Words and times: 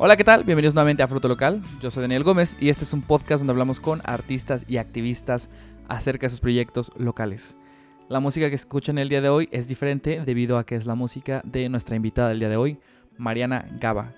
Hola, 0.00 0.16
¿qué 0.16 0.22
tal? 0.22 0.44
Bienvenidos 0.44 0.76
nuevamente 0.76 1.02
a 1.02 1.08
Fruto 1.08 1.26
Local. 1.26 1.60
Yo 1.80 1.90
soy 1.90 2.02
Daniel 2.02 2.22
Gómez 2.22 2.56
y 2.60 2.68
este 2.68 2.84
es 2.84 2.92
un 2.92 3.02
podcast 3.02 3.40
donde 3.40 3.50
hablamos 3.50 3.80
con 3.80 4.00
artistas 4.04 4.64
y 4.68 4.76
activistas 4.76 5.50
acerca 5.88 6.26
de 6.26 6.30
sus 6.30 6.38
proyectos 6.38 6.92
locales. 6.96 7.58
La 8.08 8.20
música 8.20 8.48
que 8.48 8.54
escuchan 8.54 8.98
el 8.98 9.08
día 9.08 9.20
de 9.20 9.28
hoy 9.28 9.48
es 9.50 9.66
diferente 9.66 10.22
debido 10.24 10.56
a 10.56 10.64
que 10.64 10.76
es 10.76 10.86
la 10.86 10.94
música 10.94 11.42
de 11.44 11.68
nuestra 11.68 11.96
invitada 11.96 12.28
del 12.28 12.38
día 12.38 12.48
de 12.48 12.56
hoy, 12.56 12.78
Mariana 13.16 13.68
Gaba. 13.80 14.14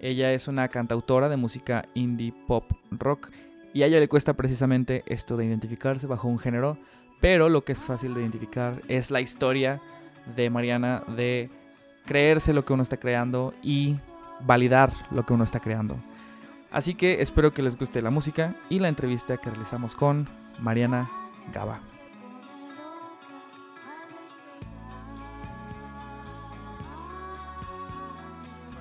Ella 0.00 0.32
es 0.32 0.48
una 0.48 0.66
cantautora 0.66 1.28
de 1.28 1.36
música 1.36 1.86
indie 1.94 2.34
pop 2.48 2.64
rock 2.90 3.30
y 3.72 3.82
a 3.82 3.86
ella 3.86 4.00
le 4.00 4.08
cuesta 4.08 4.32
precisamente 4.32 5.04
esto 5.06 5.36
de 5.36 5.46
identificarse 5.46 6.08
bajo 6.08 6.26
un 6.26 6.40
género, 6.40 6.76
pero 7.20 7.48
lo 7.48 7.62
que 7.62 7.70
es 7.70 7.84
fácil 7.84 8.14
de 8.14 8.22
identificar 8.22 8.82
es 8.88 9.12
la 9.12 9.20
historia 9.20 9.80
de 10.34 10.50
Mariana 10.50 11.04
de 11.16 11.50
creerse 12.04 12.52
lo 12.52 12.64
que 12.64 12.72
uno 12.72 12.82
está 12.82 12.96
creando 12.96 13.54
y 13.62 13.94
validar 14.44 14.92
lo 15.10 15.24
que 15.24 15.32
uno 15.32 15.44
está 15.44 15.60
creando. 15.60 15.96
Así 16.70 16.94
que 16.94 17.20
espero 17.20 17.52
que 17.52 17.62
les 17.62 17.76
guste 17.76 18.00
la 18.02 18.10
música 18.10 18.54
y 18.68 18.78
la 18.78 18.88
entrevista 18.88 19.36
que 19.36 19.50
realizamos 19.50 19.94
con 19.94 20.28
Mariana 20.60 21.10
Gaba. 21.52 21.80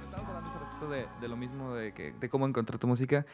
Estamos 0.06 0.28
hablando 0.28 0.50
hace 0.50 0.60
ratito 0.60 0.90
de, 0.90 1.06
de 1.22 1.28
lo 1.28 1.36
mismo, 1.38 1.74
de, 1.74 1.94
que, 1.94 2.12
de 2.14 2.30
cómo 2.30 2.48
encontrar 2.48 2.80
tu 2.80 2.88
música. 2.88 3.26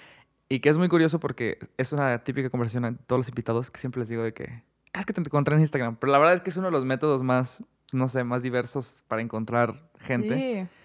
Y 0.47 0.59
que 0.59 0.69
es 0.69 0.77
muy 0.77 0.87
curioso 0.89 1.19
porque 1.19 1.57
es 1.77 1.91
una 1.91 2.23
típica 2.23 2.49
conversación 2.49 2.85
a 2.85 2.95
todos 2.95 3.19
los 3.19 3.29
invitados 3.29 3.71
que 3.71 3.79
siempre 3.79 3.99
les 3.99 4.09
digo 4.09 4.21
de 4.21 4.33
que 4.33 4.63
"Ah, 4.93 4.99
es 4.99 5.05
que 5.05 5.13
te 5.13 5.19
encontré 5.21 5.55
en 5.55 5.61
Instagram. 5.61 5.95
Pero 5.97 6.11
la 6.11 6.19
verdad 6.19 6.35
es 6.35 6.41
que 6.41 6.51
es 6.51 6.57
uno 6.57 6.67
de 6.67 6.71
los 6.71 6.85
métodos 6.85 7.23
más, 7.23 7.63
no 7.91 8.07
sé, 8.07 8.23
más 8.23 8.43
diversos 8.43 9.03
para 9.07 9.21
encontrar 9.21 9.89
gente. 9.99 10.67
Sí. 10.69 10.84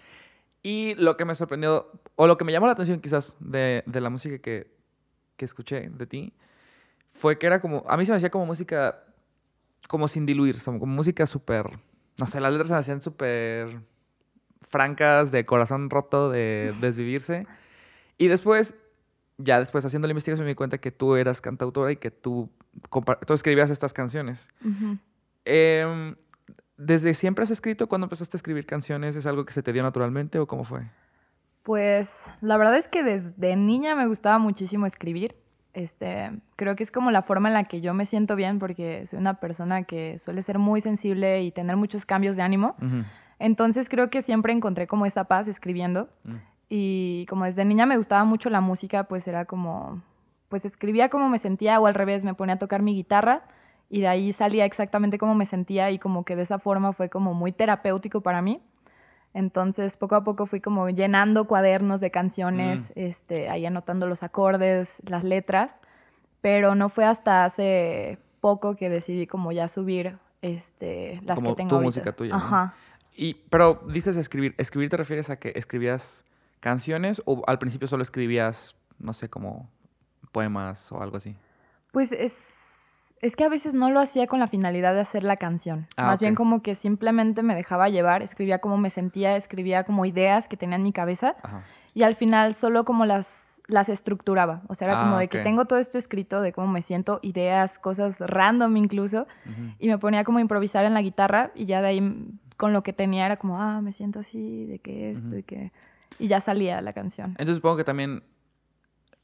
Y 0.63 0.95
lo 0.95 1.17
que 1.17 1.25
me 1.25 1.33
sorprendió, 1.35 1.91
o 2.15 2.27
lo 2.27 2.37
que 2.37 2.45
me 2.45 2.51
llamó 2.51 2.67
la 2.67 2.73
atención 2.73 2.99
quizás 2.99 3.35
de, 3.39 3.83
de 3.85 4.01
la 4.01 4.09
música 4.09 4.37
que, 4.39 4.71
que 5.35 5.45
escuché 5.45 5.89
de 5.89 6.05
ti, 6.05 6.33
fue 7.09 7.37
que 7.37 7.47
era 7.47 7.59
como, 7.59 7.83
a 7.87 7.97
mí 7.97 8.05
se 8.05 8.11
me 8.11 8.17
hacía 8.17 8.29
como 8.29 8.45
música, 8.45 9.03
como 9.87 10.07
sin 10.07 10.25
diluir, 10.25 10.61
como, 10.63 10.79
como 10.79 10.93
música 10.93 11.25
súper, 11.25 11.65
no 12.19 12.27
sé, 12.27 12.39
las 12.39 12.51
letras 12.51 12.67
se 12.67 12.73
me 12.73 12.79
hacían 12.79 13.01
súper 13.01 13.81
francas, 14.61 15.31
de 15.31 15.45
corazón 15.45 15.89
roto, 15.89 16.29
de 16.29 16.73
desvivirse. 16.81 17.47
Y 18.17 18.27
después, 18.27 18.75
ya 19.37 19.59
después 19.59 19.83
haciendo 19.83 20.07
la 20.07 20.11
investigación 20.11 20.45
me 20.45 20.51
di 20.51 20.55
cuenta 20.55 20.77
que 20.77 20.91
tú 20.91 21.15
eras 21.15 21.41
cantautora 21.41 21.91
y 21.91 21.97
que 21.97 22.11
tú, 22.11 22.49
tú 23.25 23.33
escribías 23.33 23.71
estas 23.71 23.93
canciones. 23.93 24.49
Em, 25.43 26.15
¿Desde 26.83 27.13
siempre 27.13 27.43
has 27.43 27.51
escrito? 27.51 27.87
¿Cuándo 27.87 28.05
empezaste 28.05 28.35
a 28.35 28.39
escribir 28.39 28.65
canciones? 28.65 29.15
¿Es 29.15 29.27
algo 29.27 29.45
que 29.45 29.53
se 29.53 29.61
te 29.61 29.71
dio 29.71 29.83
naturalmente 29.83 30.39
o 30.39 30.47
cómo 30.47 30.63
fue? 30.63 30.81
Pues 31.61 32.09
la 32.41 32.57
verdad 32.57 32.75
es 32.75 32.87
que 32.87 33.03
desde 33.03 33.55
niña 33.55 33.95
me 33.95 34.07
gustaba 34.07 34.39
muchísimo 34.39 34.87
escribir. 34.87 35.35
Este, 35.73 36.31
creo 36.55 36.75
que 36.75 36.81
es 36.81 36.91
como 36.91 37.11
la 37.11 37.21
forma 37.21 37.49
en 37.49 37.53
la 37.53 37.65
que 37.65 37.81
yo 37.81 37.93
me 37.93 38.07
siento 38.07 38.35
bien 38.35 38.57
porque 38.57 39.05
soy 39.05 39.19
una 39.19 39.35
persona 39.35 39.83
que 39.83 40.17
suele 40.17 40.41
ser 40.41 40.57
muy 40.57 40.81
sensible 40.81 41.43
y 41.43 41.51
tener 41.51 41.77
muchos 41.77 42.03
cambios 42.03 42.35
de 42.35 42.41
ánimo. 42.41 42.75
Entonces 43.37 43.87
creo 43.87 44.09
que 44.09 44.23
siempre 44.23 44.51
encontré 44.51 44.87
como 44.87 45.05
esa 45.05 45.25
paz 45.25 45.47
escribiendo. 45.47 46.09
Mm. 46.23 46.35
Y 46.67 47.25
como 47.29 47.45
desde 47.45 47.63
niña 47.63 47.85
me 47.85 47.97
gustaba 47.97 48.23
mucho 48.23 48.49
la 48.49 48.59
música, 48.59 49.03
pues 49.03 49.27
era 49.27 49.45
como, 49.45 50.01
pues 50.49 50.65
escribía 50.65 51.09
como 51.09 51.29
me 51.29 51.37
sentía 51.37 51.79
o 51.79 51.85
al 51.85 51.93
revés, 51.93 52.23
me 52.23 52.33
ponía 52.33 52.55
a 52.55 52.59
tocar 52.59 52.81
mi 52.81 52.95
guitarra 52.95 53.43
y 53.91 53.99
de 53.99 54.07
ahí 54.07 54.31
salía 54.31 54.63
exactamente 54.63 55.17
como 55.17 55.35
me 55.35 55.45
sentía 55.45 55.91
y 55.91 55.99
como 55.99 56.23
que 56.23 56.37
de 56.37 56.43
esa 56.43 56.59
forma 56.59 56.93
fue 56.93 57.09
como 57.09 57.33
muy 57.33 57.51
terapéutico 57.51 58.21
para 58.21 58.41
mí. 58.41 58.63
Entonces 59.33 59.97
poco 59.97 60.15
a 60.15 60.23
poco 60.23 60.45
fui 60.45 60.61
como 60.61 60.89
llenando 60.89 61.45
cuadernos 61.45 61.99
de 61.99 62.09
canciones, 62.09 62.93
este, 62.95 63.49
ahí 63.49 63.65
anotando 63.65 64.07
los 64.07 64.23
acordes, 64.23 65.01
las 65.05 65.25
letras, 65.25 65.81
pero 66.39 66.73
no 66.73 66.87
fue 66.87 67.03
hasta 67.03 67.43
hace 67.43 68.17
poco 68.39 68.77
que 68.77 68.89
decidí 68.89 69.27
como 69.27 69.51
ya 69.51 69.67
subir 69.67 70.17
este, 70.41 71.19
las 71.25 71.35
Como 71.35 71.49
que 71.49 71.55
tengo 71.57 71.69
tu 71.69 71.75
ahorita. 71.75 71.85
música 71.85 72.11
tuya, 72.13 72.31
¿no? 72.31 72.37
Ajá. 72.37 72.73
Y, 73.13 73.33
pero 73.49 73.81
dices 73.89 74.15
escribir. 74.15 74.55
¿Escribir 74.57 74.89
te 74.89 74.95
refieres 74.95 75.29
a 75.29 75.35
que 75.37 75.51
escribías 75.55 76.25
canciones 76.61 77.21
o 77.25 77.43
al 77.45 77.59
principio 77.59 77.89
solo 77.89 78.03
escribías, 78.03 78.73
no 78.99 79.11
sé, 79.11 79.29
como 79.29 79.69
poemas 80.31 80.93
o 80.93 81.01
algo 81.01 81.17
así? 81.17 81.35
Pues 81.91 82.13
es, 82.13 82.60
es 83.21 83.35
que 83.35 83.43
a 83.43 83.49
veces 83.49 83.73
no 83.73 83.89
lo 83.89 83.99
hacía 83.99 84.27
con 84.27 84.39
la 84.39 84.47
finalidad 84.47 84.93
de 84.93 85.01
hacer 85.01 85.23
la 85.23 85.37
canción. 85.37 85.87
Ah, 85.95 86.07
Más 86.07 86.19
bien 86.19 86.35
como 86.35 86.61
que 86.61 86.75
simplemente 86.75 87.43
me 87.43 87.55
dejaba 87.55 87.89
llevar, 87.89 88.21
escribía 88.23 88.59
como 88.59 88.77
me 88.77 88.89
sentía, 88.89 89.35
escribía 89.35 89.83
como 89.83 90.05
ideas 90.05 90.47
que 90.47 90.57
tenía 90.57 90.75
en 90.77 90.83
mi 90.83 90.91
cabeza 90.91 91.35
Ajá. 91.43 91.61
y 91.93 92.03
al 92.03 92.15
final 92.15 92.55
solo 92.55 92.83
como 92.83 93.05
las, 93.05 93.61
las 93.67 93.89
estructuraba. 93.89 94.63
O 94.67 94.75
sea, 94.75 94.87
era 94.87 94.99
Ah, 94.99 95.03
como 95.03 95.17
de 95.17 95.27
que 95.27 95.39
tengo 95.39 95.65
todo 95.65 95.77
esto 95.79 95.97
escrito, 95.97 96.41
de 96.41 96.51
cómo 96.51 96.67
me 96.67 96.81
siento, 96.81 97.19
ideas, 97.21 97.77
cosas 97.79 98.19
random 98.19 98.75
incluso, 98.77 99.27
y 99.79 99.87
me 99.87 99.97
ponía 99.99 100.23
como 100.23 100.39
a 100.39 100.41
improvisar 100.41 100.85
en 100.85 100.93
la 100.95 101.01
guitarra 101.01 101.51
y 101.53 101.65
ya 101.65 101.81
de 101.81 101.87
ahí 101.87 102.27
con 102.57 102.73
lo 102.73 102.81
que 102.83 102.93
tenía 102.93 103.25
era 103.25 103.37
como, 103.37 103.59
ah, 103.61 103.81
me 103.81 103.91
siento 103.91 104.19
así, 104.19 104.65
de 104.65 104.79
que 104.79 105.11
esto 105.11 105.37
y 105.37 105.43
que... 105.43 105.71
Y 106.19 106.27
ya 106.27 106.41
salía 106.41 106.81
la 106.81 106.93
canción. 106.93 107.29
Entonces 107.31 107.55
supongo 107.55 107.77
que 107.77 107.83
también 107.83 108.21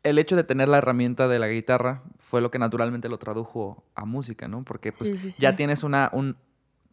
el 0.04 0.20
hecho 0.20 0.36
de 0.36 0.44
tener 0.44 0.68
la 0.70 0.78
herramienta 0.78 1.28
de 1.28 1.40
la 1.40 1.48
guitarra 1.50 2.04
fue 2.20 2.42
lo 2.42 2.50
que 2.52 2.60
naturalmente 2.60 3.10
lo 3.10 3.18
tradujo 3.20 3.84
a 3.96 4.06
música, 4.06 4.48
¿no? 4.48 4.64
Porque 4.64 4.92
pues 4.92 5.10
Sí, 5.10 5.32
sí, 5.32 5.42
ya 5.42 5.56
tienes 5.56 5.84
una, 5.84 6.10
un, 6.14 6.38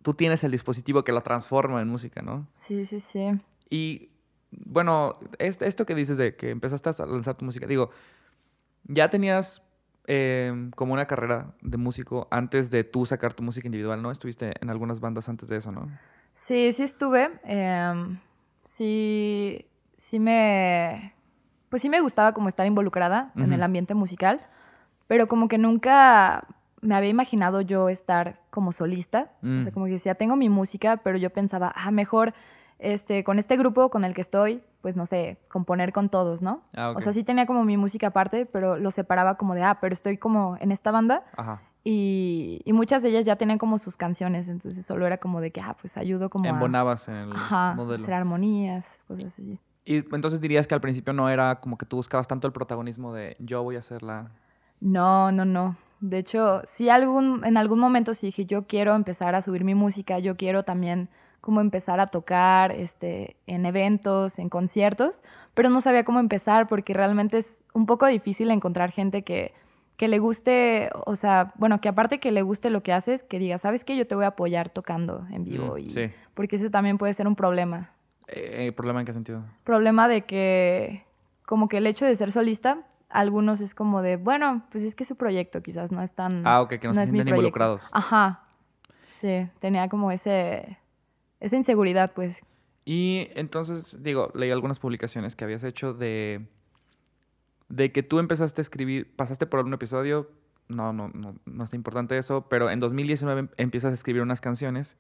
tú 0.03 0.15
tienes 0.15 0.43
el 0.45 0.51
dispositivo 0.51 1.05
que 1.05 1.13
lo 1.13 1.23
transforma 1.23 1.81
en 1.81 1.89
música, 1.89 2.23
¿no? 2.23 2.47
Sí, 2.57 2.85
sí, 2.85 3.01
sí. 3.01 3.27
Y 3.71 4.11
bueno, 4.51 5.19
es- 5.39 5.63
esto 5.63 5.87
que 5.87 5.95
dices 5.95 6.17
de 6.17 6.35
que 6.37 6.51
empezaste 6.51 6.91
a 6.91 7.07
lanzar 7.07 7.35
tu 7.37 7.45
música, 7.45 7.67
digo, 7.67 7.91
ya 8.85 9.09
tenías 9.11 9.63
eh, 10.07 10.71
como 10.77 10.93
una 10.93 11.07
carrera 11.07 11.55
de 11.63 11.79
músico 11.79 12.29
antes 12.31 12.71
de 12.71 12.85
tú 12.85 13.07
sacar 13.07 13.33
tu 13.33 13.43
música 13.43 13.67
individual, 13.67 14.03
¿no? 14.03 14.11
Estuviste 14.11 14.53
en 14.61 14.69
algunas 14.69 15.01
bandas 15.01 15.29
antes 15.31 15.49
de 15.49 15.57
eso, 15.57 15.73
¿no? 15.73 15.89
Sí, 16.35 16.73
sí 16.73 16.83
estuve. 16.83 17.31
em, 17.45 18.19
sí, 18.65 19.65
sí 19.97 20.19
me. 20.21 21.15
Pues 21.75 21.83
sí 21.83 21.89
me 21.89 22.01
gustaba 22.01 22.35
como 22.35 22.49
estar 22.49 22.65
involucrada 22.69 23.33
en 23.35 23.53
el 23.53 23.61
ambiente 23.61 23.95
musical, 23.95 24.41
pero 25.09 25.27
como 25.27 25.49
que 25.49 25.59
nunca 25.59 26.45
me 26.83 26.95
había 26.95 27.09
imaginado 27.11 27.63
yo 27.63 27.89
estar 27.89 28.39
como 28.51 28.71
solista. 28.71 29.33
O 29.43 29.63
sea, 29.63 29.73
Mm. 29.73 29.75
como 29.75 29.87
que 29.87 29.91
decía, 29.91 30.15
tengo 30.15 30.37
mi 30.37 30.49
música, 30.49 30.99
pero 30.99 31.19
yo 31.19 31.31
pensaba, 31.31 31.73
ah, 31.75 31.91
mejor 31.91 32.33
este, 32.79 33.25
con 33.25 33.41
este 33.41 33.57
grupo 33.57 33.91
con 33.91 34.05
el 34.05 34.15
que 34.15 34.21
estoy, 34.21 34.63
pues 34.83 34.95
no 34.95 35.05
sé, 35.05 35.37
componer 35.49 35.93
con 35.93 36.11
todos, 36.11 36.43
¿no? 36.43 36.63
Ah, 36.77 36.91
ok. 36.91 36.99
O 36.99 37.01
sea, 37.01 37.13
sí 37.13 37.25
tenía 37.25 37.45
como 37.45 37.65
mi 37.65 37.77
música 37.77 38.07
aparte, 38.07 38.47
pero 38.47 38.77
lo 38.79 38.93
separaba 38.93 39.37
como 39.37 39.57
de, 39.57 39.63
ah, 39.65 39.79
pero 39.81 39.95
estoy 39.95 40.17
como 40.17 40.57
en 40.61 40.71
esta 40.71 40.93
banda 40.93 41.25
Ajá. 41.37 41.61
y, 41.83 42.61
y 42.65 42.73
muchas 42.73 43.03
de 43.03 43.09
ellas 43.09 43.25
ya 43.25 43.35
tenían 43.35 43.59
como 43.59 43.79
sus 43.79 43.97
canciones, 43.97 44.47
entonces 44.47 44.87
solo 44.87 45.09
era 45.09 45.19
como 45.19 45.41
de 45.41 45.51
que, 45.51 45.61
ah, 45.61 45.77
pues 45.81 45.97
ayudo 45.97 46.31
como 46.31 46.45
a... 46.45 46.51
Embonabas 46.51 47.09
en 47.09 47.15
el 47.17 47.33
Ajá, 47.33 47.75
modelo. 47.75 48.01
hacer 48.01 48.15
armonías, 48.15 49.03
cosas 49.09 49.27
así. 49.41 49.59
Y 49.85 49.97
entonces 50.15 50.41
dirías 50.41 50.67
que 50.67 50.75
al 50.75 50.81
principio 50.81 51.13
no 51.13 51.29
era 51.29 51.61
como 51.61 51.77
que 51.77 51.87
tú 51.87 51.97
buscabas 51.97 52.27
tanto 52.27 52.47
el 52.47 52.53
protagonismo 52.53 53.13
de 53.13 53.37
yo 53.39 53.63
voy 53.63 53.77
a 53.77 53.81
hacer 53.81 54.03
la... 54.03 54.31
No, 54.81 55.31
no, 55.31 55.45
no. 55.45 55.77
De 56.01 56.19
hecho, 56.19 56.63
sí 56.65 56.89
algún, 56.89 57.45
en 57.45 57.57
algún 57.57 57.79
momento 57.79 58.15
sí 58.15 58.27
dije, 58.27 58.45
yo 58.47 58.67
quiero 58.67 58.95
empezar 58.95 59.35
a 59.35 59.43
subir 59.43 59.65
mi 59.65 59.75
música, 59.75 60.19
yo 60.19 60.37
quiero 60.37 60.63
también 60.63 61.09
como 61.41 61.61
empezar 61.61 62.01
a 62.01 62.07
tocar 62.07 62.73
este, 62.73 63.37
en 63.47 63.67
eventos, 63.67 64.39
en 64.39 64.49
conciertos, 64.49 65.23
pero 65.53 65.69
no 65.69 65.83
sabía 65.83 66.05
cómo 66.05 66.19
empezar 66.19 66.69
porque 66.69 66.95
realmente 66.95 67.39
es 67.39 67.65
un 67.75 67.85
poco 67.85 68.07
difícil 68.07 68.51
encontrar 68.51 68.91
gente 68.93 69.25
que, 69.25 69.53
que 69.97 70.09
le 70.09 70.19
guste, 70.19 70.91
o 71.07 71.17
sea, 71.17 71.53
bueno, 71.57 71.81
que 71.81 71.89
aparte 71.89 72.19
que 72.19 72.33
le 72.33 72.43
guste 72.43 72.71
lo 72.71 72.83
que 72.83 72.93
haces, 72.93 73.23
que 73.23 73.39
diga, 73.39 73.59
¿sabes 73.59 73.85
qué? 73.85 73.97
Yo 73.97 74.07
te 74.07 74.15
voy 74.15 74.25
a 74.25 74.29
apoyar 74.29 74.71
tocando 74.71 75.27
en 75.31 75.45
vivo. 75.45 75.75
Mm, 75.75 75.79
y, 75.79 75.91
sí. 75.91 76.11
Porque 76.33 76.57
eso 76.57 76.71
también 76.71 76.99
puede 76.99 77.13
ser 77.15 77.29
un 77.29 77.37
problema. 77.37 77.94
Eh, 78.29 78.73
¿Problema 78.77 79.01
en 79.01 79.07
qué 79.07 79.13
sentido? 79.13 79.45
problema 79.65 80.09
de 80.09 80.23
que 80.25 81.05
como 81.45 81.69
que 81.69 81.77
el 81.79 81.87
hecho 81.87 82.07
de 82.07 82.17
ser 82.17 82.33
solista, 82.33 82.87
algunos 83.11 83.61
es 83.61 83.75
como 83.75 84.01
de, 84.03 84.17
bueno, 84.17 84.65
pues 84.71 84.83
es 84.83 84.95
que 84.95 85.05
su 85.05 85.17
proyecto 85.17 85.63
quizás 85.63 85.93
no 85.93 86.03
es 86.03 86.13
tan... 86.13 86.47
Ah, 86.47 86.63
ok, 86.63 86.75
que 86.79 86.89
no, 86.89 86.95
se 86.95 87.03
es 87.03 87.11
mi 87.13 87.19
sienten 87.19 87.35
involucrados. 87.35 87.91
Ajá, 87.93 88.45
sí, 89.09 89.49
tenía 89.61 89.89
como 89.89 90.11
ese, 90.11 90.79
esa 91.41 91.57
inseguridad, 91.57 92.13
pues. 92.15 92.43
Y 92.87 93.29
entonces, 93.35 94.03
digo, 94.03 94.31
leí 94.35 94.51
algunas 94.51 94.79
publicaciones 94.79 95.37
que 95.37 95.45
habías 95.45 95.65
hecho 95.65 95.93
de, 95.95 96.47
de 97.69 97.93
que 97.93 98.03
tú 98.03 98.19
empezaste 98.19 98.61
a 98.61 98.63
escribir, 98.63 99.15
pasaste 99.17 99.47
por 99.47 99.59
algún 99.59 99.75
episodio, 99.75 100.31
no, 100.69 100.93
no, 100.93 101.09
no, 101.09 101.35
no 101.45 101.65
está 101.65 101.77
importante 101.77 102.17
eso, 102.19 102.47
pero 102.49 102.71
en 102.71 102.81
2019 102.81 103.41
em- 103.41 103.49
empiezas 103.59 103.91
a 103.91 103.95
escribir 103.95 104.23
unas 104.23 104.41
canciones 104.41 104.97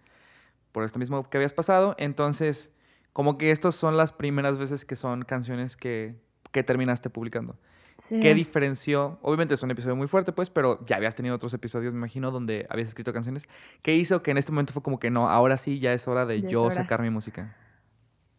por 0.72 0.84
esto 0.84 0.98
mismo 0.98 1.28
que 1.28 1.36
habías 1.38 1.52
pasado, 1.52 1.94
entonces, 1.98 2.72
como 3.14 3.38
que 3.38 3.50
estas 3.52 3.76
son 3.76 3.96
las 3.96 4.12
primeras 4.12 4.58
veces 4.58 4.84
que 4.84 4.96
son 4.96 5.22
canciones 5.22 5.76
que, 5.76 6.16
que 6.52 6.62
terminaste 6.62 7.08
publicando. 7.08 7.56
Sí. 7.98 8.18
¿Qué 8.18 8.34
diferenció? 8.34 9.20
Obviamente 9.22 9.54
es 9.54 9.62
un 9.62 9.70
episodio 9.70 9.94
muy 9.94 10.08
fuerte, 10.08 10.32
pues, 10.32 10.50
pero 10.50 10.84
ya 10.84 10.96
habías 10.96 11.14
tenido 11.14 11.36
otros 11.36 11.54
episodios, 11.54 11.92
me 11.94 11.98
imagino, 12.00 12.32
donde 12.32 12.66
habías 12.68 12.88
escrito 12.88 13.12
canciones. 13.12 13.48
¿Qué 13.82 13.94
hizo 13.94 14.20
que 14.22 14.32
en 14.32 14.38
este 14.38 14.50
momento 14.50 14.72
fue 14.72 14.82
como 14.82 14.98
que 14.98 15.10
no, 15.10 15.30
ahora 15.30 15.56
sí 15.56 15.78
ya 15.78 15.92
es 15.92 16.08
hora 16.08 16.26
de 16.26 16.42
Ya 16.42 16.48
yo 16.48 16.64
hora. 16.64 16.74
sacar 16.74 17.02
mi 17.02 17.10
música? 17.10 17.56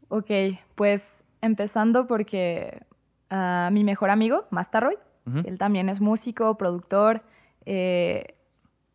Ok, 0.10 0.30
pues 0.76 1.24
empezando 1.42 2.06
porque 2.06 2.84
a 3.30 3.70
mi 3.72 3.86
mejor 3.86 4.10
amigo, 4.10 4.46
Mastaroy, 4.50 4.98
Ujú. 5.26 5.40
él 5.46 5.58
también 5.58 5.88
es 5.88 6.02
músico, 6.02 6.58
productor, 6.58 7.24
eh, 7.66 8.36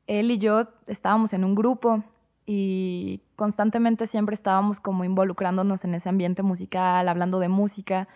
él 0.06 0.30
y 0.30 0.36
yo 0.36 0.68
estábamos 0.86 1.32
en 1.32 1.44
un 1.44 1.54
grupo 1.54 2.04
y 2.52 3.22
constantemente 3.36 4.08
siempre 4.08 4.34
estábamos 4.34 4.80
como 4.80 5.04
involucrándonos 5.04 5.84
en 5.84 5.94
ese 5.94 6.08
ambiente 6.08 6.42
musical, 6.42 7.08
hablando 7.08 7.38
de 7.38 7.48
música, 7.48 8.08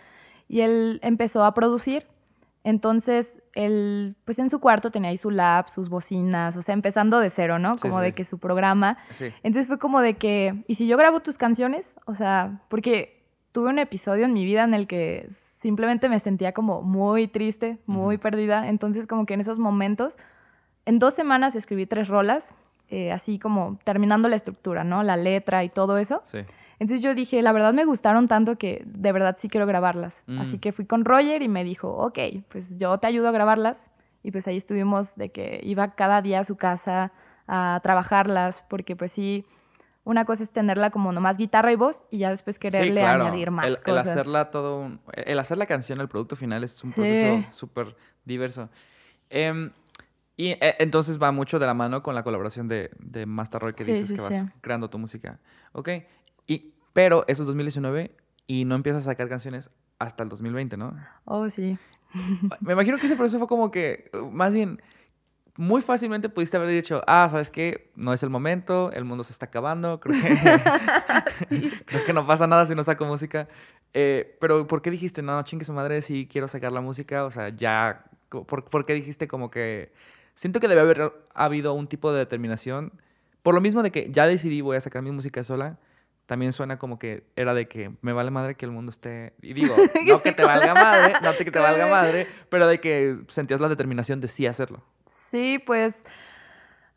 y 0.49 0.63
él 0.63 0.99
empezó 1.05 1.45
a 1.45 1.55
producir. 1.55 2.09
Entonces, 2.65 3.41
él, 3.55 4.17
pues 4.25 4.41
en 4.41 4.51
su 4.51 4.59
cuarto 4.59 4.91
tenía 4.91 5.11
ahí 5.11 5.19
su 5.19 5.31
lab, 5.31 5.69
sus 5.69 5.89
bocinas, 5.89 6.57
o 6.57 6.63
sea, 6.63 6.73
empezando 6.73 7.21
de 7.21 7.31
cero, 7.31 7.61
¿no? 7.61 7.77
Como 7.77 8.01
sí, 8.01 8.07
de 8.07 8.13
que 8.13 8.25
su 8.25 8.39
programa. 8.39 8.99
Sí. 9.11 9.27
Entonces 9.45 9.69
fue 9.69 9.79
como 9.79 10.01
de 10.01 10.15
que, 10.15 10.65
¿y 10.67 10.75
si 10.75 10.89
yo 10.89 10.97
grabo 10.97 11.21
tus 11.21 11.39
canciones? 11.39 11.95
O 12.05 12.17
sea, 12.17 12.61
porque 12.69 13.23
tuve 13.53 13.69
un 13.69 13.79
episodio 13.79 14.25
en 14.25 14.33
mi 14.33 14.45
vida 14.45 14.65
en 14.65 14.75
el 14.75 14.89
que 14.89 15.29
simplemente 15.61 16.09
me 16.09 16.19
sentía 16.19 16.51
como 16.51 16.83
muy 16.83 17.29
triste, 17.29 17.79
muy 17.87 18.19
perdida. 18.19 18.69
Entonces 18.69 19.07
como 19.07 19.27
que 19.27 19.35
en 19.35 19.43
esos 19.43 19.61
momentos, 19.61 20.17
en 20.87 20.99
dos 20.99 21.15
semanas 21.15 21.55
escribí 21.55 21.87
tres 21.87 22.09
rolas, 22.09 22.53
eh, 22.89 23.13
así 23.13 23.39
como 23.39 23.79
terminando 23.85 24.29
la 24.29 24.37
estructura, 24.37 24.85
¿no? 24.85 25.03
La 25.03 25.17
letra 25.17 25.65
y 25.65 25.69
todo 25.69 25.99
eso. 25.99 26.23
Sí. 26.25 26.39
Entonces 26.79 27.01
yo 27.01 27.15
dije, 27.15 27.41
la 27.43 27.53
verdad 27.53 27.73
me 27.73 27.85
gustaron 27.85 28.29
tanto 28.29 28.57
que 28.59 28.83
de 28.85 29.13
verdad 29.13 29.37
sí 29.39 29.49
quiero 29.49 29.67
grabarlas. 29.67 30.25
Mm. 30.27 30.41
Así 30.41 30.59
que 30.59 30.73
fui 30.73 30.85
con 30.87 31.05
Roger 31.05 31.41
y 31.43 31.49
me 31.49 31.65
dijo, 31.65 31.89
ok, 31.91 32.19
pues 32.49 32.77
yo 32.79 32.99
te 32.99 33.07
ayudo 33.07 33.29
a 33.29 33.33
grabarlas. 33.33 33.91
Y 34.23 34.31
pues 34.33 34.47
ahí 34.49 34.57
estuvimos 34.57 35.17
de 35.17 35.29
que 35.31 35.61
iba 35.65 35.93
cada 35.95 36.21
día 36.23 36.41
a 36.41 36.45
su 36.45 36.57
casa 36.57 37.13
a 37.47 37.79
trabajarlas, 37.83 38.65
porque 38.69 38.97
pues 38.97 39.13
sí, 39.13 39.45
una 40.03 40.25
cosa 40.25 40.43
es 40.43 40.51
tenerla 40.51 40.91
como 40.91 41.13
nomás 41.13 41.37
guitarra 41.37 41.73
y 41.73 41.77
voz 41.77 42.05
y 42.11 42.19
ya 42.19 42.31
después 42.31 42.59
quererle 42.59 43.01
claro. 43.03 43.27
añadir 43.27 43.51
más 43.51 43.67
el, 43.67 43.73
el 43.75 43.81
cosas. 43.83 44.09
hacerla 44.09 44.51
todo 44.51 44.81
un- 44.81 45.01
el 45.13 45.39
hacer 45.39 45.57
la 45.59 45.67
canción, 45.67 46.01
el 46.01 46.09
producto 46.09 46.37
final 46.37 46.65
es 46.65 46.83
un 46.83 46.91
Sí. 46.91 46.97
proceso 47.01 47.45
súper 47.53 47.97
diverso. 48.25 48.69
Em, 49.31 49.71
y 50.37 50.49
eh, 50.51 50.77
entonces 50.79 51.23
va 51.23 51.31
mucho 51.33 51.59
de 51.59 51.67
la 51.67 51.75
mano 51.75 52.03
con 52.03 52.15
la 52.15 52.23
colaboración 52.23 52.67
de, 52.69 52.91
de 52.99 53.27
Master 53.27 53.61
Roy 53.63 53.73
que 53.73 53.85
Sí, 53.85 53.93
dices 53.93 54.09
sí, 54.09 54.15
que 54.17 54.21
vas 54.21 54.35
sí. 54.43 54.47
creando 54.61 54.91
tu 54.91 54.99
música. 54.99 55.39
Ok. 55.73 55.89
Y, 56.47 56.73
pero 56.93 57.25
eso 57.29 57.43
es 57.43 57.47
2019 57.47 58.15
y 58.47 58.65
no 58.65 58.75
empiezas 58.75 59.03
a 59.03 59.11
sacar 59.13 59.29
canciones 59.29 59.71
hasta 59.99 60.23
el 60.23 60.29
2020, 60.29 60.77
¿no? 60.77 60.97
Oh, 61.25 61.49
sí. 61.51 61.79
Me 62.61 62.73
imagino 62.75 62.99
que 62.99 63.07
ese 63.07 63.17
proceso 63.17 63.39
fue 63.39 63.49
como 63.49 63.71
que, 63.71 64.11
uh, 64.13 64.31
más 64.31 64.53
bien, 64.53 64.81
muy 65.57 65.81
fácilmente 65.83 66.29
pudiste 66.29 66.57
haber 66.57 66.69
dicho, 66.69 67.03
ah, 67.07 67.29
¿sabes 67.31 67.51
qué? 67.51 67.91
No 67.97 68.13
es 68.13 68.23
el 68.23 68.31
momento, 68.31 68.91
el 68.93 69.05
mundo 69.05 69.23
se 69.25 69.33
está 69.33 69.47
acabando, 69.47 70.01
creo 70.01 70.21
que, 70.21 70.37
creo 71.87 72.05
que 72.05 72.13
no 72.13 72.27
pasa 72.27 72.47
nada 72.47 72.67
si 72.67 72.75
no 72.75 72.83
saco 72.85 73.05
música. 73.05 73.49
Eh, 73.93 74.37
pero 74.41 74.67
¿por 74.67 74.83
qué 74.83 74.91
dijiste, 74.91 75.23
no, 75.23 75.41
chingue 75.45 75.65
su 75.65 75.73
madre, 75.73 76.03
si 76.03 76.27
quiero 76.27 76.49
sacar 76.49 76.73
la 76.73 76.81
música? 76.81 77.25
O 77.25 77.31
sea, 77.31 77.49
ya, 77.51 78.05
co- 78.29 78.45
¿por, 78.45 78.65
por 78.65 78.85
qué 78.85 78.95
dijiste 78.95 79.29
como 79.29 79.51
que... 79.51 79.93
Siento 80.35 80.61
que 80.61 80.69
debe 80.69 80.81
haber 80.81 81.13
habido 81.35 81.75
un 81.75 81.87
tipo 81.87 82.13
de 82.13 82.19
determinación, 82.19 82.93
por 83.43 83.55
lo 83.55 83.61
mismo 83.61 83.83
de 83.83 83.91
que 83.91 84.11
ya 84.11 84.27
decidí 84.27 84.61
voy 84.61 84.77
a 84.77 84.81
sacar 84.81 85.03
mi 85.03 85.11
música 85.11 85.45
sola, 85.45 85.79
también 86.27 86.53
suena 86.53 86.79
como 86.79 86.99
que 86.99 87.25
era 87.37 87.55
de 87.55 87.69
que 87.69 87.93
me 88.01 88.13
vale 88.13 88.31
madre 88.31 88.55
que 88.55 88.65
el 88.65 88.73
mundo 88.73 88.91
esté... 88.91 89.35
Y 89.43 89.53
digo, 89.53 89.77
no 90.07 90.23
que 90.23 90.33
te 90.33 90.45
valga 90.45 90.75
madre, 90.75 91.15
no 91.23 91.35
que 91.35 91.51
te 91.51 91.59
valga 91.59 91.87
madre, 91.87 92.27
pero 92.49 92.67
de 92.67 92.81
que 92.81 93.19
sentías 93.29 93.61
la 93.61 93.69
determinación 93.69 94.21
de 94.21 94.29
sí 94.29 94.47
hacerlo. 94.47 94.83
Sí, 95.07 95.63
pues. 95.65 95.95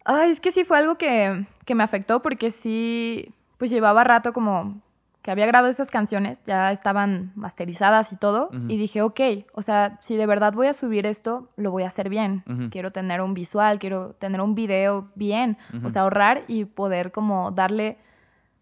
Ay, 0.06 0.31
es 0.31 0.40
que 0.40 0.51
sí 0.51 0.63
fue 0.63 0.78
algo 0.78 0.98
que, 0.98 1.45
que 1.66 1.75
me 1.75 1.83
afectó 1.83 2.22
porque 2.22 2.50
sí, 2.50 3.33
pues 3.57 3.69
llevaba 3.69 4.06
rato 4.06 4.31
como 4.31 4.81
que 5.27 5.31
había 5.31 5.45
grabado 5.45 5.69
esas 5.69 5.91
canciones, 5.91 6.41
ya 6.45 6.71
estaban 6.71 7.33
masterizadas 7.35 8.13
y 8.13 8.15
todo, 8.15 8.50
y 8.69 8.77
dije, 8.77 9.01
ok, 9.01 9.19
o 9.51 9.62
sea, 9.62 10.00
si 10.00 10.15
de 10.15 10.25
verdad 10.25 10.53
voy 10.53 10.68
a 10.68 10.74
subir 10.74 11.06
esto, 11.06 11.50
lo 11.57 11.69
voy 11.69 11.83
a 11.83 11.88
hacer 11.88 12.07
bien. 12.07 12.45
Quiero 12.71 12.91
tener 12.94 13.19
un 13.19 13.33
visual, 13.33 13.77
quiero 13.77 14.13
tener 14.13 14.39
un 14.39 14.56
video 14.56 15.09
bien, 15.15 15.57
o 15.83 15.89
sea, 15.89 16.03
ahorrar 16.03 16.45
y 16.47 16.63
poder 16.63 17.12
como 17.12 17.51
darle, 17.51 17.97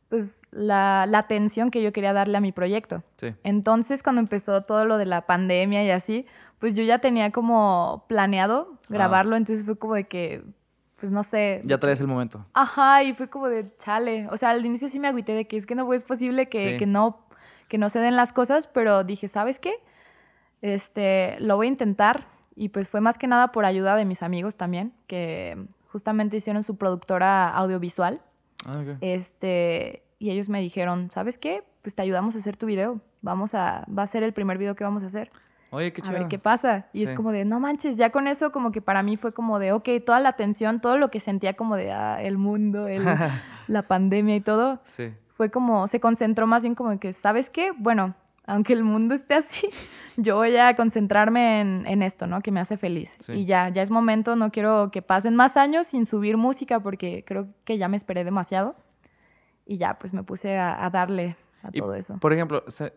pues, 0.09 0.41
la, 0.49 1.05
la 1.07 1.19
atención 1.19 1.69
que 1.69 1.83
yo 1.83 1.93
quería 1.93 2.13
darle 2.13 2.35
a 2.35 2.41
mi 2.41 2.51
proyecto. 2.51 3.03
Sí. 3.17 3.35
Entonces, 3.43 4.01
cuando 4.01 4.21
empezó 4.21 4.63
todo 4.63 4.85
lo 4.85 4.97
de 4.97 5.05
la 5.05 5.27
pandemia 5.27 5.83
y 5.83 5.91
así, 5.91 6.25
pues 6.57 6.73
yo 6.73 6.81
ya 6.81 6.97
tenía 6.97 7.29
como 7.31 8.05
planeado 8.07 8.73
grabarlo, 8.89 9.35
entonces 9.35 9.67
fue 9.67 9.77
como 9.77 9.93
de 9.93 10.05
que, 10.05 10.41
pues 11.05 11.13
no 11.13 11.21
sé. 11.21 11.61
Ya 11.65 11.77
traes 11.77 12.01
el 12.01 12.07
momento. 12.07 12.43
Ajá, 12.55 13.03
y 13.03 13.13
fue 13.13 13.29
como 13.29 13.47
de 13.47 13.71
chale. 13.77 14.27
O 14.31 14.37
sea, 14.37 14.49
al 14.49 14.65
inicio 14.65 14.87
sí 14.89 14.97
me 14.97 15.07
agüité 15.07 15.33
de 15.35 15.45
que 15.47 15.55
es 15.55 15.67
que 15.67 15.75
no 15.75 15.93
es 15.93 16.01
posible 16.03 16.49
que, 16.49 16.59
Sí. 16.73 16.77
que 16.79 16.87
no, 16.87 17.19
que 17.67 17.77
no 17.77 17.89
se 17.89 17.99
den 17.99 18.15
las 18.15 18.33
cosas, 18.33 18.65
pero 18.65 19.03
dije, 19.03 19.27
¿sabes 19.27 19.59
qué? 19.59 19.75
Este, 20.63 21.37
lo 21.39 21.57
voy 21.57 21.67
a 21.67 21.69
intentar. 21.69 22.25
Y 22.55 22.69
pues 22.69 22.89
fue 22.89 23.01
más 23.01 23.19
que 23.19 23.27
nada 23.27 23.51
por 23.51 23.65
ayuda 23.65 23.95
de 23.95 24.05
mis 24.05 24.23
amigos 24.23 24.55
también, 24.55 24.93
que 25.05 25.57
justamente 25.91 26.37
hicieron 26.37 26.63
su 26.63 26.75
productora 26.75 27.49
audiovisual. 27.49 28.19
Ah. 28.65 28.81
Este, 29.01 30.01
y 30.17 30.31
ellos 30.31 30.49
me 30.49 30.59
dijeron, 30.59 31.11
¿sabes 31.11 31.37
qué? 31.37 31.63
Pues 31.83 31.93
te 31.93 32.01
ayudamos 32.01 32.33
a 32.33 32.39
hacer 32.39 32.57
tu 32.57 32.65
video. 32.65 32.99
Vamos 33.21 33.53
a, 33.53 33.85
va 33.95 34.01
a 34.03 34.07
ser 34.07 34.23
el 34.23 34.33
primer 34.33 34.57
video 34.57 34.75
que 34.75 34.83
vamos 34.83 35.03
a 35.03 35.05
hacer. 35.05 35.31
Oye, 35.75 35.93
qué 35.93 36.01
a 36.01 36.05
chido. 36.05 36.19
ver 36.19 36.27
qué 36.27 36.39
pasa. 36.39 36.87
Y 36.93 36.99
Sí. 36.99 37.03
es 37.05 37.11
como 37.11 37.31
de, 37.31 37.45
no 37.45 37.59
manches, 37.59 37.97
ya 37.97 38.09
con 38.09 38.27
eso 38.27 38.51
como 38.51 38.71
que 38.71 38.81
para 38.81 39.03
mí 39.03 39.17
fue 39.17 39.33
como 39.33 39.59
de, 39.59 39.71
ok, 39.71 39.87
toda 40.05 40.19
la 40.19 40.29
atención, 40.29 40.79
todo 40.81 40.97
lo 40.97 41.09
que 41.11 41.19
sentía 41.19 41.55
como 41.55 41.75
de, 41.75 41.91
ah, 41.91 42.21
el 42.21 42.37
mundo, 42.37 42.87
el- 42.87 43.03
la 43.67 43.81
pandemia 43.83 44.35
y 44.35 44.41
todo, 44.41 44.79
sí. 44.83 45.13
fue 45.33 45.49
como, 45.51 45.87
se 45.87 45.99
concentró 45.99 46.47
más 46.47 46.63
bien 46.63 46.75
como 46.75 46.97
que, 46.99 47.13
¿sabes 47.13 47.49
qué? 47.49 47.71
Bueno, 47.77 48.15
aunque 48.47 48.73
el 48.73 48.83
mundo 48.83 49.15
esté 49.15 49.33
así, 49.33 49.67
yo 50.17 50.35
voy 50.35 50.55
a 50.55 50.75
concentrarme 50.75 51.61
en, 51.61 51.85
en 51.87 52.01
esto, 52.03 52.27
¿no? 52.27 52.41
Que 52.41 52.51
me 52.51 52.59
hace 52.59 52.77
feliz. 52.77 53.15
Sí. 53.19 53.33
Y 53.33 53.45
ya, 53.45 53.69
ya 53.69 53.81
es 53.81 53.89
momento, 53.89 54.35
no 54.35 54.51
quiero 54.51 54.91
que 54.91 55.01
pasen 55.01 55.35
más 55.35 55.57
años 55.57 55.87
sin 55.87 56.05
subir 56.05 56.37
música 56.37 56.79
porque 56.79 57.23
creo 57.25 57.47
que 57.63 57.77
ya 57.77 57.87
me 57.87 57.97
esperé 57.97 58.23
demasiado. 58.23 58.75
Y 59.65 59.77
ya, 59.77 59.97
pues 59.97 60.13
me 60.13 60.21
puse 60.23 60.57
a, 60.59 60.85
a 60.85 60.89
darle 60.91 61.35
a 61.63 61.69
Y, 61.73 61.79
todo 61.79 61.95
eso. 61.95 62.19
Por 62.19 62.31
ejemplo, 62.33 62.63
se, 62.67 62.93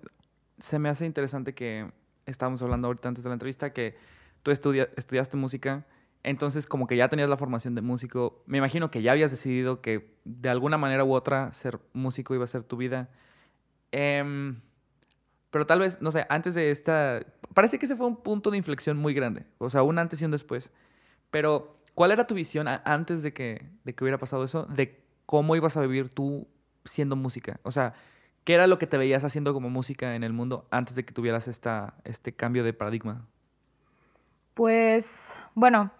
se 0.59 0.79
me 0.79 0.91
hace 0.91 1.07
interesante 1.07 1.55
que 1.55 1.91
estábamos 2.31 2.63
hablando 2.63 2.87
ahorita 2.89 3.09
antes 3.09 3.25
de 3.25 3.31
la 3.31 3.35
entrevista 3.35 3.73
que 3.73 3.97
tú 4.43 4.51
estudia- 4.51 4.89
estudiaste 4.97 5.37
música, 5.37 5.87
entonces 6.23 6.67
como 6.67 6.87
que 6.87 6.97
ya 6.97 7.09
tenías 7.09 7.29
la 7.29 7.37
formación 7.37 7.75
de 7.75 7.83
músico. 7.83 8.43
Me 8.47 8.59
imagino 8.59 8.91
que 8.91 9.03
ya 9.03 9.13
habías 9.13 9.31
decidido 9.31 9.81
que 9.81 10.15
de 10.25 10.49
alguna 10.49 10.79
manera 10.79 11.05
u 11.05 11.13
otra 11.13 11.53
ser 11.53 11.81
músico 11.93 12.35
iba 12.35 12.45
a 12.45 12.49
ser 12.49 12.63
tu 12.63 12.77
vida. 12.77 13.09
Em, 13.93 14.61
pero 15.51 15.67
tal 15.67 15.81
vez, 15.81 16.01
no 16.03 16.11
sé, 16.11 16.27
antes 16.29 16.55
de 16.55 16.71
esta... 16.71 17.25
Parece 17.55 17.79
que 17.79 17.87
ese 17.87 17.97
fue 17.97 18.07
un 18.07 18.17
punto 18.17 18.51
de 18.51 18.57
inflexión 18.59 18.97
muy 18.97 19.15
grande, 19.15 19.45
o 19.59 19.71
sea, 19.71 19.83
un 19.83 19.99
antes 19.99 20.21
y 20.21 20.25
un 20.25 20.31
después. 20.31 20.73
Pero, 21.31 21.81
¿cuál 21.95 22.11
era 22.11 22.27
tu 22.27 22.35
visión 22.35 22.67
antes 22.69 23.23
de 23.23 23.33
que, 23.33 23.71
de 23.85 23.95
que 23.95 24.05
hubiera 24.05 24.19
pasado 24.19 24.45
eso? 24.45 24.65
De 24.67 25.03
cómo 25.27 25.57
ibas 25.57 25.77
a 25.77 25.81
vivir 25.83 26.09
tú 26.11 26.47
siendo 26.85 27.17
música. 27.17 27.61
O 27.63 27.73
sea, 27.73 27.95
¿qué 28.49 28.55
era 28.55 28.67
lo 28.67 28.79
que 28.79 28.87
te 28.87 28.97
veías 28.97 29.25
haciendo 29.25 29.53
como 29.53 29.69
música 29.69 30.15
en 30.15 30.25
el 30.25 30.33
mundo 30.33 30.67
antes 30.71 30.95
de 30.95 31.05
que 31.05 31.13
tuvieras 31.13 31.49
esta, 31.49 31.93
este 32.05 32.33
cambio 32.33 32.65
de 32.65 32.73
paradigma? 32.73 33.27
Pues, 34.55 35.35
bueno, 35.55 35.91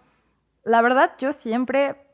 la 0.63 0.81
verdad 0.81 1.11
yo 1.19 1.31
siempre 1.31 2.07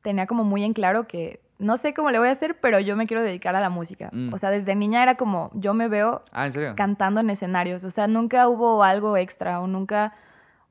tenía 0.00 0.26
como 0.26 0.44
muy 0.44 0.64
en 0.64 0.72
claro 0.72 1.06
que 1.06 1.42
no 1.58 1.76
sé 1.76 1.92
cómo 1.92 2.10
le 2.10 2.18
voy 2.18 2.28
a 2.28 2.30
hacer, 2.30 2.58
pero 2.58 2.80
yo 2.80 2.96
me 2.96 3.06
quiero 3.06 3.22
dedicar 3.22 3.54
a 3.54 3.60
la 3.60 3.68
música. 3.68 4.08
Mm. 4.12 4.32
O 4.32 4.38
sea, 4.38 4.48
desde 4.48 4.74
niña 4.74 5.02
era 5.02 5.16
como, 5.16 5.50
yo 5.52 5.74
me 5.74 5.88
veo 5.88 6.22
Ah, 6.32 6.48
cantando 6.74 7.20
en 7.20 7.28
escenarios. 7.28 7.84
O 7.84 7.90
sea, 7.90 8.06
nunca 8.06 8.48
hubo 8.48 8.82
algo 8.84 9.18
extra 9.18 9.60
o 9.60 9.66
nunca 9.66 10.14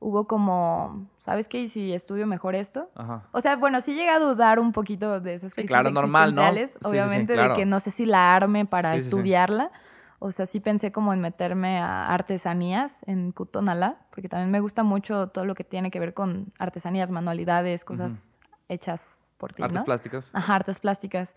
hubo 0.02 0.26
como, 0.26 1.06
¿sabes 1.20 1.48
qué? 1.48 1.60
¿Y 1.60 1.68
si 1.68 1.92
estudio 1.92 2.26
mejor 2.26 2.54
esto? 2.54 2.90
Ajá. 2.94 3.22
O 3.32 3.40
sea, 3.40 3.56
bueno, 3.56 3.80
sí 3.80 3.94
llegué 3.94 4.10
a 4.10 4.18
dudar 4.18 4.58
un 4.58 4.72
poquito 4.72 5.20
de 5.20 5.34
esas 5.34 5.52
Sí, 5.52 5.54
crisis 5.62 5.68
claro, 5.68 5.90
normal, 5.90 6.34
¿no? 6.34 6.52
Sí, 6.52 6.58
sí, 6.60 6.68
sí, 6.80 6.86
obviamente, 6.88 7.34
claro. 7.34 7.54
de 7.54 7.60
que 7.60 7.66
no 7.66 7.80
sé 7.80 7.90
si 7.90 8.04
la 8.04 8.34
arme 8.34 8.66
para 8.66 8.90
Sí, 8.90 8.96
sí, 8.96 9.02
sí. 9.02 9.06
estudiarla. 9.06 9.70
O 10.18 10.30
sea, 10.30 10.46
sí 10.46 10.60
pensé 10.60 10.92
como 10.92 11.12
en 11.12 11.20
meterme 11.20 11.78
a 11.80 12.12
artesanías 12.12 13.02
en 13.06 13.32
Cutonalá, 13.32 13.96
porque 14.10 14.28
también 14.28 14.50
me 14.50 14.60
gusta 14.60 14.82
mucho 14.84 15.28
todo 15.28 15.44
lo 15.44 15.54
que 15.54 15.64
tiene 15.64 15.90
que 15.90 15.98
ver 15.98 16.14
con 16.14 16.52
artesanías, 16.58 17.10
manualidades, 17.10 17.84
cosas 17.84 18.12
Ujú. 18.12 18.54
hechas 18.68 19.28
por 19.36 19.52
ti, 19.52 19.62
Artes 19.62 19.80
¿no? 19.80 19.84
plásticas. 19.84 20.30
Ajá, 20.32 20.54
artes 20.56 20.78
plásticas. 20.78 21.34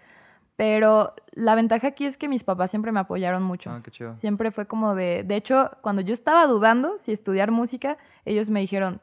Pero 0.55 1.13
la 1.31 1.53
ventaja 1.55 1.87
aquí 1.87 2.05
es 2.05 2.17
que 2.17 2.29
mis 2.29 2.43
papás 2.43 2.69
siempre 2.69 2.91
me 2.91 2.99
apoyaron 3.01 3.43
mucho. 3.43 3.71
Ah, 3.71 3.81
qué 3.83 3.91
chido. 3.91 4.13
Siempre 4.13 4.51
fue 4.51 4.67
como 4.67 4.95
de... 4.95 5.23
De 5.25 5.35
hecho, 5.35 5.69
cuando 5.81 6.01
yo 6.01 6.13
estaba 6.13 6.47
dudando 6.47 6.97
si 6.97 7.11
estudiar 7.11 7.51
música, 7.51 7.97
ellos 8.23 8.49
me 8.49 8.61
dijeron, 8.61 9.01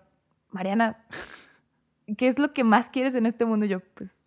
Mariana, 0.50 1.04
¿qué 2.16 2.28
es 2.28 2.38
lo 2.38 2.52
que 2.52 2.64
más 2.64 2.88
quieres 2.88 3.14
en 3.14 3.26
este 3.26 3.44
mundo? 3.44 3.66
Y 3.66 3.68
yo, 3.68 3.80
pues, 3.94 4.22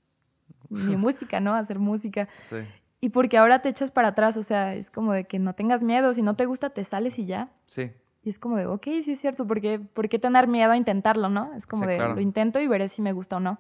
mi 0.69 0.95
música, 0.97 1.39
¿no? 1.39 1.55
Hacer 1.55 1.79
música. 1.79 2.27
Sí. 2.43 2.57
Y 3.01 3.09
porque 3.09 3.37
ahora 3.37 3.61
te 3.61 3.69
echas 3.69 3.91
para 3.91 4.09
atrás, 4.09 4.37
o 4.37 4.43
sea, 4.43 4.75
es 4.75 4.89
como 4.91 5.11
de 5.13 5.25
que 5.25 5.39
no 5.39 5.53
tengas 5.53 5.83
miedo, 5.83 6.13
si 6.13 6.21
no 6.21 6.35
te 6.35 6.45
gusta, 6.45 6.69
te 6.71 6.83
sales 6.83 7.17
y 7.19 7.25
ya. 7.25 7.49
Sí. 7.65 7.91
Y 8.23 8.29
es 8.29 8.39
como 8.39 8.57
de, 8.57 8.65
ok, 8.65 8.83
sí 9.01 9.11
es 9.11 9.19
cierto, 9.19 9.45
¿por 9.45 9.61
qué, 9.61 9.79
por 9.79 10.09
qué 10.09 10.17
tener 10.17 10.47
miedo 10.47 10.71
a 10.71 10.77
intentarlo, 10.77 11.29
no? 11.29 11.53
Es 11.53 11.67
como 11.67 11.83
Sí, 11.83 11.89
de, 11.89 11.97
claro. 11.97 12.15
lo 12.15 12.21
intento 12.21 12.59
y 12.59 12.67
veré 12.67 12.87
si 12.87 13.01
me 13.03 13.13
gusta 13.13 13.37
o 13.37 13.39
no. 13.39 13.59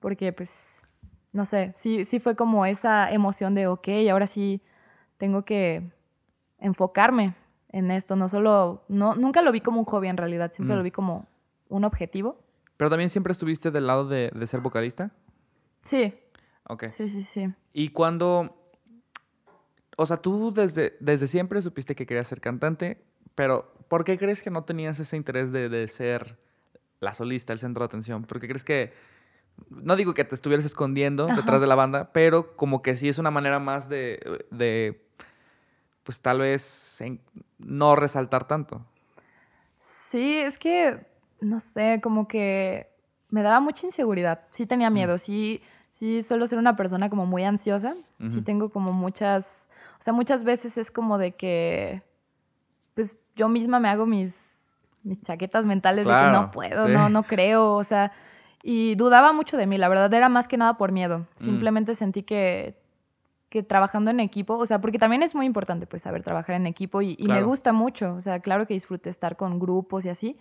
Porque, 0.00 0.32
pues, 0.32 0.81
no 1.32 1.44
sé, 1.44 1.72
sí, 1.76 2.04
sí 2.04 2.20
fue 2.20 2.36
como 2.36 2.66
esa 2.66 3.10
emoción 3.10 3.54
de, 3.54 3.66
ok, 3.66 3.88
ahora 4.10 4.26
sí 4.26 4.60
tengo 5.16 5.44
que 5.44 5.82
enfocarme 6.58 7.34
en 7.70 7.90
esto. 7.90 8.16
No 8.16 8.28
solo, 8.28 8.84
no, 8.88 9.14
nunca 9.14 9.42
lo 9.42 9.52
vi 9.52 9.60
como 9.60 9.80
un 9.80 9.86
hobby 9.86 10.08
en 10.08 10.16
realidad, 10.16 10.52
siempre 10.52 10.74
Mm. 10.74 10.78
lo 10.78 10.84
vi 10.84 10.90
como 10.90 11.26
un 11.68 11.84
objetivo. 11.84 12.38
Pero 12.76 12.90
también 12.90 13.08
siempre 13.08 13.30
estuviste 13.32 13.70
del 13.70 13.86
lado 13.86 14.06
de, 14.06 14.30
de 14.34 14.46
ser 14.46 14.60
vocalista. 14.60 15.10
Sí, 15.84 16.14
Ok. 16.68 16.84
sí, 16.90 17.08
sí, 17.08 17.22
sí. 17.22 17.52
Y 17.72 17.88
cuando, 17.88 18.56
o 19.96 20.06
sea, 20.06 20.18
tú 20.18 20.52
desde, 20.52 20.96
desde 21.00 21.26
siempre 21.26 21.60
supiste 21.62 21.94
que 21.94 22.06
querías 22.06 22.26
ser 22.28 22.40
cantante, 22.40 23.02
pero 23.34 23.72
¿por 23.88 24.04
qué 24.04 24.18
crees 24.18 24.42
que 24.42 24.50
no 24.50 24.64
tenías 24.64 24.98
ese 25.00 25.16
interés 25.16 25.50
de, 25.52 25.68
de 25.68 25.88
ser 25.88 26.38
la 27.00 27.14
solista, 27.14 27.52
el 27.52 27.58
centro 27.58 27.80
de 27.82 27.86
atención? 27.86 28.24
¿Por 28.24 28.38
qué 28.40 28.46
crees 28.48 28.64
que, 28.64 28.92
no 29.70 29.96
digo 29.96 30.14
que 30.14 30.24
te 30.24 30.34
estuvieras 30.34 30.64
escondiendo 30.66 31.24
Ajá. 31.26 31.34
detrás 31.36 31.60
de 31.60 31.66
la 31.66 31.74
banda, 31.74 32.10
pero 32.12 32.56
como 32.56 32.82
que 32.82 32.96
sí 32.96 33.08
es 33.08 33.18
una 33.18 33.30
manera 33.30 33.58
más 33.58 33.88
de, 33.88 34.44
de 34.50 35.02
pues 36.02 36.20
tal 36.20 36.40
vez 36.40 37.00
en- 37.00 37.20
no 37.58 37.96
resaltar 37.96 38.46
tanto? 38.46 38.84
Sí, 39.78 40.36
es 40.38 40.58
que, 40.58 41.06
no 41.40 41.58
sé, 41.60 42.00
como 42.02 42.28
que 42.28 42.88
me 43.30 43.42
daba 43.42 43.60
mucha 43.60 43.86
inseguridad. 43.86 44.46
Sí 44.50 44.66
tenía 44.66 44.90
Mm. 44.90 44.94
miedo, 44.94 45.18
sí, 45.18 45.62
sí 45.90 46.22
suelo 46.22 46.46
ser 46.46 46.58
una 46.58 46.76
persona 46.76 47.08
como 47.08 47.24
muy 47.26 47.44
ansiosa. 47.44 47.94
Sí 48.28 48.40
tengo 48.42 48.68
como 48.70 48.92
muchas, 48.92 49.66
o 49.98 50.02
sea, 50.02 50.12
muchas 50.12 50.44
veces 50.44 50.78
es 50.78 50.90
como 50.92 51.18
de 51.18 51.32
que, 51.32 52.02
pues 52.94 53.16
yo 53.34 53.48
misma 53.48 53.80
me 53.80 53.88
hago 53.88 54.06
mis, 54.06 54.34
mis 55.02 55.20
chaquetas 55.22 55.64
mentales 55.64 56.06
de 56.06 56.12
que 56.12 56.26
no 56.26 56.50
puedo, 56.52 56.86
sí. 56.86 56.92
no, 56.92 57.08
no 57.08 57.24
creo, 57.24 57.72
o 57.74 57.82
sea, 57.82 58.12
y 58.62 58.94
dudaba 58.94 59.32
mucho 59.32 59.56
de 59.56 59.66
mí, 59.66 59.76
la 59.76 59.88
verdad 59.88 60.12
era 60.14 60.28
más 60.28 60.46
que 60.48 60.56
nada 60.56 60.76
por 60.76 60.92
miedo. 60.92 61.18
Mm. 61.20 61.24
Simplemente 61.36 61.94
sentí 61.94 62.22
que, 62.22 62.76
que 63.48 63.62
trabajando 63.62 64.10
en 64.10 64.20
equipo, 64.20 64.56
o 64.56 64.66
sea, 64.66 64.80
porque 64.80 64.98
también 64.98 65.22
es 65.22 65.34
muy 65.34 65.46
importante 65.46 65.86
pues 65.86 66.02
saber 66.02 66.22
trabajar 66.22 66.54
en 66.56 66.66
equipo 66.66 67.02
y, 67.02 67.16
y 67.18 67.22
me 67.24 67.34
Claro. 67.34 67.46
gusta 67.48 67.72
mucho, 67.72 68.14
o 68.14 68.20
sea, 68.20 68.40
claro 68.40 68.66
que 68.66 68.74
disfruto 68.74 69.10
estar 69.10 69.36
con 69.36 69.58
grupos 69.58 70.04
y 70.04 70.08
así, 70.08 70.36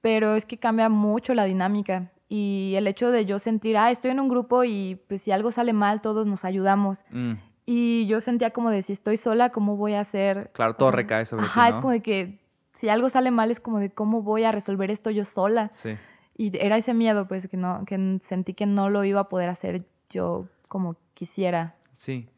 pero 0.00 0.34
es 0.34 0.44
que 0.46 0.58
cambia 0.58 0.88
mucho 0.88 1.34
la 1.34 1.44
dinámica 1.44 2.10
y 2.28 2.74
el 2.76 2.86
hecho 2.86 3.10
de 3.10 3.26
yo 3.26 3.38
sentir, 3.38 3.76
ah, 3.76 3.90
estoy 3.90 4.10
en 4.10 4.20
un 4.20 4.28
grupo 4.28 4.64
y 4.64 5.00
pues 5.08 5.22
si 5.22 5.30
algo 5.32 5.52
sale 5.52 5.72
mal, 5.72 6.00
todos 6.00 6.26
nos 6.26 6.44
ayudamos. 6.44 7.04
Mm, 7.10 7.32
Y 7.66 8.06
yo 8.06 8.20
sentía 8.20 8.50
como 8.50 8.70
de 8.70 8.82
si 8.82 8.92
estoy 8.92 9.16
sola, 9.16 9.50
¿cómo 9.50 9.76
voy 9.76 9.94
a 9.94 10.00
hacer? 10.00 10.50
Claro, 10.52 10.72
O 10.72 10.74
todo 10.76 10.90
sea, 10.90 10.96
recae 10.96 11.26
sobre 11.26 11.44
Ajá, 11.44 11.64
ti, 11.64 11.68
es 11.70 11.74
¿no? 11.76 11.80
como 11.82 11.92
de 11.92 12.00
que 12.00 12.40
si 12.72 12.88
algo 12.88 13.08
sale 13.10 13.30
mal 13.30 13.50
es 13.50 13.60
como 13.60 13.78
de 13.78 13.90
cómo 13.90 14.22
voy 14.22 14.44
a 14.44 14.50
resolver 14.52 14.90
esto 14.90 15.10
yo 15.10 15.24
sola. 15.24 15.70
Sí. 15.72 15.90
Y 16.36 16.56
era 16.58 16.76
ese 16.76 16.94
miedo, 16.94 17.28
pues, 17.28 17.48
que 17.48 17.56
no, 17.56 17.84
que 17.86 18.18
sentí 18.22 18.54
que 18.54 18.66
no 18.66 18.88
lo 18.90 19.04
iba 19.04 19.20
a 19.20 19.28
poder 19.28 19.48
hacer 19.50 19.84
yo 20.10 20.46
como 20.68 20.96
quisiera. 21.14 21.76
Sí. 21.92 22.28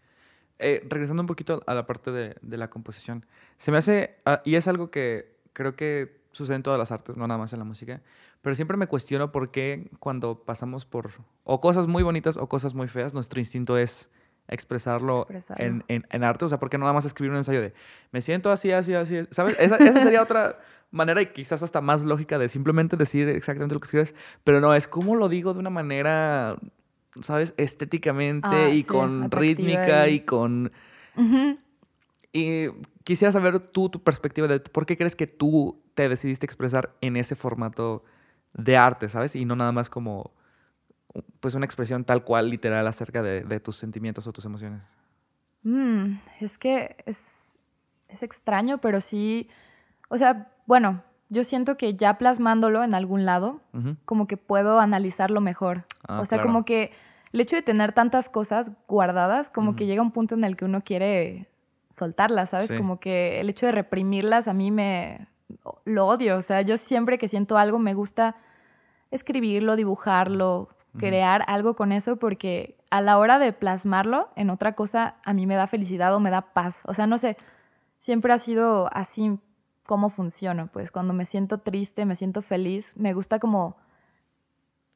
Eh, 0.59 0.85
regresando 0.89 1.23
un 1.23 1.27
poquito 1.27 1.63
a 1.67 1.75
la 1.75 1.87
parte 1.87 2.11
de, 2.13 2.37
de 2.43 2.57
la 2.57 2.71
composición, 2.71 3.27
se 3.59 3.71
me 3.73 3.79
hace, 3.79 4.17
ah, 4.25 4.41
y 4.45 4.55
es 4.55 4.69
algo 4.69 4.91
que 4.91 5.37
creo 5.53 5.75
que 5.77 6.21
sucede 6.33 6.57
en 6.57 6.63
todas 6.63 6.79
las 6.79 6.91
artes, 6.93 7.17
no 7.17 7.27
nada 7.27 7.39
más 7.39 7.53
en 7.53 7.59
la 7.61 7.65
música, 7.65 8.03
pero 8.41 8.55
siempre 8.57 8.77
me 8.77 8.87
cuestiono 8.87 9.31
por 9.33 9.51
qué 9.51 9.91
cuando 10.01 10.45
pasamos 10.45 10.85
por 10.85 11.11
o 11.45 11.61
cosas 11.61 11.87
muy 11.87 12.03
bonitas 12.03 12.37
o 12.37 12.49
cosas 12.49 12.75
muy 12.75 12.89
feas, 12.89 13.15
nuestro 13.15 13.41
instinto 13.41 13.77
es 13.79 14.11
expresarlo, 14.49 15.23
Expresarlo. 15.23 15.65
En, 15.65 15.85
en- 15.89 16.07
en 16.11 16.25
arte, 16.25 16.45
o 16.45 16.49
sea, 16.49 16.59
¿por 16.59 16.71
qué 16.71 16.79
no 16.79 16.83
nada 16.85 16.93
más 16.95 17.05
escribir 17.05 17.31
un 17.33 17.39
ensayo 17.39 17.61
de 17.61 17.73
me 18.13 18.21
siento 18.21 18.51
así, 18.51 18.71
así, 18.73 18.95
así, 18.95 19.23
¿sabes? 19.31 19.57
Esa, 19.59 19.77
esa 19.77 20.01
sería 20.01 20.23
otra 20.23 20.59
manera 20.95 21.21
y 21.21 21.27
quizás 21.33 21.63
hasta 21.63 21.81
más 21.81 22.05
lógica 22.05 22.39
de 22.39 22.49
simplemente 22.49 22.97
decir 22.97 23.29
exactamente 23.29 23.75
lo 23.75 23.81
que 23.81 23.87
escribes, 23.87 24.15
pero 24.45 24.61
no, 24.61 24.75
es 24.75 24.89
como 24.89 25.17
lo 25.17 25.29
digo 25.29 25.53
de 25.53 25.61
una 25.61 25.71
manera, 25.71 26.57
¿sabes? 27.21 27.53
Estéticamente 27.57 28.47
Ah, 28.67 28.71
y 28.71 28.83
sí, 28.83 28.89
con 28.89 29.31
rítmica 29.31 30.09
y- 30.09 30.15
y 30.15 30.21
con... 30.21 30.73
Y 32.33 32.67
quisiera 33.05 33.31
saber 33.33 33.61
tú, 33.61 33.89
tu 33.89 34.03
perspectiva 34.03 34.49
de 34.49 34.59
por 34.61 34.87
qué 34.87 34.97
crees 34.97 35.15
que 35.15 35.27
tú 35.27 35.81
te 35.95 36.09
decidiste 36.09 36.47
expresar 36.47 36.95
en 37.01 37.17
ese 37.17 37.37
formato 37.37 38.05
de 38.55 38.77
arte, 38.77 39.09
¿sabes? 39.09 39.37
Y 39.37 39.45
no 39.45 39.55
nada 39.57 39.73
más 39.73 39.89
como 39.91 40.33
pues 41.39 41.55
una 41.55 41.65
expresión 41.65 42.05
tal 42.05 42.25
cual, 42.25 42.51
literal, 42.51 42.87
acerca 42.89 43.23
de, 43.23 43.43
de 43.43 43.61
tus 43.61 43.77
sentimientos 43.77 44.27
o 44.27 44.33
tus 44.33 44.45
emociones. 44.47 44.85
Mm, 45.63 46.17
es 46.41 46.59
que 46.59 46.97
es, 47.07 47.19
es 48.09 48.23
extraño, 48.25 48.79
pero 48.79 49.01
sí, 49.01 49.49
o 50.09 50.19
sea, 50.19 50.51
bueno, 50.67 51.03
yo 51.29 51.45
siento 51.45 51.77
que 51.77 51.95
ya 51.95 52.19
plasmándolo 52.19 52.83
en 52.85 52.95
algún 52.95 53.25
lado, 53.25 53.61
como 54.05 54.27
que 54.27 54.37
puedo 54.37 54.81
analizarlo 54.81 55.41
mejor. 55.41 55.85
Ah, 56.07 56.21
o 56.21 56.27
sea, 56.27 56.39
claro. 56.39 56.49
como 56.49 56.65
que 56.65 56.93
el 57.33 57.41
hecho 57.41 57.57
de 57.57 57.63
tener 57.63 57.93
tantas 57.93 58.29
cosas 58.29 58.73
guardadas, 58.87 59.51
como 59.51 59.75
que 59.75 59.87
llega 59.87 60.03
un 60.03 60.13
punto 60.13 60.35
en 60.35 60.45
el 60.45 60.57
que 60.57 60.65
uno 60.65 60.83
quiere 60.83 61.49
soltarlas, 61.91 62.51
¿sabes? 62.51 62.69
Sí. 62.69 62.77
Como 62.77 63.01
que 63.01 63.41
el 63.41 63.49
hecho 63.51 63.67
de 63.67 63.73
reprimirlas 63.73 64.49
a 64.49 64.53
mí 64.53 64.71
me 64.71 65.27
lo 65.85 66.07
odio. 66.07 66.37
O 66.37 66.43
sea, 66.43 66.63
yo 66.63 66.77
siempre 66.77 67.19
que 67.19 67.29
siento 67.29 67.59
algo 67.59 67.79
me 67.79 67.95
gusta 67.95 68.37
escribirlo, 69.11 69.77
dibujarlo, 69.77 70.69
crear 70.97 71.45
algo 71.49 71.75
con 71.75 71.91
eso, 71.91 72.17
porque 72.17 72.77
a 72.91 73.01
la 73.01 73.19
hora 73.19 73.39
de 73.39 73.53
plasmarlo 73.53 74.29
en 74.37 74.51
otra 74.51 74.75
cosa, 74.75 75.17
a 75.25 75.33
mí 75.33 75.47
me 75.47 75.57
da 75.57 75.67
felicidad 75.67 76.15
o 76.15 76.21
me 76.21 76.31
da 76.31 76.53
paz. 76.53 76.83
O 76.87 76.95
sea, 76.95 77.07
no 77.07 77.19
sé, 77.19 77.37
siempre 77.99 78.33
ha 78.33 78.39
sido 78.39 78.89
así 78.93 79.39
como 79.87 80.11
funciono. 80.11 80.69
Pues 80.73 80.91
cuando 80.91 81.13
me 81.15 81.25
siento 81.25 81.59
triste, 81.59 82.05
me 82.07 82.17
siento 82.17 82.43
feliz, 82.43 82.93
me 82.97 83.13
gusta 83.15 83.39
como, 83.39 83.77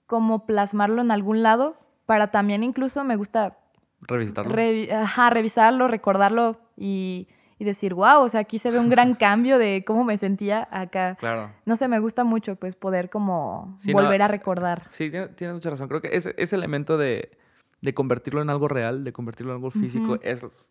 como 0.06 0.46
plasmarlo 0.46 1.02
en 1.02 1.10
algún 1.10 1.42
lado, 1.42 1.76
para 2.06 2.30
también 2.30 2.62
incluso 2.62 3.04
me 3.04 3.16
gusta 3.16 3.58
Revisitarlo. 4.00 4.54
revi- 4.54 4.90
ajá, 4.92 5.28
revisarlo, 5.30 5.88
recordarlo 5.88 6.56
y, 6.76 7.28
y 7.58 7.64
decir, 7.64 7.92
wow, 7.94 8.20
o 8.22 8.28
sea, 8.28 8.40
aquí 8.40 8.58
se 8.58 8.70
ve 8.70 8.78
un 8.78 8.88
gran 8.88 9.14
cambio 9.14 9.58
de 9.58 9.84
cómo 9.86 10.04
me 10.04 10.16
sentía 10.16 10.66
acá. 10.70 11.16
Claro. 11.16 11.50
No 11.66 11.76
sé, 11.76 11.88
me 11.88 11.98
gusta 11.98 12.24
mucho 12.24 12.56
pues 12.56 12.76
poder 12.76 13.10
como 13.10 13.74
Sí, 13.78 13.92
no, 13.92 14.00
volver 14.02 14.22
a 14.22 14.28
recordar. 14.28 14.86
Sí, 14.88 15.10
tiene- 15.36 15.52
mucha 15.52 15.70
razón. 15.70 15.88
Creo 15.88 16.00
que 16.00 16.16
ese, 16.16 16.34
ese 16.38 16.56
elemento 16.56 16.96
de, 16.96 17.36
de 17.82 17.92
convertirlo 17.94 18.40
en 18.40 18.48
algo 18.50 18.68
real, 18.68 19.04
de 19.04 19.12
convertirlo 19.12 19.52
en 19.52 19.56
algo 19.56 19.70
físico, 19.70 20.18
es, 20.22 20.70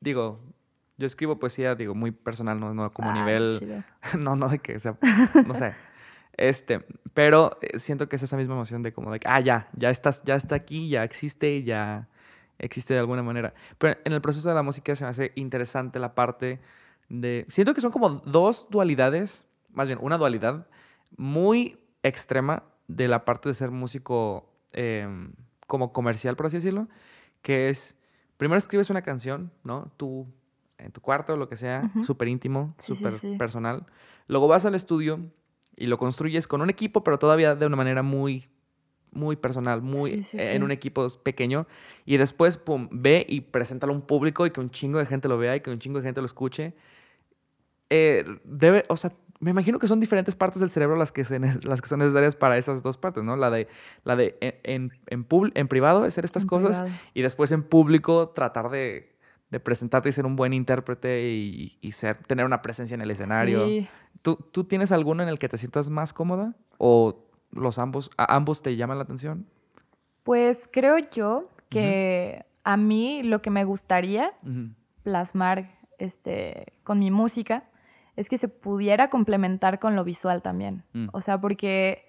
digo, 0.00 0.40
yo 0.98 1.06
escribo 1.06 1.38
poesía, 1.38 1.74
digo, 1.74 1.94
muy 1.94 2.10
personal, 2.10 2.60
no, 2.60 2.74
no 2.74 2.92
como 2.92 3.10
a 3.10 3.14
Ay, 3.14 3.20
nivel, 3.20 3.58
chido. 3.60 3.84
no, 4.18 4.36
no 4.36 4.48
de 4.48 4.58
que 4.58 4.78
sea, 4.78 4.96
no 5.46 5.54
sé, 5.54 5.74
este, 6.38 6.84
pero 7.14 7.58
eh, 7.62 7.78
siento 7.80 8.08
que 8.08 8.16
es 8.16 8.22
esa 8.22 8.36
misma 8.36 8.54
emoción 8.54 8.82
de 8.82 8.92
como 8.92 9.10
de 9.10 9.18
que, 9.20 9.28
ah, 9.28 9.40
ya, 9.40 9.68
ya 9.74 9.90
estás, 9.90 10.22
ya 10.24 10.36
está 10.36 10.54
aquí, 10.54 10.88
ya 10.88 11.02
existe, 11.02 11.64
ya 11.64 12.08
existe 12.58 12.94
de 12.94 13.00
alguna 13.00 13.22
manera. 13.22 13.54
Pero 13.78 13.98
en 14.04 14.12
el 14.12 14.20
proceso 14.20 14.48
de 14.48 14.54
la 14.54 14.62
música 14.62 14.94
se 14.94 15.04
me 15.04 15.10
hace 15.10 15.32
interesante 15.34 15.98
la 15.98 16.14
parte 16.14 16.60
de, 17.08 17.44
siento 17.48 17.74
que 17.74 17.80
son 17.80 17.90
como 17.90 18.10
dos 18.10 18.68
dualidades, 18.70 19.46
más 19.72 19.88
bien 19.88 19.98
una 20.00 20.16
dualidad 20.16 20.66
muy 21.16 21.78
extrema 22.04 22.62
de 22.86 23.08
la 23.08 23.24
parte 23.24 23.48
de 23.48 23.54
ser 23.54 23.70
músico 23.70 24.52
em, 24.72 25.32
como 25.66 25.92
comercial, 25.92 26.36
por 26.36 26.46
así 26.46 26.58
decirlo, 26.58 26.88
que 27.42 27.68
es, 27.68 27.96
primero 28.36 28.58
escribes 28.58 28.90
una 28.90 29.02
canción, 29.02 29.52
¿no? 29.64 29.90
Tú 29.96 30.26
en 30.78 30.92
tu 30.92 31.00
cuarto, 31.00 31.36
lo 31.36 31.48
que 31.48 31.56
sea, 31.56 31.90
Ujú. 31.94 32.04
súper 32.04 32.28
íntimo, 32.28 32.74
Sí, 32.78 32.94
súper 32.94 33.14
sí. 33.14 33.34
personal. 33.36 33.86
Luego 34.26 34.48
vas 34.48 34.64
al 34.64 34.74
estudio 34.74 35.20
y 35.76 35.86
lo 35.86 35.98
construyes 35.98 36.46
con 36.46 36.60
un 36.62 36.70
equipo, 36.70 37.04
pero 37.04 37.18
todavía 37.18 37.54
de 37.54 37.66
una 37.66 37.76
manera 37.76 38.02
muy, 38.02 38.48
muy 39.10 39.36
personal, 39.36 39.82
muy 39.82 40.24
eh, 40.32 40.52
en 40.54 40.62
un 40.62 40.70
equipo 40.70 41.08
pequeño. 41.22 41.66
Y 42.04 42.16
después, 42.16 42.58
pum, 42.58 42.88
ve 42.90 43.24
y 43.28 43.40
preséntalo 43.42 43.92
a 43.92 43.96
un 43.96 44.02
público 44.02 44.46
y 44.46 44.50
que 44.50 44.60
un 44.60 44.70
chingo 44.70 44.98
de 44.98 45.06
gente 45.06 45.28
lo 45.28 45.38
vea 45.38 45.56
y 45.56 45.60
que 45.60 45.70
un 45.70 45.78
chingo 45.78 45.98
de 45.98 46.04
gente 46.04 46.20
lo 46.20 46.26
escuche. 46.26 46.74
Eh, 47.90 48.24
debe, 48.44 48.84
o 48.88 48.96
sea, 48.96 49.12
me 49.40 49.50
imagino 49.50 49.78
que 49.78 49.86
son 49.88 50.00
diferentes 50.00 50.34
partes 50.34 50.60
del 50.60 50.70
cerebro 50.70 50.96
las 50.96 51.10
que, 51.12 51.24
se 51.24 51.38
las 51.38 51.80
que 51.80 51.88
son 51.88 52.00
necesarias 52.00 52.36
para 52.36 52.58
esas 52.58 52.82
dos 52.82 52.98
partes, 52.98 53.22
¿no? 53.24 53.36
La 53.36 53.50
de, 53.50 53.68
la 54.04 54.16
de 54.16 54.36
en, 54.40 54.54
en, 54.64 54.92
en 55.06 55.24
pub- 55.24 55.52
en 55.54 55.68
privado 55.68 56.02
hacer 56.02 56.24
estas 56.24 56.42
En 56.42 56.48
cosas 56.48 56.80
privado. 56.80 56.98
y 57.14 57.22
después 57.22 57.50
en 57.52 57.62
público 57.62 58.28
tratar 58.30 58.68
de, 58.68 59.16
de 59.50 59.60
presentarte 59.60 60.08
y 60.08 60.12
ser 60.12 60.26
un 60.26 60.36
buen 60.36 60.52
intérprete 60.52 61.28
y, 61.28 61.78
y 61.80 61.92
ser, 61.92 62.18
tener 62.24 62.44
una 62.44 62.62
presencia 62.62 62.94
en 62.94 63.00
el 63.00 63.10
escenario. 63.10 63.66
Sí. 63.66 63.88
¿Tú, 64.22 64.36
¿Tú 64.36 64.64
tienes 64.64 64.92
alguno 64.92 65.22
en 65.22 65.28
el 65.28 65.38
que 65.38 65.48
te 65.48 65.56
sientas 65.56 65.88
más 65.88 66.12
cómoda? 66.12 66.54
¿O 66.76 67.24
los 67.50 67.78
ambos, 67.78 68.10
a 68.16 68.34
ambos 68.34 68.62
te 68.62 68.76
llaman 68.76 68.98
la 68.98 69.04
atención? 69.04 69.46
Pues 70.22 70.68
creo 70.70 70.98
yo 70.98 71.48
que 71.70 72.44
a 72.64 72.76
mí 72.76 73.22
lo 73.22 73.40
que 73.40 73.50
me 73.50 73.64
gustaría 73.64 74.32
plasmar 75.02 75.78
este, 75.98 76.74
con 76.84 76.98
mi 76.98 77.10
música 77.10 77.64
es 78.16 78.28
que 78.28 78.36
se 78.36 78.48
pudiera 78.48 79.10
complementar 79.10 79.78
con 79.78 79.96
lo 79.96 80.04
visual 80.04 80.42
también. 80.42 80.84
Mm. 80.92 81.08
O 81.12 81.20
sea, 81.20 81.40
porque 81.40 82.07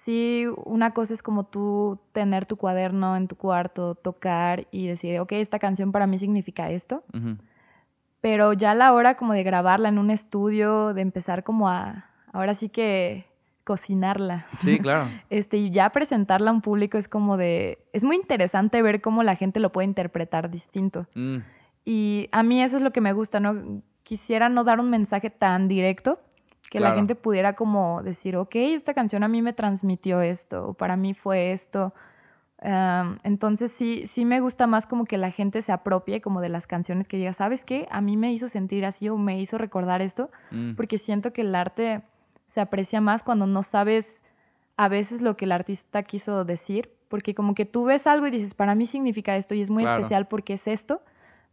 sí, 0.00 0.46
una 0.64 0.92
cosa 0.92 1.14
es 1.14 1.22
como 1.22 1.44
tú 1.44 1.98
tener 2.12 2.46
tu 2.46 2.56
cuaderno 2.56 3.16
en 3.16 3.28
tu 3.28 3.36
cuarto, 3.36 3.94
tocar 3.94 4.66
y 4.70 4.86
decir, 4.86 5.20
ok, 5.20 5.32
esta 5.32 5.58
canción 5.58 5.92
para 5.92 6.06
mí 6.06 6.18
significa 6.18 6.70
esto, 6.70 7.04
pero 8.20 8.52
ya 8.52 8.70
a 8.72 8.74
la 8.74 8.92
hora 8.92 9.16
como 9.16 9.34
de 9.34 9.42
grabarla 9.42 9.88
en 9.88 9.98
un 9.98 10.10
estudio, 10.10 10.94
de 10.94 11.02
empezar 11.02 11.44
como 11.44 11.68
a, 11.68 12.06
ahora 12.32 12.54
sí 12.54 12.70
que 12.70 13.26
cocinarla. 13.64 14.46
Sí, 14.60 14.78
claro. 14.78 15.10
Este, 15.30 15.58
y 15.58 15.70
ya 15.70 15.90
presentarla 15.90 16.50
a 16.50 16.54
un 16.54 16.62
público 16.62 16.96
es 16.96 17.06
como 17.06 17.36
de, 17.36 17.78
es 17.92 18.02
muy 18.02 18.16
interesante 18.16 18.82
ver 18.82 19.00
cómo 19.00 19.22
la 19.22 19.36
gente 19.36 19.60
lo 19.60 19.70
puede 19.70 19.86
interpretar 19.86 20.50
distinto. 20.50 21.06
Mm. 21.14 21.38
Y 21.84 22.28
a 22.32 22.42
mí 22.42 22.62
eso 22.62 22.78
es 22.78 22.82
lo 22.82 22.92
que 22.92 23.00
me 23.00 23.12
gusta, 23.12 23.38
¿no? 23.38 23.82
quisiera 24.02 24.48
no 24.48 24.64
dar 24.64 24.80
un 24.80 24.90
mensaje 24.90 25.30
tan 25.30 25.68
directo 25.68 26.18
que 26.70 26.80
la 26.80 26.94
gente 26.94 27.14
pudiera 27.16 27.54
como 27.54 28.02
decir, 28.02 28.36
ok, 28.36 28.54
esta 28.54 28.94
canción 28.94 29.22
a 29.24 29.28
mí 29.28 29.42
me 29.42 29.52
transmitió 29.52 30.22
esto, 30.22 30.68
o 30.68 30.72
para 30.74 30.96
mí 30.96 31.12
fue 31.12 31.52
esto. 31.52 31.92
Entonces 33.24 33.72
sí, 33.72 34.04
sí 34.06 34.24
me 34.24 34.40
gusta 34.40 34.66
más 34.66 34.86
como 34.86 35.04
que 35.04 35.18
la 35.18 35.30
gente 35.30 35.62
se 35.62 35.72
apropie 35.72 36.20
como 36.20 36.40
de 36.40 36.48
las 36.48 36.66
canciones 36.66 37.08
que 37.08 37.16
diga, 37.16 37.32
¿sabes 37.32 37.64
qué? 37.64 37.88
A 37.90 38.00
mí 38.00 38.16
me 38.16 38.32
hizo 38.32 38.48
sentir 38.48 38.84
así 38.86 39.08
o 39.08 39.16
me 39.16 39.40
hizo 39.40 39.58
recordar 39.58 40.00
esto, 40.02 40.30
Mm, 40.50 40.74
porque 40.74 40.98
siento 40.98 41.32
que 41.32 41.42
el 41.42 41.54
arte 41.54 42.02
se 42.46 42.60
aprecia 42.60 43.00
más 43.00 43.22
cuando 43.22 43.46
no 43.46 43.62
sabes 43.62 44.22
a 44.76 44.88
veces 44.88 45.20
lo 45.22 45.36
que 45.36 45.44
el 45.44 45.52
artista 45.52 46.02
quiso 46.02 46.44
decir, 46.44 46.90
porque 47.08 47.34
como 47.34 47.54
que 47.54 47.64
tú 47.64 47.84
ves 47.84 48.06
algo 48.06 48.26
y 48.26 48.30
dices, 48.30 48.54
para 48.54 48.74
mí 48.74 48.86
significa 48.86 49.36
esto 49.36 49.54
y 49.54 49.60
es 49.62 49.70
muy 49.70 49.82
Claro. 49.84 49.96
especial 49.98 50.26
porque 50.28 50.54
es 50.54 50.66
esto, 50.68 51.02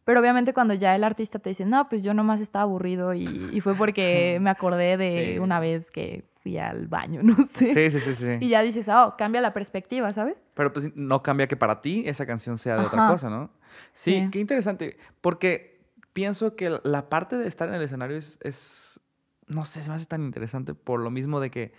pero 0.07 0.21
obviamente 0.21 0.53
cuando 0.53 0.73
ya 0.73 0.95
el 0.95 1.03
artista 1.03 1.37
te 1.37 1.49
dice, 1.49 1.65
no, 1.65 1.89
pues 1.89 2.01
yo 2.01 2.13
nomás 2.13 2.39
estaba 2.39 2.63
aburrido 2.63 3.13
y, 3.13 3.25
y 3.51 3.59
fue 3.59 3.75
porque 3.75 4.37
me 4.41 4.49
acordé 4.49 4.95
de 4.95 5.33
Sí. 5.35 5.39
una 5.39 5.59
vez 5.59 5.91
que 5.91 6.23
fui 6.37 6.57
al 6.57 6.87
baño, 6.87 7.21
no 7.23 7.35
sé. 7.53 7.73
Sí, 7.73 7.91
sí, 7.91 7.99
sí, 7.99 8.13
sí. 8.15 8.31
Y 8.39 8.47
ya 8.47 8.61
dices, 8.61 8.87
oh, 8.87 9.15
cambia 9.17 9.41
la 9.41 9.51
perspectiva, 9.53 10.09
¿sabes? 10.11 10.41
Pero 10.53 10.71
pues 10.71 10.95
no 10.95 11.21
cambia 11.21 11.47
que 11.47 11.57
para 11.57 11.81
ti 11.81 12.03
esa 12.07 12.25
canción 12.25 12.57
sea 12.57 12.77
de 12.77 12.85
otra 12.85 13.05
cosa, 13.09 13.29
¿no? 13.29 13.49
Sí, 13.93 14.21
Sí. 14.21 14.29
qué 14.31 14.39
interesante. 14.39 14.97
Porque 15.19 15.81
pienso 16.13 16.55
que 16.55 16.79
la 16.85 17.09
parte 17.09 17.35
de 17.35 17.45
estar 17.49 17.67
en 17.67 17.75
el 17.75 17.81
escenario 17.81 18.15
es, 18.15 18.39
es- 18.43 19.01
no 19.47 19.65
sé, 19.65 19.83
se 19.83 19.89
me 19.89 19.95
hace 19.95 20.05
tan 20.05 20.23
interesante 20.23 20.73
por 20.73 21.01
lo 21.01 21.11
mismo 21.11 21.41
de 21.41 21.51
que 21.51 21.73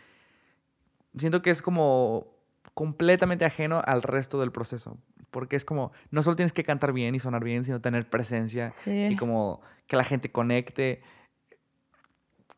siento 1.17 1.43
que 1.43 1.51
es 1.51 1.63
como 1.63 2.27
completamente 2.75 3.45
ajeno 3.45 3.81
al 3.85 4.03
resto 4.03 4.39
del 4.41 4.53
proceso. 4.53 4.99
Porque 5.31 5.57
es 5.57 5.65
como, 5.65 5.93
no 6.11 6.23
solo 6.23 6.37
tienes 6.37 6.53
que 6.53 6.65
cantar 6.65 6.93
bien 6.93 7.15
y 7.15 7.19
sonar 7.19 7.45
bien, 7.45 7.65
sino 7.65 7.81
tener 7.81 8.09
presencia 8.09 8.71
Sí. 8.71 9.09
y 9.11 9.17
como 9.17 9.61
que 9.87 9.97
la 9.97 10.05
gente 10.05 10.31
conecte. 10.33 11.03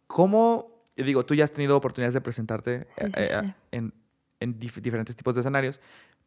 ¿Cómo, 0.07 0.83
digo, 0.97 1.25
tú 1.25 1.35
ya 1.35 1.45
has 1.45 1.53
tenido 1.53 1.77
oportunidades 1.77 2.15
de 2.15 2.21
presentarte 2.21 2.87
Sí, 2.91 3.05
sí, 3.07 3.13
eh, 3.21 3.29
eh, 3.31 3.41
sí. 3.43 3.55
en, 3.73 3.95
en 4.41 4.59
dif- 4.59 4.81
diferentes 4.81 5.15
tipos 5.17 5.35
de 5.35 5.41
escenarios, 5.41 5.81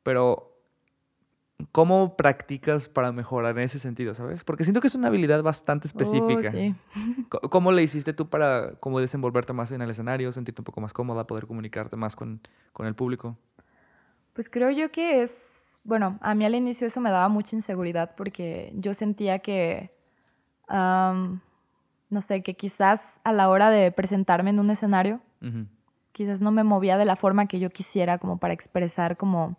pero 0.04 0.50
¿cómo 1.72 2.16
practicas 2.18 2.90
para 2.90 3.12
mejorar 3.12 3.58
en 3.58 3.64
ese 3.64 3.80
sentido, 3.80 4.14
sabes? 4.14 4.44
Porque 4.44 4.64
siento 4.64 4.82
que 4.82 4.88
es 4.88 4.96
una 4.96 5.08
habilidad 5.08 5.44
bastante 5.44 5.88
Uh, 5.88 5.90
específica. 5.90 6.52
sí. 6.52 6.76
Co- 7.30 7.42
¿Cómo 7.50 7.72
le 7.72 7.84
hiciste 7.84 8.14
tú 8.14 8.30
para 8.30 8.76
cómo 8.80 9.00
desenvolverte 9.00 9.54
más 9.54 9.72
en 9.72 9.82
el 9.82 9.90
escenario, 9.90 10.32
sentirte 10.32 10.62
un 10.62 10.66
poco 10.66 10.82
más 10.82 10.94
cómoda, 10.94 11.26
poder 11.28 11.48
comunicarte 11.48 11.96
más 11.96 12.16
con, 12.16 12.42
con 12.74 12.86
el 12.86 12.96
público? 12.96 13.38
Pues 14.34 14.50
creo 14.50 14.72
yo 14.72 14.92
que 14.92 15.24
es, 15.24 15.32
bueno, 15.84 16.18
a 16.22 16.34
mí 16.36 16.46
al 16.46 16.56
inicio 16.56 16.88
eso 16.88 17.02
me 17.02 17.10
daba 17.12 17.28
mucha 17.30 17.56
inseguridad 17.56 18.16
porque 18.16 18.72
yo 18.76 18.94
sentía 18.94 19.40
que, 19.40 19.92
no 20.70 22.22
sé, 22.22 22.42
que 22.44 22.54
quizás 22.56 23.20
a 23.24 23.32
la 23.32 23.50
hora 23.50 23.70
de 23.70 23.92
presentarme 23.92 24.52
en 24.52 24.60
un 24.60 24.70
escenario, 24.70 25.20
quizás 26.12 26.42
no 26.42 26.52
me 26.52 26.64
movía 26.64 26.98
de 26.98 27.06
la 27.06 27.16
forma 27.16 27.48
que 27.48 27.60
yo 27.60 27.70
quisiera 27.70 28.18
como 28.18 28.38
para 28.38 28.54
expresar 28.54 29.18
como 29.18 29.56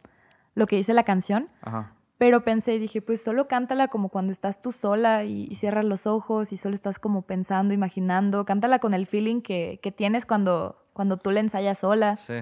lo 0.54 0.66
que 0.66 0.76
dice 0.76 0.94
la 0.94 1.02
canción, 1.02 1.48
Ajá. 1.62 1.92
pero 2.16 2.44
pensé 2.44 2.74
y 2.74 2.78
dije, 2.78 3.02
pues 3.02 3.22
solo 3.22 3.48
cántala 3.48 3.88
como 3.88 4.08
cuando 4.08 4.32
estás 4.32 4.62
tú 4.62 4.70
sola 4.70 5.24
y, 5.24 5.48
y 5.50 5.56
cierras 5.56 5.84
los 5.84 6.06
ojos 6.06 6.52
y 6.52 6.56
solo 6.56 6.74
estás 6.74 6.98
como 7.00 7.22
pensando, 7.22 7.74
imaginando, 7.74 8.44
cántala 8.44 8.78
con 8.78 8.94
el 8.94 9.06
feeling 9.06 9.40
que, 9.42 9.80
que 9.82 9.90
tienes 9.90 10.24
cuando, 10.26 10.76
cuando 10.92 11.16
tú 11.16 11.32
la 11.32 11.40
ensayas 11.40 11.78
sola 11.80 12.16
Sí. 12.16 12.34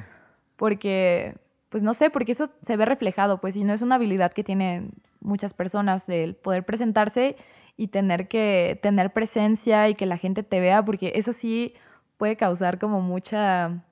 porque, 0.56 1.36
pues 1.72 1.82
no 1.82 1.92
sé, 1.94 2.10
porque 2.10 2.30
eso 2.32 2.50
se 2.62 2.76
ve 2.76 2.84
reflejado, 2.84 3.38
pues, 3.40 3.56
y 3.56 3.64
no 3.64 3.72
es 3.72 3.82
una 3.82 3.96
habilidad 3.96 4.32
que 4.32 4.44
tienen 4.44 4.92
muchas 5.20 5.54
personas 5.54 6.06
del 6.06 6.34
poder 6.36 6.64
presentarse 6.64 7.34
y 7.76 7.88
tener 7.88 8.28
que 8.28 8.78
tener 8.82 9.12
presencia 9.12 9.88
y 9.88 9.94
que 9.94 10.04
la 10.06 10.18
gente 10.18 10.42
te 10.44 10.60
vea, 10.60 10.84
porque 10.84 11.12
eso 11.16 11.32
sí 11.32 11.74
puede 12.18 12.36
causar 12.36 12.78
como 12.78 13.00
mucha 13.00 13.82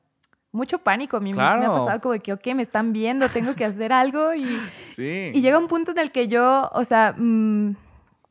mucho 0.53 0.79
pánico. 0.81 1.17
A 1.17 1.21
mí 1.21 1.33
me- 1.33 1.39
me 1.39 1.43
ha 1.67 1.69
pasado 1.73 2.01
como 2.01 2.13
de 2.13 2.21
que, 2.21 2.33
ok, 2.33 2.47
me 2.55 2.63
están 2.63 2.93
viendo, 2.93 3.29
tengo 3.29 3.55
que 3.55 3.65
hacer 3.65 3.93
algo 3.93 4.35
y, 4.35 4.45
Sí. 4.85 5.31
y 5.33 5.41
llega 5.41 5.59
un 5.59 5.69
punto 5.69 5.93
en 5.93 5.99
el 5.99 6.11
que 6.13 6.27
yo, 6.29 6.69
o 6.75 6.85
sea, 6.85 7.15
mm, 7.17 7.77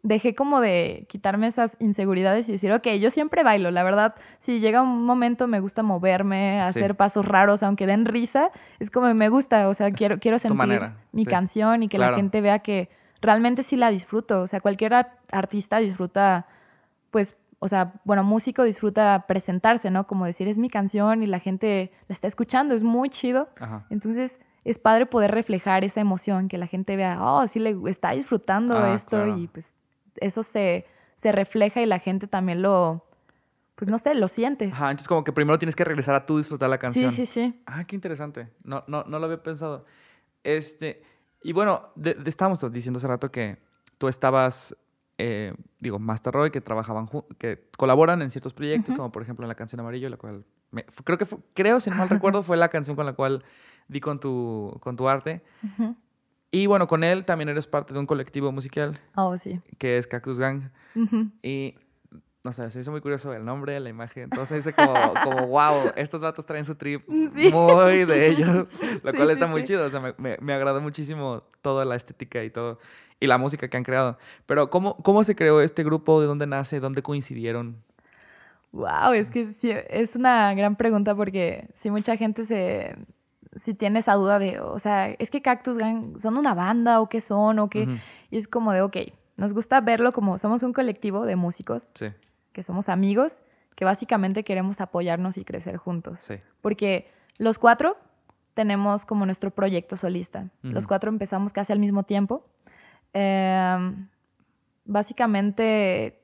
dejé 0.02 0.34
como 0.34 0.62
de 0.62 1.06
quitarme 1.10 1.48
esas 1.48 1.76
inseguridades 1.80 2.48
y 2.48 2.54
decir, 2.54 2.72
ok, 2.72 2.88
yo 3.02 3.12
siempre 3.12 3.44
bailo, 3.44 3.70
la 3.70 3.84
verdad, 3.84 4.16
si 4.38 4.60
llega 4.62 4.82
un 4.82 5.04
momento 5.06 5.48
me 5.48 5.60
gusta 5.60 5.84
moverme, 5.84 6.62
Sí. 6.64 6.70
hacer 6.70 6.96
pasos 6.96 7.26
raros, 7.26 7.64
aunque 7.64 7.86
den 7.86 8.06
risa, 8.06 8.52
es 8.80 8.92
como 8.92 9.14
me 9.14 9.28
gusta, 9.30 9.68
o 9.68 9.74
sea, 9.74 9.92
quiero, 9.92 10.20
quiero 10.20 10.40
sentir 10.40 10.58
manera, 10.58 10.96
mi 11.12 11.24
sí. 11.24 11.28
canción 11.30 11.84
y 11.84 11.90
que 11.90 11.98
Claro. 11.98 12.12
la 12.12 12.18
gente 12.18 12.40
vea 12.40 12.60
que 12.60 12.90
realmente 13.22 13.62
sí 13.64 13.76
la 13.76 13.90
disfruto, 13.92 14.42
o 14.42 14.48
sea, 14.48 14.62
cualquier 14.62 14.94
ar- 14.94 15.18
artista 15.32 15.80
disfruta, 15.80 16.46
pues, 17.12 17.36
o 17.60 17.68
sea, 17.68 17.92
bueno, 18.06 18.24
músico 18.24 18.64
disfruta 18.64 19.26
presentarse, 19.28 19.92
¿no? 19.92 20.08
Como 20.08 20.24
decir, 20.26 20.48
es 20.48 20.58
mi 20.58 20.70
canción 20.70 21.24
y 21.24 21.28
la 21.28 21.40
gente 21.40 21.92
la 22.08 22.14
está 22.14 22.28
escuchando, 22.28 22.74
es 22.74 22.84
muy 22.84 23.10
chido. 23.10 23.50
Ajá. 23.60 23.86
Entonces 23.90 24.40
es 24.64 24.78
padre 24.78 25.06
poder 25.08 25.32
reflejar 25.32 25.84
esa 25.84 26.00
emoción, 26.00 26.48
que 26.48 26.58
la 26.58 26.68
gente 26.68 26.96
vea, 26.96 27.18
oh, 27.22 27.46
sí 27.48 27.60
le 27.60 27.76
está 27.90 28.12
disfrutando 28.12 28.78
Ah, 28.78 28.94
esto 28.94 29.18
claro. 29.24 29.38
y 29.38 29.48
pues 29.48 29.76
eso 30.22 30.44
se, 30.44 30.86
se 31.16 31.32
refleja 31.32 31.82
y 31.82 31.86
la 31.86 32.00
gente 32.00 32.28
también 32.28 32.62
lo, 32.62 33.06
pues 33.76 33.90
no 33.90 33.98
sé, 33.98 34.14
lo 34.16 34.28
siente. 34.28 34.66
Ajá, 34.72 34.92
entonces 34.92 35.08
como 35.08 35.24
que 35.24 35.32
primero 35.32 35.58
tienes 35.60 35.76
que 35.76 35.84
regresar 35.84 36.16
a 36.16 36.26
tú 36.26 36.38
disfrutar 36.38 36.70
la 36.70 36.76
Sí, 36.78 36.82
canción. 36.82 37.12
sí, 37.12 37.26
sí. 37.26 37.62
Ah, 37.66 37.84
qué 37.86 37.96
interesante. 37.96 38.50
No, 38.64 38.84
no, 38.88 39.04
no 39.04 39.20
lo 39.20 39.26
había 39.26 39.42
pensado. 39.44 39.86
Este, 40.44 41.04
y 41.44 41.54
bueno, 41.54 41.90
de- 41.96 42.14
de- 42.16 42.30
estábamos 42.30 42.60
diciendo 42.72 42.98
hace 42.98 43.08
rato 43.08 43.32
que 43.32 43.58
tú 43.98 44.08
estabas, 44.08 44.76
eh, 45.18 45.54
digo, 45.80 46.00
Master 46.00 46.34
Roy, 46.34 46.52
que 46.52 46.62
trabajaban, 46.62 47.10
que 47.38 47.68
colaboran 47.78 48.22
en 48.22 48.30
ciertos 48.30 48.54
proyectos, 48.54 48.96
como 48.96 49.12
por 49.12 49.22
ejemplo 49.22 49.44
en 49.46 49.50
la 49.50 49.56
canción 49.56 49.80
Amarillo, 49.82 50.10
la 50.10 50.18
cual, 50.18 50.46
me- 50.72 50.86
creo 51.04 51.18
que, 51.18 51.28
creo, 51.54 51.80
si 51.80 51.90
no 51.90 51.96
mal 51.98 52.10
recuerdo, 52.10 52.44
fue 52.44 52.58
la 52.58 52.70
canción 52.70 52.96
con 52.96 53.06
la 53.06 53.14
cual 53.14 53.44
di 53.88 54.00
con 54.00 54.20
tu, 54.20 54.78
con 54.82 54.96
tu 54.96 55.08
arte. 55.10 55.42
Ujú. 55.64 55.96
Y 56.52 56.66
bueno, 56.66 56.88
con 56.88 57.04
él 57.04 57.26
también 57.26 57.50
eres 57.50 57.68
parte 57.68 57.94
de 57.94 58.00
un 58.00 58.06
colectivo 58.08 58.52
musical 58.52 59.00
Oh, 59.16 59.38
sí. 59.38 59.60
que 59.78 59.98
es 59.98 60.08
Cactus 60.08 60.40
Gang. 60.40 60.70
Ujú. 60.96 61.28
Y, 61.44 61.76
no 62.44 62.52
sé, 62.52 62.70
se 62.72 62.78
me 62.80 62.82
hizo 62.82 62.92
muy 62.92 63.02
curioso 63.02 63.32
el 63.34 63.46
nombre, 63.46 63.80
la 63.80 63.90
imagen. 63.90 64.24
Entonces 64.24 64.66
dice 64.66 64.74
como, 64.76 64.94
como 65.24 65.48
wow, 65.48 65.92
estos 65.96 66.22
vatos 66.22 66.46
traen 66.46 66.66
su 66.66 66.74
trip 66.76 67.04
Sí. 67.36 67.50
muy 67.52 68.06
de 68.06 68.28
ellos, 68.30 68.68
lo 69.04 69.12
Sí, 69.12 69.18
cual 69.18 69.28
sí, 69.28 69.34
está 69.34 69.46
muy 69.48 69.64
chido. 69.64 69.86
O 69.86 69.90
sea, 69.90 70.00
me, 70.00 70.14
me, 70.18 70.38
me 70.42 70.54
agradó 70.54 70.82
muchísimo 70.82 71.44
toda 71.62 71.86
la 71.86 71.96
estética 71.96 72.44
y 72.44 72.50
todo, 72.50 72.80
y 73.20 73.28
la 73.28 73.38
música 73.38 73.68
que 73.68 73.78
han 73.78 73.84
creado. 73.84 74.18
Pero, 74.48 74.70
¿cómo, 74.72 74.96
cómo 75.04 75.24
se 75.24 75.36
creó 75.36 75.62
este 75.62 75.84
grupo? 75.84 76.20
¿De 76.22 76.26
dónde 76.28 76.48
nace? 76.48 76.80
¿Dónde 76.80 77.04
coincidieron? 77.04 77.84
Wow, 78.72 79.14
es 79.14 79.30
que 79.32 79.52
sí, 79.54 79.72
es 79.90 80.16
una 80.16 80.54
gran 80.56 80.76
pregunta 80.76 81.14
porque 81.16 81.68
si 81.82 81.90
mucha 81.92 82.16
gente 82.18 82.44
se, 82.46 82.96
si 83.64 83.74
tiene 83.74 84.00
esa 84.00 84.14
duda 84.14 84.40
de, 84.40 84.60
o 84.60 84.80
sea, 84.80 85.10
es 85.12 85.30
que 85.30 85.42
Cactus 85.42 85.78
Gang 85.78 86.18
son 86.18 86.38
una 86.38 86.54
banda 86.54 87.02
o 87.02 87.10
qué 87.10 87.22
son 87.22 87.60
o 87.60 87.70
qué, 87.70 88.00
y 88.32 88.38
es 88.38 88.48
como 88.48 88.72
de, 88.72 88.82
ok, 88.82 88.98
nos 89.38 89.54
gusta 89.54 89.80
verlo 89.82 90.12
como 90.12 90.38
somos 90.38 90.64
un 90.64 90.74
colectivo 90.74 91.26
de 91.26 91.36
músicos 91.36 91.90
Sí, 91.96 92.08
que 92.52 92.64
somos 92.64 92.90
amigos, 92.90 93.42
que 93.76 93.86
básicamente 93.86 94.44
queremos 94.44 94.82
apoyarnos 94.82 95.38
y 95.38 95.46
crecer 95.46 95.78
juntos. 95.78 96.20
sí. 96.20 96.36
Porque 96.62 97.10
los 97.38 97.58
cuatro 97.58 97.96
tenemos 98.54 99.06
como 99.06 99.26
nuestro 99.26 99.52
proyecto 99.52 99.96
solista. 99.96 100.50
Los 100.62 100.88
cuatro 100.88 101.10
empezamos 101.10 101.54
casi 101.54 101.72
al 101.72 101.80
mismo 101.80 102.04
tiempo. 102.04 102.46
Em, 103.14 104.10
básicamente, 104.84 106.22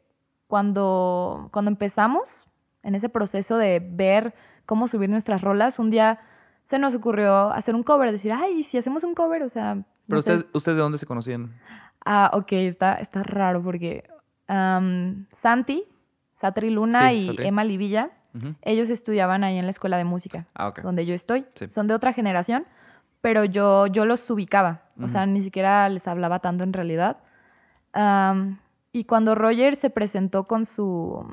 cuando, 0.47 1.49
cuando 1.53 1.71
empezamos 1.71 2.45
en 2.83 2.95
ese 2.95 3.07
proceso 3.07 3.57
de 3.57 3.79
ver 3.79 4.33
cómo 4.65 4.89
subir 4.89 5.09
nuestras 5.09 5.41
rolas, 5.41 5.79
un 5.79 5.89
día 5.89 6.19
se 6.65 6.79
nos 6.79 6.95
ocurrió 6.95 7.51
hacer 7.51 7.75
un 7.75 7.83
cover, 7.83 8.11
decir, 8.11 8.33
ay, 8.33 8.63
si 8.63 8.77
hacemos 8.79 9.03
un 9.03 9.13
cover, 9.13 9.43
o 9.43 9.49
sea... 9.49 9.75
no 9.75 9.85
Pero 10.07 10.19
ustedes, 10.19 10.45
¿ustedes 10.51 10.75
de 10.77 10.81
dónde 10.81 10.97
se 10.97 11.05
conocían? 11.05 11.53
Ah, 12.03 12.31
ok, 12.33 12.51
está, 12.53 12.95
está 12.95 13.21
raro 13.23 13.61
porque 13.61 14.03
Santi, 15.31 15.83
Satri 16.33 16.69
Luna 16.71 17.09
Sí, 17.09 17.15
y 17.15 17.25
Satri. 17.27 17.47
Emma 17.47 17.63
Livilla, 17.63 18.09
ellos 18.63 18.89
estudiaban 18.89 19.43
ahí 19.43 19.57
en 19.57 19.65
la 19.65 19.71
escuela 19.71 19.97
de 19.97 20.03
música, 20.05 20.47
Ah, 20.55 20.67
ok. 20.67 20.81
donde 20.81 21.05
yo 21.05 21.13
estoy. 21.13 21.45
Sí. 21.53 21.67
Son 21.69 21.87
de 21.87 21.93
otra 21.93 22.11
generación, 22.13 22.65
pero 23.21 23.45
yo, 23.45 23.87
yo 23.87 24.05
los 24.05 24.29
ubicaba. 24.29 24.81
O 25.01 25.07
sea, 25.07 25.25
ni 25.25 25.41
siquiera 25.41 25.87
les 25.89 26.07
hablaba 26.07 26.39
tanto 26.39 26.63
en 26.63 26.73
realidad. 26.73 27.17
Y 28.91 29.03
cuando 29.05 29.35
Roger 29.35 29.75
se 29.75 29.89
presentó 29.89 30.45
con 30.45 30.65
su 30.65 31.25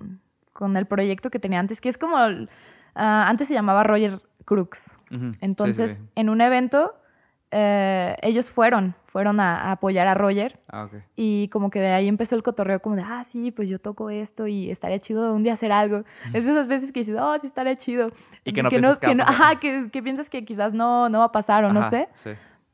con 0.53 0.77
el 0.77 0.87
proyecto 0.87 1.31
que 1.31 1.39
tenía 1.39 1.59
antes, 1.59 1.81
que 1.81 1.89
es 1.89 1.97
como 1.99 2.17
ah, 2.19 3.25
antes 3.29 3.49
se 3.49 3.55
llamaba 3.55 3.83
Roger 3.85 4.21
Crooks. 4.45 4.99
Sí, 5.11 5.17
Entonces, 5.41 5.93
sí. 5.93 6.03
en 6.17 6.29
un 6.29 6.41
evento, 6.41 6.95
eh, 7.51 8.17
ellos 8.23 8.51
fueron, 8.51 8.95
fueron 9.05 9.39
a, 9.41 9.61
a 9.69 9.73
apoyar 9.73 10.07
a 10.07 10.15
Roger. 10.15 10.59
Ah. 10.73 10.89
Y 11.17 11.49
como 11.49 11.69
que 11.71 11.81
de 11.81 11.93
ahí 11.93 12.09
empezó 12.09 12.35
el 12.35 12.43
cotorreo 12.43 12.81
como 12.81 12.97
de, 12.97 13.03
ah, 13.05 13.25
sí, 13.25 13.51
pues 13.51 13.69
yo 13.69 13.79
toco 13.79 14.09
esto 14.11 14.47
y 14.47 14.71
estaría 14.71 14.99
chido 15.01 15.35
un 15.35 15.43
día 15.43 15.53
hacer 15.53 15.71
algo. 15.73 16.05
Es 16.33 16.45
de 16.45 16.53
esas 16.53 16.67
veces 16.67 16.93
que 16.93 17.01
dices, 17.01 17.17
oh, 17.21 17.39
sí, 17.39 17.47
estaría 17.47 17.77
chido. 17.77 18.11
Y 18.45 18.53
que 18.53 18.63
no 18.63 18.71
piensas 18.71 18.99
que 18.99 19.07
a 19.07 19.15
no- 19.15 19.25
ajá, 19.25 19.61
que, 19.61 19.91
que 19.93 20.03
piensas 20.03 20.31
que 20.31 20.45
quizás 20.45 20.73
no, 20.73 21.09
no 21.11 21.19
va 21.19 21.27
a 21.27 21.33
pasar 21.33 21.65
o 21.65 21.73
no 21.73 21.89
sé. 21.91 22.09
Sí. 22.15 22.31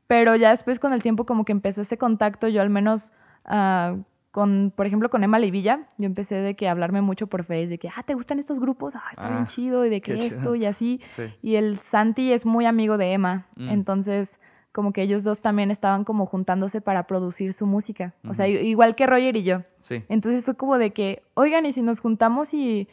Pero 0.07 0.35
ya 0.35 0.49
después 0.51 0.79
con 0.79 0.93
el 0.93 1.03
tiempo 1.03 1.25
como 1.25 1.45
que 1.45 1.51
empezó 1.51 1.81
ese 1.81 1.97
contacto, 1.97 2.47
yo 2.47 2.61
al 2.61 2.69
menos 2.69 3.11
ah, 3.45 3.95
con, 4.31 4.71
por 4.75 4.85
ejemplo, 4.85 5.09
con 5.09 5.23
Emma 5.23 5.39
Levilla, 5.39 5.87
yo 5.97 6.05
empecé 6.05 6.35
de 6.35 6.55
que 6.55 6.67
hablarme 6.69 7.01
mucho 7.01 7.27
por 7.27 7.43
Face, 7.43 7.67
de 7.67 7.79
que, 7.79 7.89
ah, 7.89 8.03
¿te 8.03 8.13
gustan 8.13 8.37
estos 8.39 8.59
grupos? 8.59 8.95
Ah, 8.95 9.03
está 9.11 9.27
bien 9.29 9.43
Ah, 9.43 9.47
chido, 9.47 9.85
y 9.85 9.89
de 9.89 10.01
que 10.01 10.13
esto 10.13 10.35
chido. 10.41 10.55
y 10.55 10.65
así. 10.65 11.01
Sí. 11.15 11.23
Y 11.41 11.55
el 11.55 11.77
Santi 11.79 12.31
es 12.31 12.45
muy 12.45 12.65
amigo 12.65 12.97
de 12.97 13.13
Emma, 13.13 13.47
Mm. 13.55 13.69
entonces 13.69 14.39
como 14.71 14.93
que 14.93 15.01
ellos 15.01 15.23
dos 15.23 15.41
también 15.41 15.71
estaban 15.71 16.03
como 16.03 16.27
juntándose 16.27 16.79
para 16.79 17.07
producir 17.07 17.53
su 17.53 17.65
música. 17.65 18.13
O 18.27 18.35
sea, 18.35 18.47
igual 18.47 18.95
que 18.95 19.07
Roger 19.07 19.35
y 19.35 19.41
yo. 19.43 19.61
Sí. 19.79 20.03
Entonces 20.09 20.43
fue 20.45 20.55
como 20.55 20.77
de 20.77 20.91
que, 20.93 21.23
oigan, 21.33 21.65
¿y 21.65 21.73
si 21.73 21.81
nos 21.81 21.99
juntamos 21.99 22.53
y, 22.53 22.87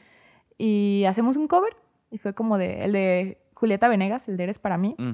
y 0.56 1.04
hacemos 1.06 1.36
un 1.36 1.48
cover? 1.48 1.76
Y 2.10 2.16
fue 2.16 2.32
como 2.32 2.56
de, 2.56 2.82
el 2.84 2.92
de 2.92 3.38
Julieta 3.54 3.88
Venegas, 3.88 4.26
el 4.26 4.38
de 4.38 4.44
Eres 4.44 4.58
para 4.58 4.78
mí. 4.78 4.94
Mm. 4.96 5.12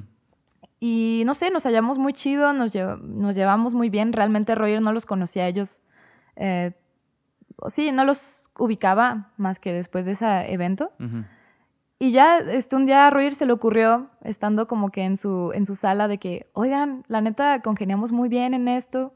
Y 0.78 1.22
no 1.26 1.34
sé, 1.34 1.50
nos 1.50 1.64
hallamos 1.64 1.98
muy 1.98 2.12
chido, 2.12 2.52
nos, 2.52 2.72
llev- 2.72 3.00
nos 3.00 3.34
llevamos 3.34 3.74
muy 3.74 3.90
bien. 3.90 4.12
Realmente 4.12 4.54
Roger 4.54 4.80
no 4.82 4.92
los 4.92 5.04
conocía 5.04 5.44
a 5.44 5.48
ellos. 5.48 5.82
Eh, 6.36 6.72
sí, 7.68 7.92
no 7.92 8.04
los 8.04 8.50
ubicaba 8.58 9.30
más 9.36 9.58
que 9.58 9.72
después 9.72 10.06
de 10.06 10.12
ese 10.12 10.52
evento. 10.52 10.92
Y 11.98 12.10
ya 12.10 12.38
este, 12.38 12.74
un 12.74 12.84
día 12.84 13.06
a 13.06 13.10
Roger 13.10 13.34
se 13.34 13.46
le 13.46 13.52
ocurrió, 13.52 14.08
estando 14.24 14.66
como 14.66 14.90
que 14.90 15.02
en 15.02 15.16
su, 15.16 15.52
en 15.54 15.64
su 15.66 15.74
sala, 15.74 16.08
de 16.08 16.18
que, 16.18 16.50
oigan, 16.52 17.04
la 17.06 17.20
neta, 17.20 17.60
congeniamos 17.62 18.10
muy 18.10 18.28
bien 18.28 18.54
en 18.54 18.66
esto. 18.66 19.14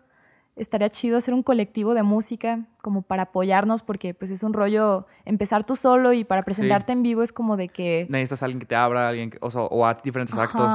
Estaría 0.54 0.88
chido 0.88 1.18
hacer 1.18 1.34
un 1.34 1.42
colectivo 1.42 1.94
de 1.94 2.02
música 2.02 2.60
como 2.80 3.02
para 3.02 3.24
apoyarnos, 3.24 3.82
porque 3.82 4.14
pues 4.14 4.30
es 4.30 4.42
un 4.42 4.52
rollo 4.52 5.06
empezar 5.24 5.64
tú 5.64 5.76
solo 5.76 6.12
y 6.12 6.24
para 6.24 6.42
presentarte 6.42 6.92
en 6.92 7.02
vivo 7.02 7.22
es 7.22 7.32
como 7.32 7.56
de 7.56 7.68
que... 7.68 8.06
Necesitas 8.08 8.42
a 8.42 8.46
alguien 8.46 8.60
que 8.60 8.66
te 8.66 8.76
abra, 8.76 9.08
alguien 9.08 9.30
que, 9.30 9.38
o, 9.40 9.50
sea, 9.50 9.62
o 9.62 9.84
a 9.84 9.94
diferentes 9.94 10.38
actos. 10.38 10.72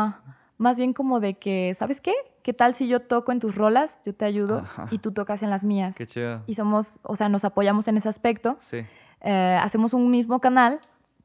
Más 0.61 0.77
bien 0.77 0.93
como 0.93 1.19
de 1.19 1.33
que, 1.33 1.75
¿sabes 1.79 2.01
qué? 2.01 2.13
¿Qué 2.43 2.53
tal 2.53 2.75
si 2.75 2.87
yo 2.87 2.99
toco 2.99 3.31
en 3.31 3.39
tus 3.39 3.55
rolas, 3.55 3.99
yo 4.05 4.13
te 4.13 4.25
ayudo 4.25 4.59
Ajá. 4.59 4.87
y 4.91 4.99
tú 4.99 5.11
tocas 5.11 5.41
en 5.41 5.49
las 5.49 5.63
mías? 5.63 5.95
Qué 5.95 6.05
chido. 6.05 6.43
Y 6.45 6.53
somos, 6.53 6.99
o 7.01 7.15
sea, 7.15 7.29
nos 7.29 7.43
apoyamos 7.45 7.87
en 7.87 7.97
ese 7.97 8.07
aspecto. 8.07 8.57
Sí. 8.59 8.85
Eh, 9.21 9.59
hacemos 9.59 9.95
un 9.95 10.11
mismo 10.11 10.39
canal 10.39 10.79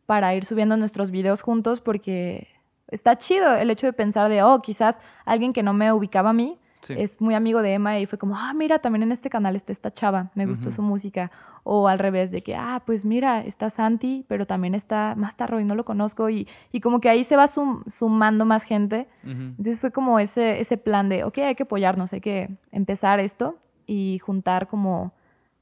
para 0.07 0.35
ir 0.35 0.47
subiendo 0.47 0.79
nuestros 0.79 1.11
videos 1.11 1.43
juntos 1.43 1.83
porque 1.83 2.49
está 2.89 3.19
chido 3.19 3.55
el 3.57 3.69
hecho 3.69 3.87
de 3.87 3.93
pensar 3.93 4.31
de, 4.31 4.43
oh, 4.43 4.63
quizás 4.63 4.99
alguien 5.27 5.53
que 5.53 5.63
no 5.63 5.75
me 5.75 5.93
ubicaba 5.93 6.31
a 6.31 6.33
mí 6.33 6.59
Sí. 6.87 6.95
es 6.99 7.21
muy 7.21 7.35
amigo 7.35 7.63
de 7.63 7.75
Emma 7.75 7.99
y 7.99 8.07
fue 8.07 8.19
como, 8.19 8.37
ah, 8.37 8.53
mira, 8.55 8.79
también 8.79 9.03
en 9.03 9.13
este 9.13 9.29
canal 9.29 9.57
está 9.57 9.73
esta 9.73 9.93
chava, 9.93 10.31
me 10.35 10.47
gustó 10.47 10.71
su 10.71 10.83
música. 10.83 11.31
O 11.69 11.89
al 11.89 11.99
revés, 11.99 12.31
de 12.31 12.43
que, 12.43 12.55
ah, 12.55 12.81
pues 12.87 13.05
mira, 13.05 13.41
está 13.45 13.71
Santi, 13.71 14.25
pero 14.29 14.47
también 14.47 14.75
está 14.77 15.15
Master 15.17 15.51
Roy, 15.51 15.65
no 15.65 15.75
lo 15.75 15.85
conozco. 15.85 16.31
Y, 16.31 16.47
y 16.71 16.81
como 16.81 17.01
que 17.01 17.09
ahí 17.09 17.25
se 17.25 17.35
va 17.35 17.49
sum- 17.49 17.83
sumando 17.89 18.45
más 18.45 18.63
gente. 18.63 19.09
Entonces 19.25 19.81
fue 19.81 19.91
como 19.91 20.21
ese, 20.21 20.61
ese 20.61 20.77
plan 20.77 21.09
de, 21.09 21.25
ok, 21.25 21.39
hay 21.39 21.55
que 21.57 21.65
apoyarnos, 21.65 22.13
hay 22.13 22.21
que 22.21 22.51
empezar 22.71 23.19
esto 23.19 23.59
y 23.85 24.21
juntar 24.21 24.69
como, 24.69 25.13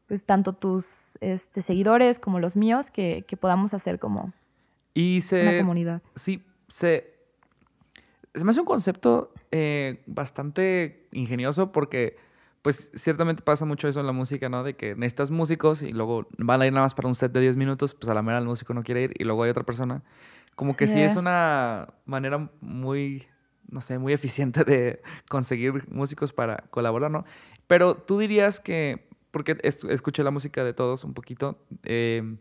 pues 0.07 0.25
tanto 0.25 0.53
tus 0.53 1.17
este, 1.23 1.63
seguidores 1.63 2.19
como 2.19 2.39
los 2.39 2.55
míos, 2.55 2.91
que, 2.91 3.25
que 3.27 3.39
podamos 3.39 3.73
hacer 3.73 3.99
como 3.99 4.33
Y 4.93 5.23
una 5.33 5.59
comunidad. 5.59 6.03
Sí, 6.17 6.43
se... 6.69 7.15
Se 8.35 8.45
me 8.45 8.51
hace 8.51 8.59
un 8.59 8.67
concepto 8.67 9.31
eh, 9.51 10.03
bastante 10.07 11.07
ingenioso 11.13 11.73
porque, 11.73 12.17
pues, 12.63 12.91
ciertamente 12.95 13.43
pasa 13.43 13.65
mucho 13.65 13.89
eso 13.89 14.01
en 14.01 14.07
la 14.07 14.13
música, 14.13 14.49
¿no? 14.49 14.63
De 14.65 14.75
que 14.75 14.95
necesitas 14.95 15.31
músicos 15.31 15.83
y 15.83 15.93
luego 15.93 16.27
van 16.39 16.63
a 16.63 16.67
ir 16.67 16.73
nada 16.73 16.85
más 16.87 16.95
para 16.95 17.09
un 17.09 17.15
set 17.15 17.33
de 17.33 17.41
10 17.41 17.57
minutos, 17.57 17.95
pues 17.95 18.09
a 18.11 18.15
la 18.15 18.23
mera 18.23 18.39
el 18.39 18.45
músico 18.47 18.73
no 18.75 18.83
quiere 18.83 19.03
ir 19.05 19.15
y 19.19 19.25
luego 19.25 19.43
hay 19.43 19.51
otra 19.51 19.65
persona. 19.65 20.03
Como 20.57 20.77
que 20.77 20.87
sí, 20.87 20.95
Sí. 20.95 21.01
es 21.01 21.17
una 21.17 21.89
manera 22.07 22.51
muy, 22.61 23.27
no 23.69 23.81
sé, 23.81 23.99
muy 23.99 24.13
eficiente 24.13 24.65
de 24.65 25.03
conseguir 25.29 25.89
músicos 25.91 26.33
para 26.33 26.59
colaborar, 26.71 27.11
¿no? 27.11 27.25
Pero 27.67 27.97
tú 27.97 28.19
dirías 28.19 28.61
que, 28.61 29.09
porque 29.31 29.57
es- 29.63 29.85
escuché 29.85 30.23
la 30.23 30.31
música 30.31 30.63
de 30.65 30.73
todos 30.75 31.03
un 31.05 31.13
poquito, 31.15 31.59
eh, 31.83 32.37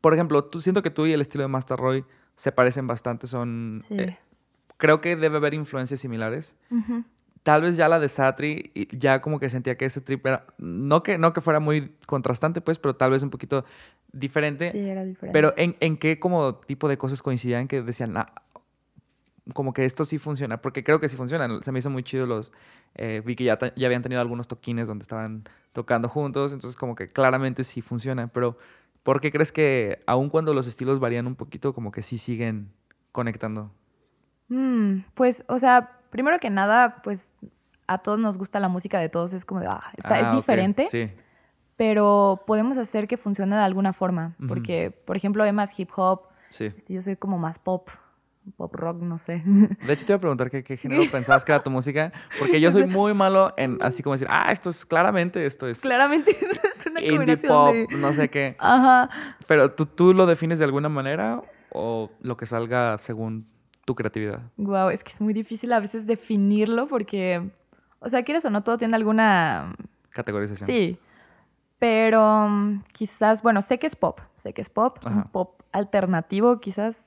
por 0.00 0.14
ejemplo, 0.14 0.44
tú 0.44 0.60
siento 0.60 0.82
que 0.82 0.90
tú 0.90 1.06
y 1.06 1.12
el 1.12 1.20
estilo 1.20 1.42
de 1.42 1.48
Master 1.48 1.78
Roy 1.78 2.04
se 2.36 2.52
parecen 2.52 2.86
bastante, 2.86 3.26
son... 3.26 3.82
Sí. 3.86 3.94
eh, 3.98 4.18
creo 4.76 5.00
que 5.00 5.16
debe 5.16 5.36
haber 5.36 5.54
influencias 5.54 6.00
similares. 6.00 6.56
Ujú. 6.70 7.04
Tal 7.42 7.62
vez 7.62 7.76
ya 7.76 7.88
la 7.88 8.00
de 8.00 8.08
Satri, 8.08 8.72
ya 8.90 9.20
como 9.20 9.38
que 9.38 9.48
sentía 9.48 9.76
que 9.76 9.84
ese 9.84 10.00
trip 10.00 10.26
era, 10.26 10.46
no 10.58 11.04
que, 11.04 11.16
no 11.16 11.32
que 11.32 11.40
fuera 11.40 11.60
muy 11.60 11.92
contrastante, 12.06 12.60
pues, 12.60 12.76
pero 12.78 12.96
tal 12.96 13.12
vez 13.12 13.22
un 13.22 13.30
poquito 13.30 13.64
diferente. 14.12 14.72
Sí, 14.72 14.78
era 14.80 15.04
diferente. 15.04 15.32
Pero 15.32 15.54
¿en, 15.56 15.76
en 15.78 15.96
qué 15.96 16.18
como 16.18 16.56
tipo 16.56 16.88
de 16.88 16.98
cosas 16.98 17.22
coincidían 17.22 17.68
que 17.68 17.82
decían, 17.82 18.16
"Ah, 18.16 18.32
como 19.54 19.72
que 19.72 19.84
esto 19.84 20.04
sí 20.04 20.18
funciona? 20.18 20.60
Porque 20.60 20.82
creo 20.82 20.98
que 20.98 21.08
sí 21.08 21.16
funciona. 21.16 21.48
Se 21.62 21.70
me 21.70 21.78
hizo 21.78 21.88
muy 21.88 22.02
chido 22.02 22.26
los... 22.26 22.52
eh, 22.96 23.22
vi 23.24 23.36
que 23.36 23.44
ya, 23.44 23.58
ya 23.76 23.86
habían 23.86 24.02
tenido 24.02 24.20
algunos 24.20 24.48
toquines 24.48 24.88
donde 24.88 25.02
estaban 25.04 25.44
tocando 25.72 26.08
juntos, 26.08 26.52
entonces 26.52 26.76
como 26.76 26.96
que 26.96 27.12
claramente 27.12 27.62
sí 27.62 27.80
funciona. 27.80 28.26
Pero 28.26 28.58
¿por 29.04 29.20
qué 29.20 29.30
crees 29.30 29.52
que 29.52 30.00
aun 30.06 30.30
cuando 30.30 30.52
los 30.52 30.66
estilos 30.66 30.98
varían 30.98 31.28
un 31.28 31.36
poquito, 31.36 31.72
como 31.74 31.92
que 31.92 32.02
sí 32.02 32.18
siguen 32.18 32.70
conectando? 33.12 33.70
Mm, 34.48 34.98
pues, 35.14 35.44
o 35.48 35.58
sea, 35.58 35.98
primero 36.10 36.38
que 36.38 36.50
nada, 36.50 37.02
pues 37.02 37.34
a 37.86 37.98
todos 37.98 38.18
nos 38.18 38.38
gusta 38.38 38.60
la 38.60 38.68
música 38.68 38.98
de 38.98 39.08
todos, 39.08 39.32
es 39.32 39.44
como 39.44 39.60
de, 39.60 39.68
ah, 39.68 39.84
está, 39.96 40.14
Ah, 40.16 40.20
es 40.20 40.26
ok, 40.28 40.34
diferente, 40.36 40.84
Sí. 40.86 41.10
pero 41.76 42.42
podemos 42.46 42.78
hacer 42.78 43.06
que 43.06 43.16
funcione 43.16 43.54
de 43.56 43.62
alguna 43.62 43.92
forma, 43.92 44.34
porque, 44.48 44.90
por 44.90 45.16
ejemplo, 45.16 45.44
Emma 45.44 45.64
es 45.64 45.78
hip 45.78 45.90
hop, 45.96 46.22
Sí. 46.50 46.72
yo 46.88 47.00
soy 47.00 47.16
como 47.16 47.38
más 47.38 47.58
pop, 47.58 47.88
pop 48.56 48.74
rock, 48.74 49.02
no 49.02 49.18
sé. 49.18 49.42
De 49.44 49.92
hecho, 49.92 50.06
te 50.06 50.12
iba 50.12 50.16
a 50.16 50.20
preguntar 50.20 50.50
qué, 50.50 50.62
qué 50.64 50.76
género 50.76 51.02
pensabas 51.12 51.44
que 51.44 51.52
era 51.52 51.62
tu 51.62 51.70
música, 51.70 52.12
porque 52.38 52.60
yo 52.60 52.70
soy 52.70 52.86
muy 52.86 53.12
malo 53.14 53.52
en 53.56 53.78
así 53.82 54.02
como 54.02 54.14
decir, 54.14 54.28
ah, 54.30 54.50
esto 54.52 54.70
es 54.70 54.86
claramente, 54.86 55.44
esto 55.46 55.66
es 55.68 55.80
Claramente 55.80 56.30
es 56.80 56.86
una 56.86 57.00
indie 57.02 57.36
pop, 57.36 57.72
de... 57.74 57.86
no 57.96 58.12
sé 58.12 58.30
qué. 58.30 58.56
Ajá. 58.58 59.10
Pero 59.48 59.72
¿tú, 59.72 59.86
¿tú 59.86 60.14
lo 60.14 60.26
defines 60.26 60.58
de 60.58 60.64
alguna 60.64 60.88
manera 60.88 61.42
o 61.70 62.10
lo 62.20 62.36
que 62.36 62.46
salga 62.46 62.96
según 62.98 63.46
tu 63.86 63.94
creatividad? 63.94 64.42
Wow, 64.58 64.90
es 64.90 65.02
que 65.02 65.12
es 65.12 65.20
muy 65.22 65.32
difícil 65.32 65.72
a 65.72 65.80
veces 65.80 66.06
definirlo 66.06 66.88
porque, 66.88 67.48
o 68.00 68.10
sea, 68.10 68.22
quieres 68.22 68.44
o 68.44 68.50
no, 68.50 68.62
todo 68.62 68.76
tiene 68.76 68.96
alguna... 68.96 69.74
Categorización. 70.10 70.66
Sí, 70.66 70.98
pero 71.78 72.48
mm, 72.48 72.82
quizás, 72.92 73.42
bueno, 73.42 73.62
sé 73.62 73.78
que 73.78 73.86
es 73.86 73.96
pop, 73.96 74.20
sé 74.36 74.52
que 74.52 74.60
es 74.60 74.68
pop, 74.68 74.98
un 75.06 75.24
pop 75.24 75.62
alternativo, 75.72 76.60
quizás. 76.60 77.02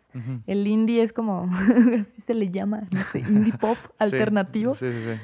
El 0.48 0.66
indie 0.66 1.04
es 1.04 1.14
como, 1.14 1.48
así 2.00 2.22
se 2.26 2.34
le 2.34 2.50
llama, 2.50 2.82
no 2.90 3.00
sé, 3.12 3.20
indie 3.20 3.54
pop 3.54 3.78
alternativo. 4.00 4.74
Sí, 4.74 4.92
sí, 4.92 5.14
sí. 5.14 5.20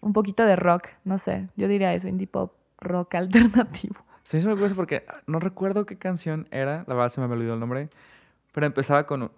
Un 0.00 0.12
poquito 0.14 0.44
de 0.44 0.56
rock, 0.56 0.88
no 1.04 1.18
sé, 1.18 1.48
yo 1.56 1.68
diría 1.68 1.92
eso, 1.92 2.08
indie 2.08 2.26
pop 2.26 2.54
rock 2.80 3.16
alternativo. 3.16 3.96
Se 4.22 4.36
me 4.36 4.40
hizo 4.40 4.48
muy 4.48 4.56
curioso 4.56 4.74
porque 4.74 5.04
no 5.26 5.38
recuerdo 5.38 5.84
qué 5.84 5.98
canción 5.98 6.48
era, 6.50 6.84
la 6.86 6.94
verdad 6.94 7.08
se 7.10 7.20
me 7.20 7.26
olvidó 7.26 7.54
el 7.54 7.60
nombre, 7.60 7.90
pero 8.52 8.66
empezaba 8.66 9.06
con, 9.06 9.30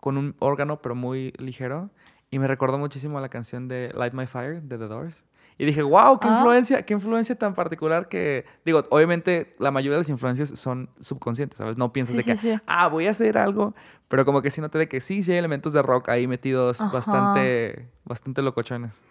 con 0.00 0.16
un 0.16 0.34
órgano 0.38 0.80
pero 0.82 0.94
muy 0.94 1.32
ligero 1.38 1.90
y 2.30 2.38
me 2.38 2.46
recordó 2.46 2.78
muchísimo 2.78 3.18
a 3.18 3.20
la 3.20 3.28
canción 3.28 3.68
de 3.68 3.90
Light 3.94 4.12
My 4.14 4.26
Fire 4.26 4.62
de 4.62 4.78
The 4.78 4.86
Doors. 4.88 5.24
Y 5.60 5.64
dije, 5.64 5.82
wow, 5.82 6.20
qué 6.20 6.28
Ah. 6.28 6.32
influencia, 6.32 6.82
qué 6.86 6.94
influencia 6.94 7.34
tan 7.36 7.52
particular 7.54 8.08
que, 8.08 8.44
digo, 8.64 8.84
obviamente 8.90 9.56
la 9.58 9.72
mayoría 9.72 9.96
de 9.96 10.00
las 10.02 10.08
influencias 10.08 10.50
son 10.50 10.88
subconscientes, 11.00 11.58
¿sabes? 11.58 11.76
No 11.76 11.92
piensas 11.92 12.12
Sí, 12.12 12.18
de 12.18 12.24
que, 12.24 12.36
sí, 12.36 12.52
sí. 12.52 12.60
ah, 12.66 12.86
voy 12.88 13.08
a 13.08 13.10
hacer 13.10 13.36
algo, 13.38 13.74
pero 14.06 14.24
como 14.24 14.40
que 14.40 14.50
sí 14.52 14.60
noté 14.60 14.78
de 14.78 14.88
que 14.88 15.00
sí, 15.00 15.22
sí 15.24 15.32
hay 15.32 15.38
elementos 15.38 15.72
de 15.72 15.82
rock 15.82 16.10
ahí 16.10 16.28
metidos 16.28 16.80
Ajá. 16.80 16.92
bastante, 16.92 17.88
bastante 18.04 18.40
locochones. 18.42 19.02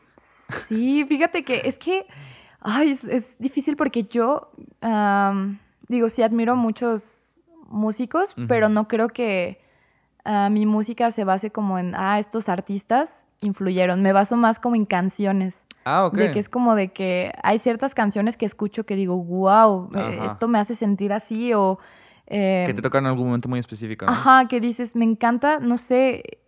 Sí, 0.67 1.03
fíjate 1.05 1.43
que 1.43 1.63
es 1.65 1.77
que, 1.77 2.07
ay, 2.61 2.91
es, 2.91 3.03
es 3.03 3.37
difícil 3.39 3.75
porque 3.75 4.03
yo, 4.03 4.51
am, 4.79 5.59
digo, 5.89 6.07
sí 6.07 6.21
admiro 6.23 6.55
muchos 6.55 7.43
músicos, 7.67 8.31
Ujú. 8.37 8.47
pero 8.47 8.69
no 8.69 8.87
creo 8.87 9.09
que 9.09 9.59
ah, 10.27 10.49
mi 10.49 10.65
música 10.65 11.09
se 11.09 11.23
base 11.23 11.49
como 11.49 11.79
en, 11.79 11.95
ah, 11.95 12.19
estos 12.19 12.49
artistas 12.49 13.25
influyeron. 13.41 14.01
Me 14.01 14.11
baso 14.13 14.35
más 14.35 14.59
como 14.59 14.75
en 14.75 14.85
canciones. 14.85 15.61
Ah, 15.85 16.05
ok. 16.05 16.15
De 16.17 16.31
que 16.31 16.39
es 16.39 16.49
como 16.49 16.75
de 16.75 16.89
que 16.89 17.31
hay 17.41 17.59
ciertas 17.59 17.95
canciones 17.95 18.35
que 18.35 18.45
escucho 18.45 18.85
que 18.85 18.95
digo, 18.95 19.15
wow, 19.15 19.89
Ajá. 19.93 20.25
esto 20.25 20.47
me 20.47 20.59
hace 20.59 20.75
sentir 20.75 21.13
así 21.13 21.53
o... 21.53 21.79
eh, 22.27 22.65
que 22.67 22.73
te 22.73 22.81
tocan 22.81 23.05
en 23.05 23.11
algún 23.11 23.27
momento 23.27 23.47
muy 23.47 23.59
específico, 23.59 24.05
¿no? 24.05 24.11
Ajá, 24.11 24.47
que 24.49 24.59
dices, 24.59 24.95
me 24.95 25.05
encanta, 25.05 25.59
no 25.59 25.77
sé, 25.77 26.39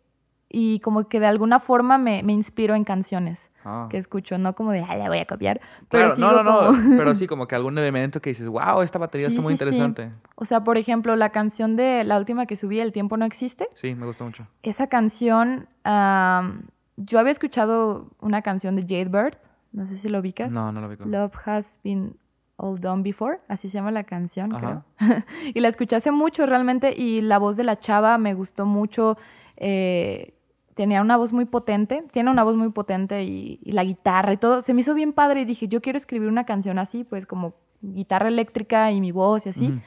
y 0.49 0.79
como 0.79 1.07
que 1.07 1.19
de 1.19 1.27
alguna 1.27 1.59
forma 1.59 1.97
me, 1.97 2.23
me 2.23 2.33
inspiro 2.33 2.75
en 2.75 2.83
canciones 2.83 3.51
Ah. 3.65 3.88
que 3.89 3.97
escucho, 3.97 4.38
no 4.38 4.55
como 4.55 4.71
de, 4.71 4.79
ah, 4.79 4.95
la 4.95 5.09
voy 5.09 5.17
a 5.19 5.25
copiar, 5.25 5.59
Claro, 5.89 5.89
pero 5.89 6.07
no, 6.09 6.15
sigo 6.15 6.31
no, 6.31 6.43
no, 6.43 6.65
como- 6.67 6.97
pero 6.97 7.13
sí, 7.13 7.27
como 7.27 7.45
que 7.45 7.55
algún 7.55 7.77
elemento 7.77 8.21
que 8.21 8.29
dices, 8.29 8.47
wow, 8.47 8.81
esta 8.81 8.97
batería 8.99 9.27
Sí, 9.27 9.33
está 9.35 9.41
muy 9.41 9.53
sí, 9.53 9.57
sí. 9.57 9.63
interesante. 9.65 10.12
O 10.35 10.45
sea, 10.45 10.63
por 10.63 10.77
ejemplo, 10.77 11.15
la 11.17 11.29
canción 11.31 11.75
de 11.75 12.03
la 12.05 12.17
última 12.17 12.45
que 12.45 12.55
subí, 12.55 12.79
El 12.79 12.93
tiempo 12.93 13.17
no 13.17 13.25
existe, 13.25 13.67
Sí, 13.75 13.95
me 13.95 14.05
gustó 14.05 14.23
mucho. 14.23 14.47
esa 14.63 14.88
canción, 14.88 15.67
am, 15.83 16.63
yo 16.95 17.19
había 17.19 17.31
escuchado 17.31 18.07
una 18.21 18.41
canción 18.41 18.75
de 18.77 18.83
Jade 18.83 19.05
Bird, 19.09 19.38
no 19.73 19.85
sé 19.85 19.97
si 19.97 20.07
lo 20.09 20.19
ubicas. 20.19 20.51
No, 20.53 20.71
no 20.71 20.79
lo 20.81 20.97
con- 20.97 21.12
Love 21.12 21.33
has 21.45 21.79
been 21.83 22.15
all 22.55 22.79
done 22.79 23.03
before, 23.03 23.39
así 23.49 23.67
se 23.67 23.77
llama 23.77 23.91
la 23.91 24.05
canción, 24.05 24.55
Ajá. 24.55 24.83
creo. 24.97 25.23
y 25.53 25.59
la 25.59 25.67
escuché 25.67 25.97
hace 25.97 26.12
mucho 26.12 26.45
realmente 26.45 26.93
y 26.97 27.19
la 27.21 27.38
voz 27.39 27.57
de 27.57 27.65
la 27.65 27.77
chava 27.77 28.17
me 28.17 28.33
gustó 28.33 28.65
mucho. 28.65 29.17
eh, 29.57 30.33
tenía 30.80 31.02
una 31.02 31.18
voz 31.18 31.34
muy 31.34 31.44
potente, 31.44 32.06
tiene 32.13 32.32
una 32.32 32.42
voz 32.46 32.56
muy 32.56 32.70
potente 32.70 33.26
y, 33.26 33.60
y 33.62 33.74
la 33.74 33.84
guitarra 33.84 34.32
y 34.32 34.38
todo. 34.38 34.62
Se 34.62 34.74
me 34.74 34.80
hizo 34.80 34.94
bien 34.94 35.12
padre 35.12 35.42
y 35.42 35.46
dije, 35.46 35.68
yo 35.68 35.82
quiero 35.82 35.98
escribir 35.98 36.30
una 36.30 36.46
canción 36.46 36.80
así, 36.80 37.04
pues 37.04 37.26
como 37.26 37.54
guitarra 37.82 38.30
eléctrica 38.30 38.89
y 38.94 39.02
mi 39.02 39.12
voz 39.12 39.46
y 39.46 39.50
así. 39.50 39.68
Ujú. 39.68 39.80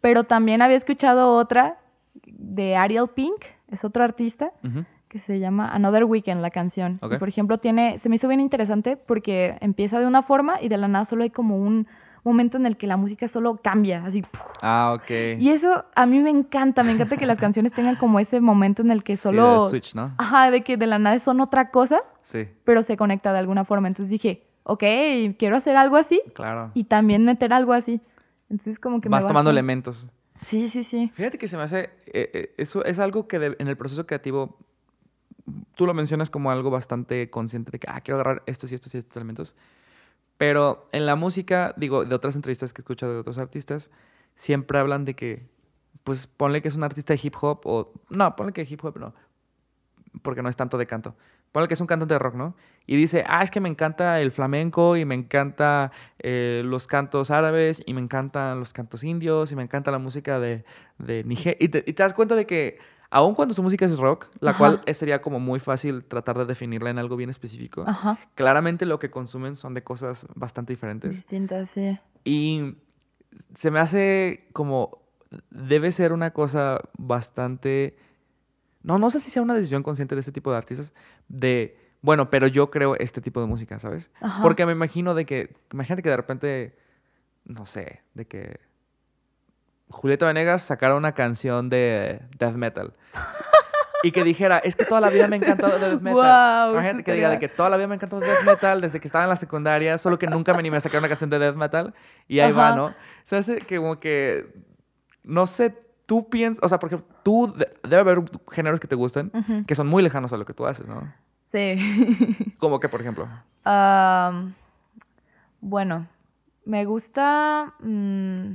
Pero 0.00 0.22
también 0.22 0.62
había 0.62 0.76
escuchado 0.76 1.34
otra 1.34 1.78
de 2.24 2.76
Ariel 2.76 3.08
Pink, 3.12 3.34
es 3.68 3.84
otro 3.84 4.04
artista, 4.04 4.52
Ujú. 4.62 4.84
que 5.08 5.18
se 5.18 5.40
llama 5.40 5.70
Another 5.74 6.04
Weekend, 6.04 6.40
la 6.40 6.50
canción. 6.50 7.00
Y, 7.02 7.06
Ok. 7.06 7.18
por 7.18 7.28
ejemplo, 7.28 7.58
tiene, 7.58 7.98
se 7.98 8.08
me 8.08 8.14
hizo 8.14 8.28
bien 8.28 8.38
interesante 8.38 8.96
porque 8.96 9.56
empieza 9.60 9.98
de 9.98 10.06
una 10.06 10.22
forma 10.22 10.62
y 10.62 10.68
de 10.68 10.76
la 10.76 10.86
nada 10.86 11.04
solo 11.04 11.24
hay 11.24 11.30
como 11.30 11.56
un 11.56 11.88
momento 12.28 12.56
en 12.56 12.66
el 12.66 12.76
que 12.76 12.86
la 12.86 12.96
música 12.96 13.26
solo 13.28 13.56
cambia, 13.62 14.04
así. 14.04 14.22
¡puf! 14.22 14.40
Ah, 14.62 14.94
ok. 14.96 15.10
Y 15.38 15.50
eso 15.50 15.84
a 15.94 16.06
mí 16.06 16.18
me 16.20 16.30
encanta, 16.30 16.82
me 16.84 16.92
encanta 16.92 17.16
que 17.16 17.26
las 17.26 17.38
canciones 17.40 17.72
tengan 17.72 17.96
como 17.96 18.20
ese 18.20 18.40
momento 18.40 18.82
en 18.82 18.90
el 18.90 19.02
que 19.02 19.16
Sí, 19.16 19.22
solo... 19.22 19.64
de 19.64 19.70
switch, 19.70 19.94
¿no? 19.94 20.12
Ajá, 20.18 20.50
de 20.50 20.62
que 20.62 20.76
de 20.76 20.86
la 20.86 20.98
nada 20.98 21.18
son 21.18 21.40
otra 21.40 21.70
cosa, 21.70 22.00
Sí, 22.22 22.48
pero 22.64 22.82
se 22.82 22.96
conecta 22.96 23.32
de 23.32 23.38
alguna 23.38 23.64
forma. 23.64 23.88
Entonces 23.88 24.10
dije, 24.10 24.44
ok, 24.64 24.82
quiero 25.38 25.56
hacer 25.56 25.76
algo 25.76 25.96
así 25.96 26.20
claro. 26.34 26.70
y 26.74 26.84
también 26.84 27.24
meter 27.24 27.52
algo 27.52 27.72
así. 27.72 28.00
Entonces 28.50 28.78
como 28.78 29.00
que 29.00 29.08
me 29.08 29.12
Vas 29.16 29.26
tomando 29.26 29.50
baso- 29.50 29.54
elementos. 29.54 30.08
Sí, 30.42 30.68
sí, 30.68 30.82
sí. 30.84 31.10
Fíjate 31.14 31.36
que 31.38 31.48
se 31.48 31.56
me 31.56 31.62
hace. 31.64 31.90
eh, 32.06 32.30
eh, 32.32 32.54
eso 32.58 32.84
es 32.84 32.98
algo 32.98 33.26
que 33.28 33.38
de- 33.38 33.56
en 33.58 33.66
el 33.68 33.76
proceso 33.76 34.06
creativo. 34.06 34.56
Tú 35.74 35.86
lo 35.86 35.94
mencionas 35.94 36.28
como 36.30 36.50
algo 36.50 36.70
bastante 36.70 37.30
consciente 37.30 37.70
de 37.70 37.78
que, 37.78 37.86
ah, 37.90 38.00
quiero 38.02 38.16
agarrar 38.20 38.42
estos 38.46 38.70
y 38.70 38.74
estos 38.74 38.94
y 38.94 38.98
estos 38.98 39.16
elementos. 39.16 39.56
Pero 40.38 40.88
en 40.92 41.04
la 41.04 41.16
música, 41.16 41.74
digo, 41.76 42.04
de 42.04 42.14
otras 42.14 42.36
entrevistas 42.36 42.72
que 42.72 42.80
he 42.80 42.82
escuchado 42.82 43.12
de 43.12 43.18
otros 43.18 43.38
artistas, 43.38 43.90
siempre 44.36 44.78
hablan 44.78 45.04
de 45.04 45.14
que, 45.14 45.48
pues 46.04 46.28
ponle 46.28 46.62
que 46.62 46.68
es 46.68 46.76
un 46.76 46.84
artista 46.84 47.12
de 47.12 47.20
hip 47.22 47.34
hop 47.40 47.60
o. 47.64 47.92
No, 48.08 48.34
ponle 48.36 48.52
que 48.52 48.62
hip 48.62 48.82
hop 48.84 48.98
no. 48.98 49.14
Porque 50.22 50.40
no 50.40 50.48
es 50.48 50.56
tanto 50.56 50.78
de 50.78 50.86
canto. 50.86 51.16
Ponle 51.50 51.66
que 51.66 51.74
es 51.74 51.80
un 51.80 51.86
cantante 51.86 52.14
de 52.14 52.18
rock, 52.18 52.34
¿no? 52.34 52.54
Y 52.86 52.96
dice, 52.96 53.24
ah, 53.26 53.42
es 53.42 53.50
que 53.50 53.60
me 53.60 53.68
encanta 53.68 54.20
el 54.20 54.30
flamenco 54.30 54.96
y 54.96 55.04
me 55.04 55.14
encanta 55.14 55.90
eh, 56.20 56.62
los 56.64 56.86
cantos 56.86 57.30
árabes 57.30 57.82
y 57.84 57.94
me 57.94 58.00
encantan 58.00 58.60
los 58.60 58.72
cantos 58.72 59.02
indios 59.02 59.50
y 59.50 59.56
me 59.56 59.62
encanta 59.62 59.90
la 59.90 59.98
música 59.98 60.38
de, 60.38 60.64
de 60.98 61.24
Nigeria. 61.24 61.56
Y 61.60 61.68
te, 61.68 61.78
y 61.78 61.92
te 61.94 62.02
das 62.02 62.14
cuenta 62.14 62.36
de 62.36 62.46
que, 62.46 62.78
aun 63.10 63.34
cuando 63.34 63.54
su 63.54 63.62
música 63.62 63.84
es 63.86 63.96
rock, 63.98 64.28
la 64.40 64.50
Ajá. 64.50 64.58
cual 64.58 64.82
sería 64.94 65.22
como 65.22 65.40
muy 65.40 65.60
fácil 65.60 66.04
tratar 66.04 66.36
de 66.38 66.44
definirla 66.44 66.90
en 66.90 66.98
algo 66.98 67.16
bien 67.16 67.30
específico, 67.30 67.84
Ajá. 67.86 68.18
claramente 68.34 68.84
lo 68.86 68.98
que 68.98 69.10
consumen 69.10 69.56
son 69.56 69.74
de 69.74 69.82
cosas 69.82 70.26
bastante 70.34 70.72
diferentes. 70.72 71.12
Distintas, 71.12 71.70
sí. 71.70 71.98
Y 72.24 72.76
se 73.54 73.70
me 73.70 73.78
hace 73.80 74.48
como. 74.52 75.06
Debe 75.50 75.92
ser 75.92 76.12
una 76.14 76.32
cosa 76.32 76.80
bastante. 76.96 77.98
No, 78.82 78.98
no 78.98 79.10
sé 79.10 79.20
si 79.20 79.30
sea 79.30 79.42
una 79.42 79.54
decisión 79.54 79.82
consciente 79.82 80.14
de 80.14 80.20
este 80.20 80.32
tipo 80.32 80.50
de 80.50 80.56
artistas. 80.56 80.94
De. 81.28 81.76
Bueno, 82.00 82.30
pero 82.30 82.46
yo 82.46 82.70
creo 82.70 82.94
este 82.96 83.20
tipo 83.20 83.40
de 83.40 83.46
música, 83.46 83.78
¿sabes? 83.78 84.10
Ajá. 84.20 84.42
Porque 84.42 84.64
me 84.64 84.72
imagino 84.72 85.14
de 85.14 85.26
que. 85.26 85.54
Imagínate 85.72 86.02
que 86.02 86.10
de 86.10 86.16
repente. 86.16 86.78
No 87.44 87.66
sé, 87.66 88.00
de 88.14 88.26
que. 88.26 88.60
Julieta 89.90 90.26
Venegas 90.26 90.62
sacara 90.62 90.94
una 90.96 91.12
canción 91.12 91.68
de 91.70 92.20
death 92.38 92.54
metal. 92.54 92.94
Y 94.04 94.12
que 94.12 94.22
dijera, 94.22 94.58
es 94.58 94.76
que 94.76 94.84
toda 94.84 95.00
la 95.00 95.10
vida 95.10 95.26
me 95.26 95.34
ha 95.34 95.38
encantado 95.40 95.76
death 95.80 96.00
metal. 96.00 96.70
Imagínate 96.70 96.98
eso 96.98 97.04
que 97.04 97.12
diga 97.14 97.30
de 97.30 97.40
que 97.40 97.48
toda 97.48 97.68
la 97.68 97.76
vida 97.76 97.88
me 97.88 97.94
ha 97.94 97.96
encantado 97.96 98.22
death 98.22 98.44
metal 98.44 98.80
desde 98.80 99.00
que 99.00 99.08
estaba 99.08 99.24
en 99.24 99.30
la 99.30 99.34
secundaria, 99.34 99.98
solo 99.98 100.20
que 100.20 100.28
nunca 100.28 100.52
me 100.52 100.60
animé 100.60 100.76
a 100.76 100.80
sacar 100.80 101.00
una 101.00 101.08
canción 101.08 101.30
de 101.30 101.40
death 101.40 101.56
metal. 101.56 101.92
Y 102.28 102.38
ahí 102.38 102.52
va. 102.52 102.76
¿no? 102.76 102.94
Se 103.24 103.34
hace 103.36 103.58
que 103.58 103.78
como 103.78 103.98
que. 103.98 104.54
No 105.24 105.48
sé, 105.48 105.76
tú 106.06 106.28
piensas. 106.30 106.62
O 106.62 106.68
sea, 106.68 106.78
por 106.78 106.90
ejemplo, 106.90 107.08
tú. 107.24 107.52
de- 107.56 107.72
debe 107.82 107.96
haber 108.02 108.22
géneros 108.52 108.78
que 108.78 108.86
te 108.86 108.94
gusten 108.94 109.32
que 109.66 109.74
son 109.74 109.88
muy 109.88 110.00
lejanos 110.04 110.32
a 110.32 110.36
lo 110.36 110.44
que 110.46 110.54
tú 110.54 110.64
haces, 110.64 110.86
¿no? 110.86 111.12
Sí. 111.46 112.54
Como 112.58 112.78
que, 112.78 112.88
por 112.88 113.00
ejemplo. 113.00 113.28
Bueno, 115.60 116.06
me 116.64 116.84
gusta. 116.84 117.74
mm, 117.80 118.52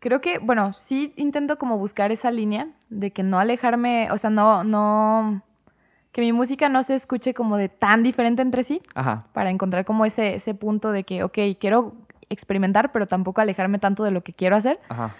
creo 0.00 0.20
que, 0.20 0.38
bueno, 0.38 0.72
sí 0.72 1.12
intento 1.16 1.58
como 1.58 1.78
buscar 1.78 2.10
esa 2.10 2.30
línea 2.30 2.68
de 2.88 3.12
que 3.12 3.22
no 3.22 3.38
alejarme, 3.38 4.08
o 4.10 4.18
sea, 4.18 4.30
no, 4.30 4.64
no. 4.64 5.42
Que 6.12 6.20
mi 6.22 6.32
música 6.32 6.68
no 6.68 6.82
se 6.82 6.94
escuche 6.94 7.34
como 7.34 7.56
de 7.56 7.68
tan 7.68 8.02
diferente 8.02 8.42
entre 8.42 8.64
sí, 8.64 8.82
Ajá. 8.96 9.26
para 9.32 9.50
encontrar 9.50 9.84
como 9.84 10.04
ese, 10.04 10.34
ese 10.34 10.54
punto 10.54 10.90
de 10.90 11.04
que, 11.04 11.22
ok, 11.22 11.38
quiero 11.60 11.94
experimentar, 12.28 12.90
pero 12.90 13.06
tampoco 13.06 13.40
alejarme 13.40 13.78
tanto 13.78 14.02
de 14.02 14.10
lo 14.10 14.22
que 14.22 14.32
quiero 14.32 14.56
hacer. 14.56 14.80
Ajá. 14.88 15.14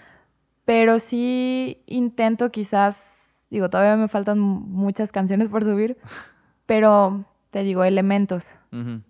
Pero 0.64 0.98
sí 0.98 1.82
intento 1.86 2.50
quizás, 2.50 3.44
digo, 3.50 3.70
todavía 3.70 3.96
me 3.96 4.08
faltan 4.08 4.38
muchas 4.40 5.12
canciones 5.12 5.48
por 5.48 5.62
subir, 5.64 5.96
pero 6.66 7.24
te 7.50 7.62
digo, 7.62 7.84
elementos. 7.84 8.56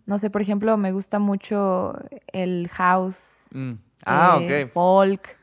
No 0.07 0.17
sé, 0.19 0.31
por 0.31 0.41
ejemplo, 0.43 0.77
me 0.79 0.93
gusta 0.93 1.19
mucho 1.19 1.95
el 2.33 2.69
house, 2.73 3.17
Mm. 3.53 3.73
Ah, 4.07 4.39
eh, 4.41 4.65
ok. 4.65 4.71
folk, 4.73 5.37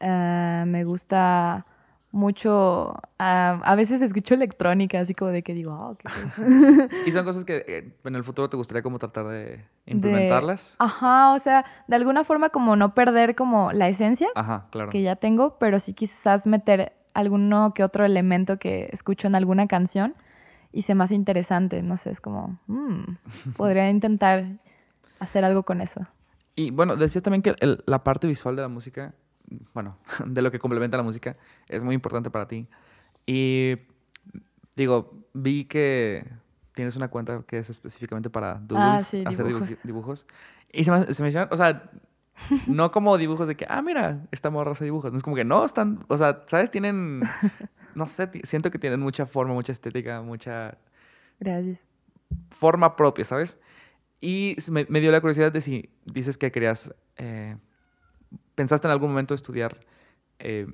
eh, 0.00 0.64
me 0.66 0.84
gusta 0.84 1.66
mucho, 2.10 2.94
ah, 3.18 3.60
a 3.64 3.74
veces 3.76 4.00
escucho 4.00 4.34
electrónica, 4.34 4.98
así 5.00 5.14
como 5.14 5.30
de 5.30 5.42
que 5.42 5.52
digo, 5.54 5.72
ah, 5.72 5.94
qué 5.98 6.08
cool". 6.36 6.88
Y 7.06 7.12
son 7.12 7.24
cosas 7.24 7.44
que 7.44 7.64
eh, 7.68 7.92
en 8.04 8.14
el 8.14 8.24
futuro 8.24 8.48
te 8.48 8.56
gustaría 8.56 8.82
como 8.82 8.98
tratar 8.98 9.26
de 9.26 9.64
implementarlas. 9.86 10.76
Ajá, 10.78 11.32
o 11.34 11.38
sea, 11.38 11.64
de 11.86 11.96
alguna 11.96 12.24
forma 12.24 12.48
como 12.50 12.76
no 12.76 12.94
perder 12.94 13.34
como 13.34 13.72
la 13.72 13.88
esencia 13.88 14.28
Ajá, 14.34 14.66
claro. 14.70 14.90
que 14.90 15.02
ya 15.02 15.16
tengo, 15.16 15.58
pero 15.58 15.78
sí 15.78 15.92
quizás 15.92 16.46
meter 16.46 16.92
alguno 17.14 17.74
que 17.74 17.84
otro 17.84 18.04
elemento 18.04 18.58
que 18.58 18.88
escucho 18.92 19.26
en 19.26 19.34
alguna 19.34 19.66
canción 19.66 20.14
y 20.72 20.82
se 20.82 20.92
hace 20.92 21.14
interesante. 21.14 21.82
No 21.82 21.96
sé, 21.96 22.10
es 22.10 22.20
como, 22.20 22.58
mm, 22.68 23.16
podría 23.56 23.90
intentar 23.90 24.44
hacer 25.20 25.44
algo 25.44 25.62
con 25.64 25.80
eso. 25.80 26.00
Y 26.54 26.70
bueno, 26.70 26.96
decías 26.96 27.22
también 27.22 27.42
que 27.42 27.54
el- 27.60 27.82
la 27.86 28.02
parte 28.02 28.26
visual 28.26 28.56
de 28.56 28.62
la 28.62 28.68
música, 28.68 29.14
bueno, 29.74 29.96
de 30.26 30.42
lo 30.42 30.50
que 30.50 30.58
complementa 30.58 30.96
la 30.96 31.02
música, 31.02 31.36
es 31.68 31.84
muy 31.84 31.94
importante 31.94 32.30
para 32.30 32.48
ti. 32.48 32.66
Y 33.26 33.76
digo, 34.76 35.12
vi 35.34 35.64
que 35.64 36.24
tienes 36.74 36.96
una 36.96 37.08
cuenta 37.08 37.42
que 37.46 37.58
es 37.58 37.68
específicamente 37.70 38.30
para 38.30 38.54
doodles, 38.54 39.02
Ah, 39.02 39.04
sí, 39.04 39.22
hacer 39.26 39.44
dibuj- 39.46 39.64
dibujos. 39.66 39.82
dibujos. 39.84 40.26
Y 40.72 40.84
se 40.84 40.90
me, 40.92 41.12
se 41.12 41.22
me 41.22 41.28
hicieron, 41.28 41.48
o 41.52 41.56
sea, 41.56 41.90
no 42.66 42.92
como 42.92 43.18
dibujos 43.18 43.48
de 43.48 43.56
que, 43.56 43.66
ah, 43.68 43.82
mira, 43.82 44.26
esta 44.30 44.50
morra 44.50 44.72
hace 44.72 44.84
dibujos. 44.84 45.10
No 45.10 45.16
es 45.18 45.24
como 45.24 45.34
que 45.36 45.44
no, 45.44 45.64
están, 45.64 46.04
o 46.08 46.16
sea, 46.16 46.44
¿sabes? 46.46 46.70
Tienen, 46.70 47.22
no 47.94 48.06
sé, 48.06 48.30
siento 48.44 48.70
que 48.70 48.78
tienen 48.78 49.00
mucha 49.00 49.26
forma, 49.26 49.54
mucha 49.54 49.72
estética, 49.72 50.22
mucha 50.22 50.78
Gracias. 51.40 51.80
forma 52.50 52.94
propia, 52.96 53.24
¿sabes? 53.24 53.58
Y 54.20 54.56
me 54.88 55.00
dio 55.00 55.12
la 55.12 55.20
curiosidad 55.20 55.52
de 55.52 55.60
si 55.60 55.90
dices 56.04 56.36
que 56.38 56.50
querías, 56.52 56.92
eh, 57.16 57.56
pensaste 58.58 58.88
en 58.88 58.92
algún 58.92 59.10
momento 59.10 59.34
estudiar 59.34 59.78
eh, 60.40 60.66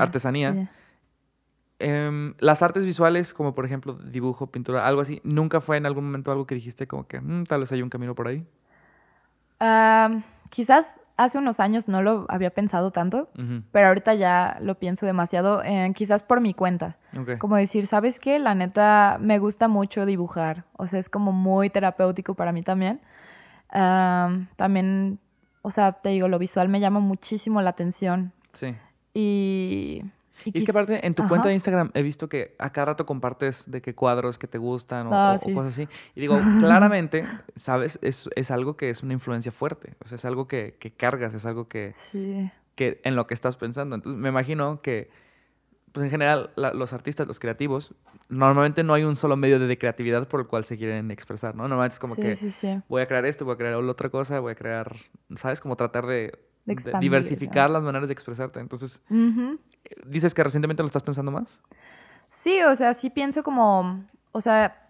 Artesanía. 0.00 0.68
em, 1.78 2.34
las 2.38 2.62
artes 2.62 2.84
visuales, 2.84 3.32
como 3.32 3.54
por 3.54 3.64
ejemplo 3.64 3.94
dibujo, 3.94 4.46
pintura, 4.48 4.86
algo 4.86 5.00
así. 5.00 5.20
¿Nunca 5.24 5.60
fue 5.60 5.76
en 5.76 5.86
algún 5.86 6.04
momento 6.04 6.30
algo 6.32 6.46
que 6.46 6.54
dijiste 6.56 6.86
como 6.86 7.06
que 7.06 7.20
"Mm, 7.20 7.44
tal 7.44 7.60
vez 7.60 7.72
hay 7.72 7.82
un 7.82 7.90
camino 7.90 8.14
por 8.14 8.26
ahí? 8.28 8.44
Ah, 9.60 10.10
quizás 10.50 10.86
hace 11.16 11.38
unos 11.38 11.60
años 11.60 11.86
no 11.88 12.02
lo 12.02 12.26
había 12.28 12.50
pensado 12.50 12.90
tanto, 12.90 13.28
pero 13.72 13.88
ahorita 13.88 14.14
ya 14.14 14.58
lo 14.60 14.74
pienso 14.78 15.06
demasiado, 15.06 15.62
eh, 15.62 15.92
quizás 15.94 16.22
por 16.22 16.40
mi 16.40 16.54
cuenta. 16.54 16.96
Como 17.38 17.54
decir, 17.56 17.86
¿sabes 17.86 18.18
qué? 18.18 18.38
La 18.40 18.54
neta, 18.54 19.18
me 19.20 19.38
gusta 19.38 19.68
mucho 19.68 20.06
dibujar. 20.06 20.64
O 20.76 20.86
sea, 20.88 20.98
es 20.98 21.08
como 21.08 21.30
muy 21.32 21.70
terapéutico 21.70 22.34
para 22.34 22.50
mí 22.52 22.62
también. 22.62 23.00
Am, 23.70 24.48
también, 24.56 25.18
o 25.66 25.70
sea, 25.70 25.92
te 25.92 26.10
digo, 26.10 26.28
lo 26.28 26.38
visual 26.38 26.68
me 26.68 26.78
llama 26.78 27.00
muchísimo 27.00 27.60
la 27.62 27.70
atención. 27.70 28.32
Sí. 28.52 28.74
Y... 29.14 30.02
Y 30.44 30.58
es 30.58 30.64
que 30.64 30.72
aparte, 30.72 31.06
en 31.06 31.14
tu 31.14 31.22
Ajá. 31.22 31.28
cuenta 31.30 31.48
de 31.48 31.54
Instagram 31.54 31.90
he 31.94 32.02
visto 32.02 32.28
que 32.28 32.54
a 32.58 32.70
cada 32.70 32.86
rato 32.86 33.06
compartes 33.06 33.70
de 33.70 33.80
qué 33.80 33.94
cuadros 33.94 34.36
que 34.36 34.46
te 34.48 34.58
gustan 34.58 35.06
o, 35.06 35.14
Ah, 35.14 35.32
o- 35.32 35.36
o 35.42 35.46
sí. 35.48 35.54
cosas 35.54 35.72
así. 35.72 35.88
Y 36.14 36.20
digo, 36.20 36.38
claramente, 36.58 37.26
¿sabes? 37.56 37.98
Es, 38.02 38.28
es 38.36 38.50
algo 38.50 38.76
que 38.76 38.90
es 38.90 39.02
una 39.02 39.12
influencia 39.14 39.52
fuerte. 39.52 39.94
O 40.04 40.08
sea, 40.08 40.16
es 40.16 40.24
algo 40.24 40.46
que, 40.48 40.76
que 40.78 40.90
cargas, 40.90 41.32
es 41.34 41.46
algo 41.46 41.68
que, 41.68 41.94
Sí. 42.10 42.50
que 42.74 43.00
en 43.04 43.14
lo 43.16 43.26
que 43.26 43.32
estás 43.32 43.56
pensando. 43.56 43.94
Entonces, 43.94 44.20
me 44.20 44.28
imagino 44.28 44.82
que, 44.82 45.08
pues 45.94 46.04
en 46.06 46.10
general, 46.10 46.50
la- 46.56 46.74
los 46.74 46.92
artistas, 46.92 47.28
los 47.28 47.38
creativos, 47.38 47.94
normalmente 48.28 48.82
no 48.82 48.94
hay 48.94 49.04
un 49.04 49.14
solo 49.14 49.36
medio 49.36 49.60
de, 49.60 49.68
de 49.68 49.78
creatividad 49.78 50.26
por 50.26 50.40
el 50.40 50.48
cual 50.48 50.64
se 50.64 50.76
quieren 50.76 51.12
expresar, 51.12 51.54
¿no? 51.54 51.68
Normalmente 51.68 51.94
es 51.94 52.00
como 52.00 52.16
sí, 52.16 52.20
que 52.20 52.34
sí, 52.34 52.50
sí. 52.50 52.80
voy 52.88 53.00
a 53.02 53.06
crear 53.06 53.24
esto, 53.24 53.44
voy 53.44 53.54
a 53.54 53.56
crear 53.56 53.74
otra 53.76 54.08
cosa, 54.08 54.40
voy 54.40 54.50
a 54.52 54.54
crear, 54.56 54.96
¿sabes? 55.36 55.60
Como 55.60 55.76
tratar 55.76 56.04
de, 56.06 56.32
de 56.64 56.72
expandir, 56.72 57.00
diversificar 57.00 57.70
¿no? 57.70 57.74
las 57.74 57.84
maneras 57.84 58.08
de 58.08 58.12
expresarte. 58.12 58.58
Entonces. 58.58 59.02
¿dices 60.04 60.34
que 60.34 60.42
recientemente 60.42 60.82
lo 60.82 60.86
estás 60.88 61.04
pensando 61.04 61.30
más? 61.30 61.62
Sí, 62.28 62.60
o 62.62 62.74
sea, 62.74 62.92
sí 62.94 63.08
pienso 63.08 63.44
como, 63.44 64.04
o 64.32 64.40
sea, 64.40 64.83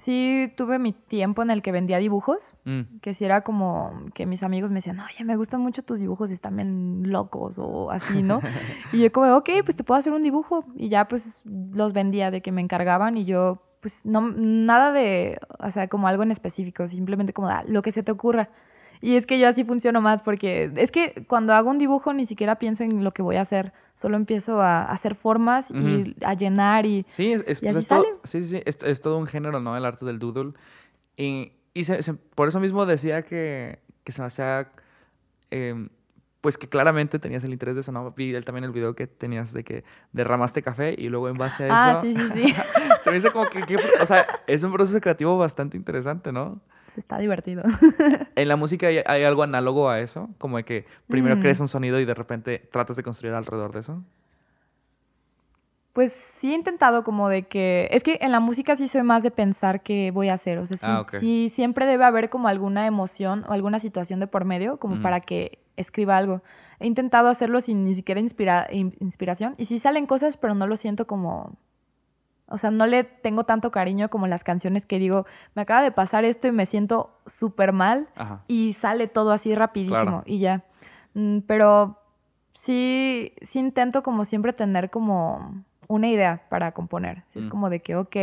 sí 0.00 0.52
tuve 0.56 0.78
mi 0.78 0.92
tiempo 0.92 1.42
en 1.42 1.50
el 1.50 1.60
que 1.62 1.72
vendía 1.72 1.98
dibujos, 1.98 2.54
Mm. 2.64 2.98
que 3.02 3.12
sí 3.14 3.24
era 3.24 3.42
como 3.42 3.92
que 4.14 4.24
mis 4.26 4.42
amigos 4.42 4.70
me 4.70 4.76
decían, 4.76 4.98
oye, 5.00 5.24
me 5.24 5.36
gustan 5.36 5.60
mucho 5.60 5.82
tus 5.82 5.98
dibujos 5.98 6.30
y 6.30 6.34
están 6.34 6.56
bien 6.56 7.10
locos 7.12 7.58
o 7.58 7.90
así, 7.90 8.22
¿no? 8.22 8.40
y 8.92 9.02
yo 9.02 9.12
como, 9.12 9.36
ok, 9.36 9.48
pues 9.64 9.76
te 9.76 9.84
puedo 9.84 9.98
hacer 9.98 10.12
un 10.12 10.22
dibujo. 10.22 10.64
Y 10.74 10.88
ya 10.88 11.06
pues 11.06 11.42
los 11.44 11.92
vendía 11.92 12.30
de 12.30 12.40
que 12.40 12.52
me 12.52 12.60
encargaban 12.62 13.16
y 13.18 13.24
yo, 13.24 13.62
pues 13.80 14.04
no, 14.04 14.20
nada 14.36 14.92
de, 14.92 15.38
o 15.58 15.70
sea, 15.70 15.88
como 15.88 16.08
algo 16.08 16.22
en 16.22 16.30
específico, 16.30 16.86
simplemente 16.86 17.32
como 17.32 17.48
"Ah, 17.48 17.62
lo 17.66 17.82
que 17.82 17.92
se 17.92 18.02
te 18.02 18.12
ocurra. 18.12 18.48
Y 19.02 19.16
es 19.16 19.24
que 19.26 19.38
yo 19.38 19.48
así 19.48 19.64
funciono 19.64 20.00
más 20.00 20.20
porque 20.22 20.70
es 20.76 20.90
que 20.92 21.24
cuando 21.26 21.54
hago 21.54 21.70
un 21.70 21.78
dibujo 21.78 22.12
ni 22.12 22.26
siquiera 22.26 22.56
pienso 22.58 22.84
en 22.84 23.02
lo 23.02 23.12
que 23.12 23.22
voy 23.22 23.36
a 23.36 23.40
hacer, 23.40 23.72
solo 23.94 24.16
empiezo 24.16 24.60
a 24.60 24.84
hacer 24.84 25.14
formas 25.14 25.70
y 25.70 26.14
a 26.22 26.34
llenar 26.34 26.84
y... 26.86 27.04
Sí, 27.08 27.32
es, 27.32 27.42
es- 27.46 27.62
¿Y 27.62 27.66
pues 27.66 27.76
es 27.78 27.88
todo, 27.88 28.04
sí, 28.24 28.42
sí, 28.42 28.62
es, 28.64 28.76
es 28.82 29.00
todo 29.00 29.16
un 29.18 29.26
género, 29.26 29.58
¿no? 29.60 29.76
El 29.76 29.84
arte 29.86 30.04
del 30.04 30.18
doodle. 30.18 30.52
Y, 31.16 31.52
y 31.72 31.84
se- 31.84 32.02
se- 32.02 32.14
por 32.14 32.48
eso 32.48 32.60
mismo 32.60 32.84
decía 32.84 33.22
que, 33.22 33.78
que 34.04 34.12
se 34.12 34.20
me 34.20 34.26
hacía, 34.26 34.70
em, 35.50 35.88
pues 36.42 36.56
que 36.56 36.68
claramente 36.68 37.18
tenías 37.18 37.44
el 37.44 37.52
interés 37.52 37.74
de 37.74 37.82
eso, 37.82 37.92
¿no? 37.92 38.12
Vi 38.12 38.32
también 38.42 38.64
el 38.64 38.70
video 38.70 38.94
que 38.94 39.06
tenías 39.06 39.52
de 39.52 39.64
que 39.64 39.84
derramaste 40.12 40.62
café 40.62 40.94
y 40.96 41.08
luego 41.08 41.28
en 41.28 41.36
base 41.36 41.64
a 41.64 41.66
eso... 41.66 41.74
Ah, 41.76 42.00
sí, 42.02 42.14
sí, 42.14 42.28
sí. 42.34 42.54
se 43.02 43.10
me 43.10 43.16
hizo 43.18 43.32
como 43.32 43.46
que, 43.48 43.62
que- 43.64 43.76
o 44.00 44.06
sea, 44.06 44.26
es 44.46 44.62
un 44.62 44.72
proceso 44.72 45.00
creativo 45.00 45.36
bastante 45.38 45.76
interesante, 45.76 46.32
¿no? 46.32 46.60
Se 46.92 47.00
está 47.00 47.18
divertido. 47.18 47.62
En 48.36 48.48
la 48.48 48.56
música 48.56 48.86
hay, 48.88 48.98
hay 49.06 49.24
algo 49.24 49.42
análogo 49.42 49.88
a 49.88 50.00
eso, 50.00 50.28
como 50.38 50.56
de 50.56 50.64
que 50.64 50.86
primero 51.08 51.36
Mm. 51.36 51.40
creas 51.40 51.60
un 51.60 51.68
sonido 51.68 51.98
y 52.00 52.04
de 52.04 52.14
repente 52.14 52.58
tratas 52.72 52.96
de 52.96 53.02
construir 53.02 53.34
alrededor 53.34 53.72
de 53.72 53.80
eso. 53.80 54.02
Pues 55.92 56.12
sí 56.12 56.52
he 56.52 56.54
intentado 56.54 57.02
como 57.02 57.28
de 57.28 57.48
que... 57.48 57.88
Es 57.90 58.04
que 58.04 58.18
en 58.22 58.30
la 58.30 58.38
música 58.38 58.76
sí 58.76 58.86
soy 58.86 59.02
más 59.02 59.24
de 59.24 59.32
pensar 59.32 59.82
qué 59.82 60.12
voy 60.12 60.28
a 60.28 60.34
hacer. 60.34 60.58
O 60.58 60.64
sea, 60.66 60.76
sí, 60.76 60.86
Ah, 60.88 61.04
sí 61.18 61.48
siempre 61.52 61.84
debe 61.84 62.04
haber 62.04 62.30
como 62.30 62.46
alguna 62.46 62.86
emoción 62.86 63.44
o 63.48 63.52
alguna 63.52 63.80
situación 63.80 64.20
de 64.20 64.28
por 64.28 64.44
medio 64.44 64.76
como 64.78 64.94
Ujú. 64.94 65.02
para 65.02 65.20
que 65.20 65.58
escriba 65.76 66.16
algo. 66.16 66.42
He 66.78 66.86
intentado 66.86 67.28
hacerlo 67.28 67.60
sin 67.60 67.84
ni 67.84 67.94
siquiera 67.94 68.20
inspira- 68.20 68.68
in- 68.70 68.94
inspiración. 69.00 69.54
Y 69.58 69.64
sí 69.64 69.78
salen 69.80 70.06
cosas, 70.06 70.36
pero 70.36 70.54
no 70.54 70.66
lo 70.68 70.76
siento 70.76 71.06
como... 71.08 71.56
O 72.50 72.58
sea, 72.58 72.70
no 72.70 72.86
le 72.86 73.04
tengo 73.04 73.44
tanto 73.44 73.70
cariño 73.70 74.10
como 74.10 74.26
las 74.26 74.44
canciones 74.44 74.84
que 74.84 74.98
digo, 74.98 75.24
me 75.54 75.62
acaba 75.62 75.82
de 75.82 75.92
pasar 75.92 76.24
esto 76.24 76.48
y 76.48 76.52
me 76.52 76.66
siento 76.66 77.10
súper 77.26 77.72
mal 77.72 78.08
Ajá. 78.16 78.42
y 78.48 78.72
sale 78.74 79.06
todo 79.06 79.32
así 79.32 79.54
rapidísimo 79.54 80.02
Claro. 80.02 80.22
y 80.26 80.38
ya. 80.40 80.64
Mm, 81.14 81.38
pero 81.46 81.98
sí, 82.52 83.32
sí 83.42 83.58
intento 83.58 84.02
como 84.02 84.24
siempre 84.24 84.52
tener 84.52 84.90
como 84.90 85.62
una 85.88 86.08
idea 86.08 86.42
para 86.48 86.72
componer. 86.72 87.22
Es 87.34 87.46
Mm. 87.46 87.48
como 87.48 87.70
de 87.70 87.80
que, 87.80 87.96
ok, 87.96 88.16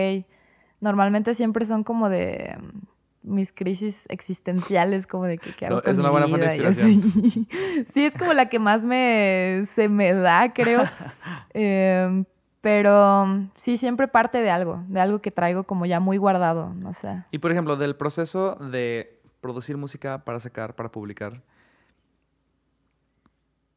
normalmente 0.79 1.33
siempre 1.33 1.65
son 1.65 1.83
como 1.83 2.09
de 2.09 2.55
mm, 2.59 3.33
mis 3.33 3.51
crisis 3.51 4.05
existenciales, 4.09 5.05
como 5.07 5.25
de 5.25 5.37
que, 5.37 5.51
¿qué 5.53 5.65
So, 5.67 5.73
hago 5.73 5.81
con 5.83 5.91
es 5.91 5.97
una 5.97 6.07
mi 6.09 6.11
buena 6.11 6.27
fuente 6.27 6.57
de 6.57 6.67
así. 6.67 7.01
sí, 7.93 8.05
es 8.05 8.13
como 8.13 8.33
la 8.33 8.47
que 8.49 8.59
más 8.59 8.83
me, 8.85 9.63
se 9.75 9.89
me 9.89 10.13
da, 10.13 10.53
creo. 10.53 10.83
Em, 11.53 12.23
pero 12.67 13.25
mm, 13.25 13.51
sí, 13.55 13.77
siempre 13.77 14.09
parte 14.09 14.41
de 14.41 14.49
algo, 14.51 14.83
de 14.89 14.99
algo 14.99 15.19
que 15.21 15.31
traigo 15.31 15.63
como 15.63 15.85
ya 15.85 16.01
muy 16.01 16.17
guardado, 16.17 16.73
no 16.73 16.91
sé. 16.91 17.23
Y 17.31 17.37
por 17.37 17.49
ejemplo, 17.53 17.77
del 17.77 17.95
proceso 17.95 18.55
de 18.55 19.21
producir 19.39 19.77
música 19.77 20.25
para 20.25 20.37
sacar, 20.41 20.75
para 20.75 20.91
publicar. 20.91 21.41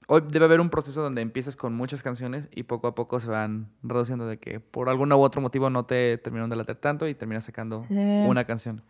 Hoy 0.08 0.24
debe 0.28 0.46
haber 0.46 0.60
un 0.60 0.70
proceso 0.70 1.02
donde 1.02 1.22
empiezas 1.22 1.54
con 1.54 1.72
muchas 1.72 2.02
canciones 2.02 2.48
y 2.52 2.64
poco 2.64 2.88
a 2.88 2.96
poco 2.96 3.20
se 3.20 3.28
van 3.28 3.68
reduciendo 3.84 4.26
de 4.26 4.40
que 4.40 4.58
por 4.58 4.88
algún 4.88 5.12
u 5.12 5.20
otro 5.20 5.40
motivo 5.40 5.70
no 5.70 5.84
te 5.86 6.18
terminaron 6.18 6.50
de 6.50 6.56
latir 6.56 6.74
tanto 6.74 7.06
y 7.06 7.14
terminas 7.14 7.44
sacando 7.44 7.78
Sí. 7.82 7.94
una 7.94 8.42
canción. 8.44 8.82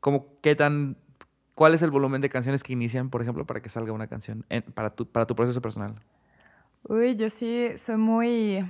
¿Cómo, 0.00 0.26
qué 0.40 0.56
tan, 0.56 0.96
¿Cuál 1.54 1.74
es 1.74 1.82
el 1.82 1.92
volumen 1.92 2.20
de 2.22 2.28
canciones 2.28 2.64
que 2.64 2.72
inician, 2.72 3.08
por 3.08 3.22
ejemplo, 3.22 3.46
para 3.46 3.60
que 3.62 3.68
salga 3.68 3.92
una 3.92 4.08
canción 4.08 4.44
en- 4.48 4.62
para, 4.62 4.90
tu, 4.90 5.06
para 5.06 5.26
tu 5.28 5.36
proceso 5.36 5.62
personal? 5.62 5.94
Uy, 6.88 7.14
yo 7.14 7.30
sí 7.30 7.68
soy 7.78 7.96
muy, 7.96 8.66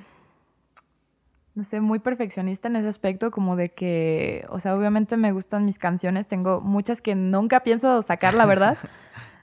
no 1.54 1.62
sé, 1.62 1.80
muy 1.80 2.00
perfeccionista 2.00 2.68
en 2.68 2.76
ese 2.76 2.88
aspecto, 2.88 3.30
como 3.30 3.54
de 3.56 3.70
que, 3.70 4.44
o 4.48 4.58
sea, 4.58 4.76
obviamente 4.76 5.16
me 5.16 5.32
gustan 5.32 5.64
mis 5.64 5.78
canciones, 5.78 6.26
tengo 6.26 6.60
muchas 6.60 7.00
que 7.00 7.14
nunca 7.14 7.60
pienso 7.60 8.02
sacar, 8.02 8.34
la 8.34 8.46
verdad. 8.46 8.76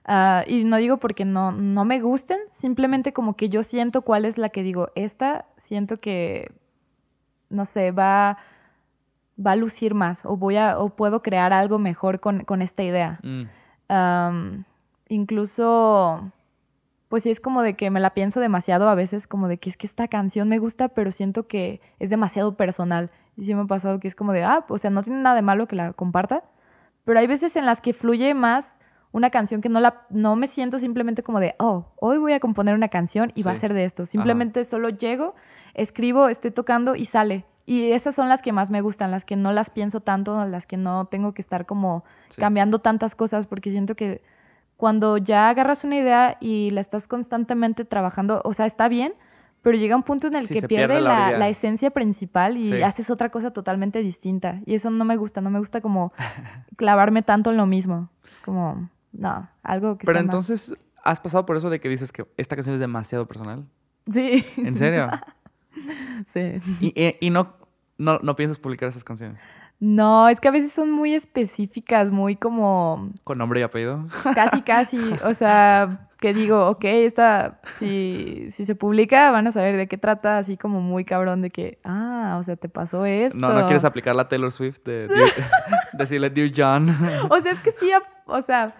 Ah, 0.04 0.44
y 0.48 0.64
no 0.64 0.78
digo 0.78 0.98
porque 0.98 1.26
no, 1.26 1.52
no 1.52 1.86
me 1.86 2.02
gusten, 2.02 2.40
simplemente 2.50 3.14
como 3.14 3.36
que 3.36 3.50
yo 3.50 3.62
siento 3.62 4.02
cuál 4.02 4.26
es 4.26 4.40
la 4.40 4.50
que 4.50 4.64
digo, 4.64 4.90
esta 4.96 5.46
siento 5.58 5.98
que, 5.98 6.52
no 7.50 7.66
sé, 7.66 7.92
va, 7.92 8.40
va 9.38 9.52
a 9.52 9.56
lucir 9.56 9.94
más 9.94 10.26
o 10.26 10.38
voy 10.38 10.58
a, 10.58 10.80
o 10.80 10.90
puedo 10.90 11.22
crear 11.22 11.54
algo 11.54 11.78
mejor 11.78 12.20
con, 12.20 12.46
con 12.46 12.64
esta 12.64 12.82
idea. 12.84 13.20
Mm, 13.22 14.64
incluso, 15.10 16.32
pues 17.12 17.24
sí 17.24 17.30
es 17.30 17.42
como 17.42 17.62
de 17.62 17.74
que 17.74 17.90
me 17.90 18.00
la 18.00 18.14
pienso 18.14 18.40
demasiado 18.40 18.88
a 18.88 18.96
veces, 18.96 19.28
como 19.28 19.50
de 19.50 19.58
que 19.58 19.70
es 19.70 19.76
que 19.76 19.86
esta 19.86 20.08
canción 20.08 20.48
me 20.48 20.60
gusta, 20.60 20.88
pero 20.88 21.12
siento 21.12 21.46
que 21.46 21.82
es 22.00 22.10
demasiado 22.10 22.56
personal. 22.56 23.12
Y 23.36 23.44
sí 23.44 23.54
me 23.54 23.64
ha 23.64 23.66
pasado 23.66 24.00
que 24.00 24.08
es 24.08 24.16
como 24.16 24.32
de, 24.32 24.44
ah, 24.44 24.66
o 24.70 24.78
sea, 24.78 24.92
no 24.92 25.04
tiene 25.04 25.20
nada 25.20 25.36
de 25.36 25.42
malo 25.42 25.68
que 25.68 25.76
la 25.76 25.92
comparta, 25.92 26.46
pero 27.04 27.20
hay 27.20 27.28
veces 27.28 27.58
en 27.58 27.66
las 27.66 27.82
que 27.82 27.92
fluye 27.92 28.34
más 28.34 28.80
una 29.12 29.30
canción 29.30 29.60
que 29.60 29.68
no 29.68 29.82
la 29.82 30.06
no 30.10 30.38
me 30.38 30.48
siento 30.48 30.80
simplemente 30.80 31.22
como 31.22 31.42
de, 31.42 31.54
oh, 31.60 31.92
hoy 31.98 32.18
voy 32.18 32.32
a 32.32 32.40
componer 32.40 32.76
una 32.76 32.88
canción 32.88 33.34
y 33.36 33.44
va 33.44 33.52
a 33.52 33.58
ser 33.58 33.74
de 33.74 33.84
esto. 33.84 34.06
Simplemente 34.06 34.64
solo 34.64 34.88
llego, 34.88 35.36
escribo, 35.74 36.30
estoy 36.30 36.52
tocando 36.52 36.96
y 36.96 37.04
sale. 37.04 37.44
Y 37.66 37.92
esas 37.92 38.16
son 38.16 38.30
las 38.30 38.42
que 38.42 38.54
más 38.54 38.72
me 38.72 38.80
gustan, 38.80 39.12
las 39.12 39.26
que 39.26 39.36
no 39.36 39.52
las 39.52 39.70
pienso 39.70 40.00
tanto, 40.00 40.46
las 40.46 40.66
que 40.66 40.78
no 40.78 41.08
tengo 41.08 41.34
que 41.34 41.42
estar 41.42 41.66
como 41.66 42.06
sí. 42.30 42.40
cambiando 42.40 42.80
tantas 42.80 43.16
cosas, 43.16 43.48
porque 43.48 43.70
siento 43.70 43.96
que 43.96 44.22
cuando 44.82 45.18
ya 45.18 45.48
agarras 45.50 45.84
una 45.84 45.96
idea 45.98 46.38
y 46.42 46.72
la 46.72 46.82
estás 46.82 47.08
constantemente 47.08 47.86
trabajando, 47.86 48.42
o 48.44 48.52
sea, 48.54 48.66
está 48.66 48.88
bien, 48.88 49.14
pero 49.62 49.78
llega 49.78 49.96
un 49.96 50.02
punto 50.02 50.26
en 50.26 50.34
el 50.36 50.48
Sí, 50.48 50.56
que 50.56 50.68
pierde 50.68 50.96
pierde 50.96 51.38
la 51.38 51.48
esencia 51.50 51.92
principal 51.92 52.58
y 52.58 52.66
Sí. 52.66 52.82
haces 52.82 53.12
otra 53.12 53.30
cosa 53.30 53.52
totalmente 53.52 54.00
distinta. 54.02 54.60
Y 54.66 54.74
eso 54.74 54.90
no 54.90 55.06
me 55.06 55.18
gusta, 55.18 55.40
no 55.40 55.52
me 55.52 55.60
gusta 55.60 55.82
como 55.82 56.14
clavarme 56.78 57.22
tanto 57.22 57.52
en 57.52 57.58
lo 57.58 57.68
mismo. 57.68 58.10
Es 58.24 58.40
como, 58.44 58.90
no, 59.12 59.48
algo 59.62 60.00
que 60.00 60.06
Pero 60.08 60.18
sea 60.18 60.24
más- 60.26 60.34
entonces, 60.34 60.76
¿has 61.04 61.20
pasado 61.20 61.46
por 61.46 61.58
eso 61.58 61.70
de 61.70 61.80
que 61.80 61.88
dices 61.88 62.12
que 62.12 62.26
esta 62.38 62.56
canción 62.56 62.74
es 62.74 62.80
demasiado 62.80 63.28
personal? 63.28 63.68
Sí. 64.12 64.44
¿En 64.58 64.76
serio? 64.76 65.12
sí. 66.34 66.54
y, 66.80 66.88
y- 67.00 67.16
y 67.20 67.30
no, 67.30 67.54
no, 68.00 68.18
no 68.24 68.36
piensas 68.36 68.58
publicar 68.58 68.90
esas 68.90 69.04
canciones 69.04 69.40
No, 69.82 70.30
es 70.30 70.40
que 70.40 70.48
a 70.48 70.52
veces 70.52 70.72
son 70.72 70.92
muy 70.92 71.16
específicas, 71.16 72.12
muy 72.12 72.36
como 72.36 73.10
con 73.24 73.40
nombre 73.40 73.62
y 73.62 73.64
apellido. 73.64 74.06
casi, 74.36 74.62
casi. 74.62 75.00
O 75.26 75.34
sea, 75.34 76.08
que 76.20 76.36
digo, 76.36 76.70
ok, 76.70 76.84
esta, 76.84 77.60
si, 77.80 78.46
si 78.52 78.64
se 78.64 78.76
publica, 78.76 79.32
van 79.32 79.48
a 79.48 79.52
saber 79.52 79.78
de 79.78 79.88
qué 79.88 79.98
trata, 79.98 80.38
así 80.38 80.56
como 80.56 80.82
muy 80.82 81.04
cabrón 81.04 81.42
de 81.42 81.50
que, 81.50 81.80
ah, 81.84 82.38
o 82.40 82.44
sea, 82.44 82.56
te 82.58 82.70
pasó 82.70 83.08
esto. 83.08 83.36
No, 83.36 83.52
no 83.54 83.66
quieres 83.66 83.84
aplicar 83.84 84.16
la 84.16 84.30
Taylor 84.30 84.52
Swift 84.52 84.84
de 84.86 85.10
decirle 85.94 86.30
Dear 86.30 86.52
John. 86.56 86.88
O 87.32 87.42
sea, 87.42 87.52
es 87.52 87.60
que 87.62 87.72
sí, 87.72 87.90
o 88.28 88.42
sea, 88.44 88.76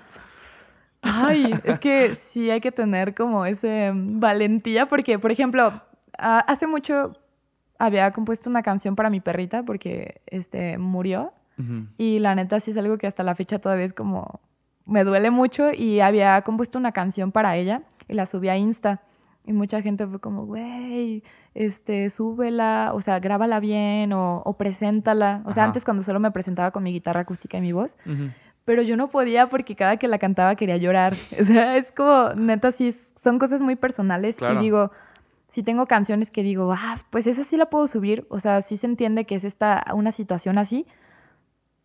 ay, 1.02 1.52
es 1.64 1.80
que 1.80 2.14
sí 2.14 2.52
hay 2.52 2.62
que 2.62 2.72
tener 2.72 3.16
como 3.16 3.48
ese 3.48 3.92
mm, 3.92 4.20
valentía, 4.20 4.86
porque, 4.86 5.18
por 5.18 5.32
ejemplo, 5.32 5.82
ah, 6.20 6.46
hace 6.48 6.68
mucho 6.68 7.14
había 7.86 8.12
compuesto 8.12 8.50
una 8.50 8.62
canción 8.64 8.96
para 8.96 9.10
mi 9.10 9.20
perrita 9.20 9.64
porque 9.64 10.22
este 10.28 10.78
murió 10.78 11.34
Ujú. 11.60 11.88
y 11.98 12.20
la 12.20 12.36
neta 12.36 12.60
sí 12.60 12.72
es 12.72 12.78
algo 12.78 12.98
que 12.98 13.08
hasta 13.08 13.24
la 13.24 13.36
fecha 13.36 13.60
todavía 13.60 13.86
es 13.86 13.94
como 13.94 14.40
me 14.86 15.04
duele 15.04 15.32
mucho 15.32 15.72
y 15.72 16.00
había 16.00 16.42
compuesto 16.42 16.78
una 16.80 16.92
canción 16.92 17.32
para 17.32 17.56
ella 17.56 17.82
y 18.08 18.14
la 18.14 18.26
subí 18.26 18.50
a 18.50 18.58
Insta 18.58 19.02
y 19.46 19.54
mucha 19.54 19.82
gente 19.82 20.06
fue 20.06 20.20
como, 20.20 20.46
güey, 20.46 21.24
este, 21.56 22.10
súbela, 22.12 22.92
o 22.94 23.02
sea, 23.02 23.20
grábala 23.20 23.60
bien 23.60 24.14
o, 24.14 24.44
o 24.46 24.54
preséntala. 24.54 25.42
O 25.46 25.52
sea, 25.52 25.64
Ajá. 25.64 25.70
antes 25.70 25.84
cuando 25.84 26.04
solo 26.04 26.20
me 26.20 26.30
presentaba 26.30 26.70
con 26.70 26.84
mi 26.84 26.92
guitarra 26.94 27.22
acústica 27.22 27.58
y 27.58 27.62
mi 27.62 27.72
voz, 27.72 27.98
Ujú. 28.06 28.30
pero 28.66 28.84
yo 28.84 28.98
no 28.98 29.10
podía 29.10 29.50
porque 29.50 29.76
cada 29.76 29.98
que 29.98 30.08
la 30.08 30.20
cantaba 30.20 30.56
quería 30.56 30.78
llorar. 30.78 31.14
O 31.42 31.44
sea, 31.46 31.76
es 31.78 31.92
como, 31.92 32.34
neta, 32.36 32.72
sí, 32.72 32.96
son 33.24 33.40
cosas 33.40 33.64
muy 33.64 33.76
personales. 33.76 34.36
Claro. 34.36 34.60
Y 34.60 34.64
digo, 34.64 34.92
si 35.52 35.64
tengo 35.64 35.86
canciones 35.86 36.32
que 36.32 36.44
digo, 36.44 36.72
ah, 36.72 36.98
pues 37.10 37.28
esa 37.28 37.44
sí 37.44 37.58
la 37.58 37.70
puedo 37.70 37.86
subir. 37.86 38.26
O 38.30 38.40
sea, 38.40 38.62
sí 38.62 38.78
se 38.78 38.88
entiende 38.88 39.26
que 39.26 39.36
es 39.36 39.44
esta, 39.44 39.86
una 39.94 40.14
situación 40.14 40.58
así. 40.58 40.86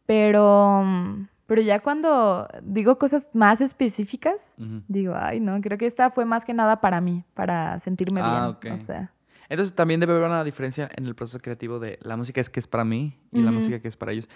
Pero, 0.06 0.82
mm, 0.84 1.26
pero 1.48 1.62
ya 1.62 1.80
cuando 1.80 2.46
digo 2.62 2.96
cosas 2.96 3.28
más 3.32 3.60
específicas, 3.60 4.54
Ujú. 4.56 4.82
digo, 4.86 5.14
ay, 5.16 5.40
no, 5.40 5.60
creo 5.60 5.78
que 5.78 5.86
esta 5.86 6.10
fue 6.10 6.24
más 6.24 6.44
que 6.44 6.54
nada 6.54 6.80
para 6.80 7.00
mí, 7.00 7.24
para 7.34 7.80
sentirme 7.80 8.20
Ah, 8.22 8.54
bien. 8.60 8.72
ok. 8.74 8.80
O 8.80 8.84
sea, 8.84 9.12
Entonces 9.48 9.74
también 9.74 9.98
debe 9.98 10.12
haber 10.12 10.28
una 10.28 10.44
diferencia 10.44 10.88
en 10.94 11.06
el 11.06 11.16
proceso 11.16 11.40
creativo 11.40 11.80
de 11.80 11.98
la 12.02 12.16
música 12.16 12.40
es 12.40 12.48
que 12.48 12.60
es 12.60 12.68
para 12.68 12.84
mí 12.84 13.18
y 13.32 13.40
la 13.40 13.46
Ujú. 13.46 13.54
música 13.54 13.80
que 13.80 13.88
es 13.88 13.96
para 13.96 14.12
ellos. 14.12 14.28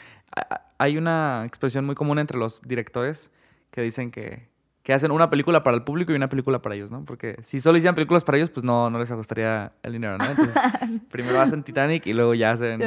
Hay 0.79 0.99
una 0.99 1.45
expresión 1.47 1.87
muy 1.87 1.95
común 1.95 2.19
entre 2.19 2.37
los 2.37 2.63
directores 2.63 3.31
que 3.71 3.81
dicen 3.83 4.11
que, 4.11 4.49
que 4.83 4.95
hacen 4.95 5.11
una 5.11 5.29
película 5.29 5.63
para 5.63 5.77
el 5.77 5.83
público 5.83 6.13
y 6.13 6.17
una 6.17 6.29
película 6.29 6.63
para 6.63 6.75
ellos, 6.75 6.91
¿no? 6.91 7.05
Porque 7.05 7.37
si 7.43 7.61
solo 7.61 7.77
hicieran 7.77 7.95
películas 7.95 8.25
para 8.25 8.39
ellos, 8.39 8.51
pues 8.51 8.65
no, 8.65 8.89
no 8.89 8.99
les 8.99 9.13
gustaría 9.13 9.73
el 9.83 9.93
dinero, 9.93 10.17
¿no? 10.17 10.25
Entonces 10.25 10.55
primero 11.11 11.41
hacen 11.41 11.63
Titanic 11.63 12.07
y 12.07 12.13
luego 12.13 12.35
ya 12.35 12.53
hacen, 12.53 12.81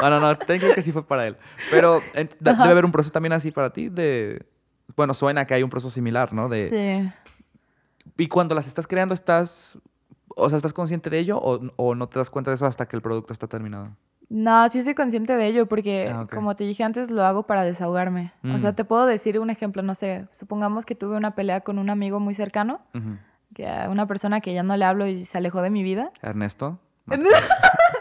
Bueno, 0.00 0.20
no, 0.20 0.36
tengo 0.38 0.74
que 0.74 0.82
sí 0.82 0.92
fue 0.92 1.06
para 1.06 1.26
él. 1.26 1.36
Pero 1.70 2.02
debe 2.40 2.62
haber 2.62 2.84
un 2.84 2.92
proceso 2.92 3.12
también 3.12 3.32
así 3.32 3.50
para 3.50 3.72
ti 3.72 3.88
de... 3.88 4.44
Bueno, 4.96 5.14
suena 5.14 5.46
que 5.46 5.54
hay 5.54 5.62
un 5.62 5.70
proceso 5.70 5.90
similar, 5.90 6.32
¿no? 6.32 6.48
De, 6.48 6.68
sí. 6.68 7.12
Y 8.16 8.26
cuando 8.28 8.54
las 8.54 8.66
estás 8.66 8.86
creando, 8.86 9.14
¿estás, 9.14 9.78
o 10.34 10.48
sea, 10.48 10.56
¿estás 10.56 10.72
consciente 10.72 11.08
de 11.08 11.18
ello 11.20 11.38
o, 11.38 11.60
o 11.76 11.94
no 11.94 12.08
te 12.08 12.18
das 12.18 12.30
cuenta 12.30 12.50
de 12.50 12.56
eso 12.56 12.66
hasta 12.66 12.86
que 12.86 12.96
el 12.96 13.02
producto 13.02 13.32
está 13.32 13.46
terminado? 13.46 13.90
No, 14.30 14.68
sí 14.68 14.80
estoy 14.80 14.94
consciente 14.94 15.34
de 15.34 15.46
ello 15.46 15.66
porque, 15.66 16.10
ah, 16.12 16.26
como 16.32 16.54
te 16.54 16.64
dije 16.64 16.84
antes, 16.84 17.10
lo 17.10 17.24
hago 17.24 17.44
para 17.44 17.64
desahogarme. 17.64 18.32
O 18.44 18.58
sea, 18.58 18.72
mm. 18.72 18.74
te 18.74 18.84
puedo 18.84 19.06
decir 19.06 19.38
un 19.38 19.48
ejemplo, 19.48 19.82
no 19.82 19.94
sé, 19.94 20.26
supongamos 20.32 20.84
que 20.84 20.94
tuve 20.94 21.16
una 21.16 21.34
pelea 21.34 21.62
con 21.62 21.78
un 21.78 21.88
amigo 21.88 22.20
muy 22.20 22.34
cercano, 22.34 22.80
que 23.54 23.66
una 23.88 24.06
persona 24.06 24.40
que 24.40 24.52
ya 24.52 24.62
no 24.62 24.76
le 24.76 24.84
hablo 24.84 25.06
y 25.06 25.24
se 25.24 25.38
alejó 25.38 25.62
de 25.62 25.70
mi 25.70 25.82
vida. 25.82 26.10
Ernesto. 27.10 27.40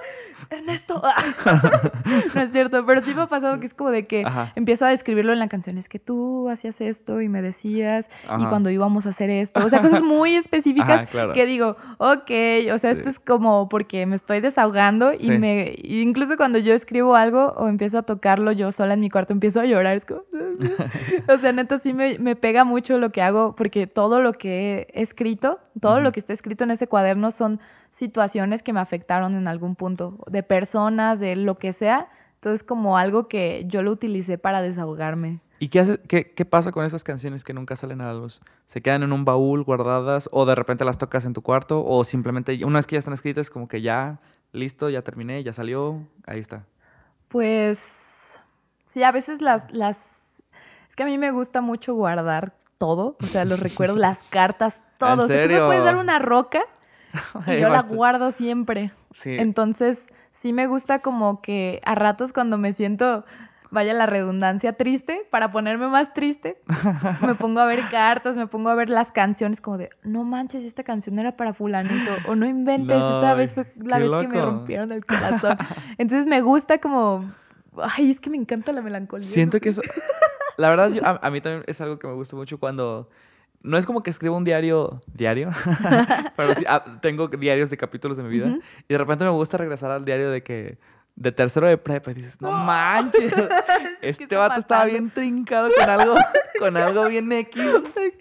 Ernesto. 0.50 1.02
no 2.36 2.41
es 2.41 2.52
cierto, 2.52 2.86
pero 2.86 3.02
sí 3.02 3.14
me 3.14 3.24
ha 3.24 3.28
pasado 3.28 3.60
que 3.60 3.66
es 3.66 3.74
como 3.74 3.91
de 3.91 4.08
que 4.08 4.26
empiezo 4.56 4.86
a 4.86 4.89
describirlo 4.89 5.34
en 5.34 5.39
la 5.39 5.48
canción. 5.48 5.78
Es 5.78 5.89
que 5.89 6.00
tú 6.00 6.50
hacías 6.50 6.80
esto 6.82 7.22
y 7.22 7.30
me 7.30 7.41
decías, 7.41 8.10
y 8.24 8.45
cuando 8.45 8.70
íbamos 8.70 9.06
a 9.06 9.10
hacer 9.10 9.30
esto. 9.30 9.66
O 9.66 9.70
sea, 9.70 9.82
cosas 9.82 10.02
muy 10.04 10.36
específicas 10.36 11.10
que 11.34 11.45
digo, 11.45 11.78
ok, 11.98 12.32
o 12.74 12.78
sea, 12.78 12.91
esto 12.91 13.10
es 13.10 13.20
como 13.20 13.70
porque 13.70 14.06
me 14.06 14.16
estoy 14.16 14.39
desahogando 14.39 15.12
y 15.18 15.30
me. 15.32 15.76
Incluso 15.84 16.38
cuando 16.38 16.60
yo 16.60 16.74
escribo 16.74 17.16
algo 17.16 17.54
o 17.58 17.68
empiezo 17.68 18.00
a 18.00 18.04
tocarlo 18.04 18.52
yo 18.52 18.72
sola 18.72 18.93
en 18.93 19.00
mi 19.00 19.10
cuarto, 19.10 19.34
empiezo 19.34 19.62
a 19.62 19.66
llorar. 19.66 19.98
Es 19.98 20.06
como. 20.06 20.22
o 21.28 21.38
sea, 21.38 21.52
neta, 21.52 21.80
sí 21.80 21.93
me, 21.93 22.18
me, 22.20 22.36
pega 22.36 22.64
mucho 22.64 22.98
lo 22.98 23.12
que 23.12 23.22
hago 23.22 23.56
porque 23.56 23.88
todo 23.88 24.22
lo 24.22 24.34
que 24.34 24.88
he 24.93 25.02
escrito, 25.02 25.60
todo 25.80 25.99
lo 25.99 26.11
que 26.11 26.19
está 26.19 26.34
escrito 26.34 26.63
en 26.63 26.71
ese 26.71 26.88
cuaderno 26.88 27.32
son 27.32 27.59
situaciones 27.91 28.63
que 28.63 28.73
me 28.73 28.80
afectaron 28.80 29.36
en 29.36 29.47
algún 29.47 29.75
punto, 29.75 30.17
de 30.28 30.43
personas, 30.43 31.19
de 31.19 31.36
lo 31.36 31.57
que 31.57 31.73
sea. 31.73 32.09
Entonces, 32.36 32.63
como 32.63 32.97
algo 32.97 33.28
que 33.28 33.65
yo 33.67 33.82
lo 33.82 33.91
utilicé 33.91 34.38
para 34.38 34.61
desahogarme. 34.61 35.39
¿Y 35.59 35.69
qué, 35.69 35.80
hace, 35.80 35.99
qué, 36.07 36.32
qué, 36.34 36.45
pasa 36.45 36.71
con 36.71 36.86
esas 36.86 37.03
canciones 37.03 37.43
que 37.43 37.53
nunca 37.53 37.75
salen 37.75 38.01
a 38.01 38.05
la 38.05 38.13
luz? 38.13 38.41
¿Se 38.67 38.82
quedan 38.82 39.01
en 39.01 39.11
un 39.11 39.25
baúl 39.25 39.63
guardadas 39.63 40.30
o 40.32 40.45
de 40.45 40.53
repente 40.53 40.86
las 40.86 40.99
tocas 40.99 41.25
en 41.25 41.34
tu 41.34 41.41
cuarto 41.41 41.84
o 41.84 42.03
simplemente 42.03 42.63
una 42.63 42.78
vez 42.78 42.86
que 42.86 42.95
ya 42.95 42.99
están 42.99 43.15
escritas 43.15 43.49
como 43.49 43.67
que 43.67 43.82
ya, 43.82 44.19
listo, 44.51 44.89
ya 44.89 45.01
terminé, 45.01 45.43
ya 45.43 45.53
salió, 45.53 46.07
ahí 46.28 46.39
está? 46.39 46.65
Pues 47.28 47.80
sí, 48.86 49.01
a 49.01 49.11
veces 49.11 49.41
las, 49.41 49.71
las... 49.71 49.97
Es 50.88 50.95
que 50.95 51.03
a 51.03 51.07
mí 51.07 51.17
me 51.17 51.32
gusta 51.32 51.61
mucho 51.61 51.95
guardar 51.95 52.53
todo, 52.78 53.17
o 53.21 53.25
sea, 53.25 53.43
los 53.43 53.59
recuerdos, 53.59 53.97
las 53.99 54.19
cartas, 54.30 54.80
todo. 54.98 55.24
¿En 55.24 55.28
serio? 55.28 55.58
tú 55.58 55.64
me 55.64 55.68
puedes 55.68 55.84
dar 55.84 55.95
una 55.95 56.20
roca 56.20 56.62
yo 57.48 57.70
la 57.70 57.82
guardo 57.82 58.32
siempre. 58.32 58.91
Entonces, 59.26 60.00
sí 60.32 60.54
me 60.54 60.68
gusta 60.68 61.00
como 61.00 61.41
que 61.41 61.82
a 61.86 61.95
ratos 61.95 62.34
cuando 62.34 62.58
me 62.58 62.74
siento, 62.74 63.26
vaya 63.72 63.93
la 63.93 64.06
redundancia, 64.06 64.74
triste, 64.74 65.26
para 65.30 65.52
ponerme 65.52 65.88
más 65.88 66.14
triste, 66.14 66.62
me 67.26 67.36
pongo 67.36 67.60
a 67.60 67.66
ver 67.66 67.82
cartas, 67.89 68.36
me 68.36 68.48
pongo 68.48 68.70
a 68.70 68.76
ver 68.76 68.89
las 68.89 69.12
canciones 69.12 69.62
como 69.62 69.78
de, 69.78 69.89
no 70.04 70.24
manches, 70.24 70.64
esta 70.64 70.84
canción 70.84 71.18
era 71.20 71.36
para 71.36 71.54
fulanito, 71.54 72.12
o 72.28 72.36
no 72.36 72.45
inventes, 72.45 72.98
esta 72.98 73.34
vez 73.34 73.54
fue 73.54 73.72
la 73.78 74.00
vez 74.00 74.12
que 74.12 74.28
me 74.28 74.41
rompieron 74.41 74.91
el 74.91 75.06
corazón. 75.06 75.58
Entonces 75.98 76.28
me 76.28 76.41
gusta 76.41 76.80
como, 76.80 77.32
ay, 77.82 78.12
es 78.12 78.20
que 78.20 78.30
me 78.30 78.38
encanta 78.38 78.72
la 78.72 78.82
melancolía. 78.82 79.28
Siento 79.28 79.60
que 79.60 79.70
eso, 79.70 79.82
la 80.58 80.70
verdad, 80.70 80.91
a 81.22 81.30
mí 81.32 81.41
también 81.41 81.64
es 81.68 81.82
algo 81.82 81.98
que 81.98 82.08
me 82.08 82.14
gusta 82.14 82.36
mucho 82.36 82.60
cuando 82.60 83.10
no 83.62 83.78
es 83.78 83.86
como 83.86 84.03
que 84.03 84.10
escribo 84.10 84.38
un 84.38 84.43
diario 84.43 85.01
diario, 85.08 85.49
pero 86.36 86.55
sí 86.55 86.64
ah, 86.68 86.99
tengo 87.01 87.28
diarios 87.28 87.70
de 87.70 87.78
capítulos 87.78 88.18
de 88.18 88.24
mi 88.24 88.30
vida. 88.30 88.58
Y 88.88 88.93
de 88.93 88.97
repente 88.97 89.24
me 89.26 89.32
gusta 89.32 89.58
regresar 89.58 89.91
al 89.91 90.05
diario 90.05 90.30
de 90.30 90.43
que 90.43 90.78
de 91.18 91.32
tercero 91.32 91.68
de 91.68 91.78
prepa 91.78 92.12
y 92.12 92.14
dices, 92.14 92.39
no 92.41 92.51
manches, 92.51 93.34
este 94.01 94.36
vato 94.36 94.60
estaba 94.60 94.86
bien 94.86 95.10
trincado 95.10 95.70
con 95.76 95.89
algo, 95.89 96.16
con 96.60 96.78
algo 96.78 97.05
bien 97.08 97.32
X. 97.32 97.62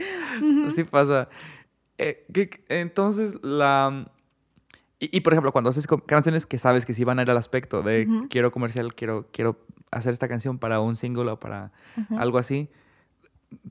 Así 0.66 0.82
pasa. 0.84 1.28
Eh, 1.98 2.26
entonces, 2.68 3.36
la... 3.42 4.10
Y, 4.98 5.20
por 5.20 5.34
ejemplo, 5.34 5.52
cuando 5.52 5.68
haces 5.68 5.86
canciones 6.06 6.46
que 6.46 6.56
sabes 6.56 6.86
que 6.86 6.94
sí 6.94 7.04
van 7.04 7.18
a 7.18 7.22
ir 7.22 7.30
al 7.30 7.36
aspecto 7.36 7.82
de 7.82 8.08
quiero 8.30 8.50
comercial, 8.50 8.94
quiero, 8.94 9.28
quiero 9.30 9.60
hacer 9.90 10.14
esta 10.14 10.26
canción 10.26 10.58
para 10.58 10.80
un 10.80 10.96
single 10.96 11.30
o 11.30 11.38
para 11.38 11.70
algo 12.16 12.38
así, 12.38 12.70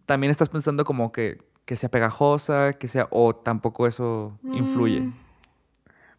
también 0.05 0.29
estás 0.29 0.49
pensando 0.49 0.85
como 0.85 1.11
que 1.11 1.39
que 1.65 1.75
sea 1.75 1.89
pegajosa, 1.89 2.73
que 2.73 2.87
sea, 2.87 3.07
o 3.11 3.35
tampoco 3.35 3.87
eso 3.87 4.37
influye? 4.43 5.01
Mm. 5.01 5.13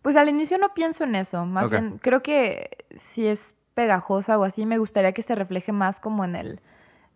Pues 0.02 0.16
al 0.16 0.28
inicio 0.28 0.58
no 0.58 0.74
pienso 0.74 1.04
en 1.04 1.16
eso, 1.16 1.46
más 1.46 1.68
bien 1.68 1.98
creo 2.00 2.22
que 2.22 2.84
si 2.94 3.26
es 3.26 3.54
pegajosa 3.74 4.38
o 4.38 4.44
así, 4.44 4.64
me 4.64 4.78
gustaría 4.78 5.12
que 5.12 5.22
se 5.22 5.34
refleje 5.34 5.72
más 5.72 6.00
como 6.00 6.24
en 6.24 6.36
el, 6.36 6.60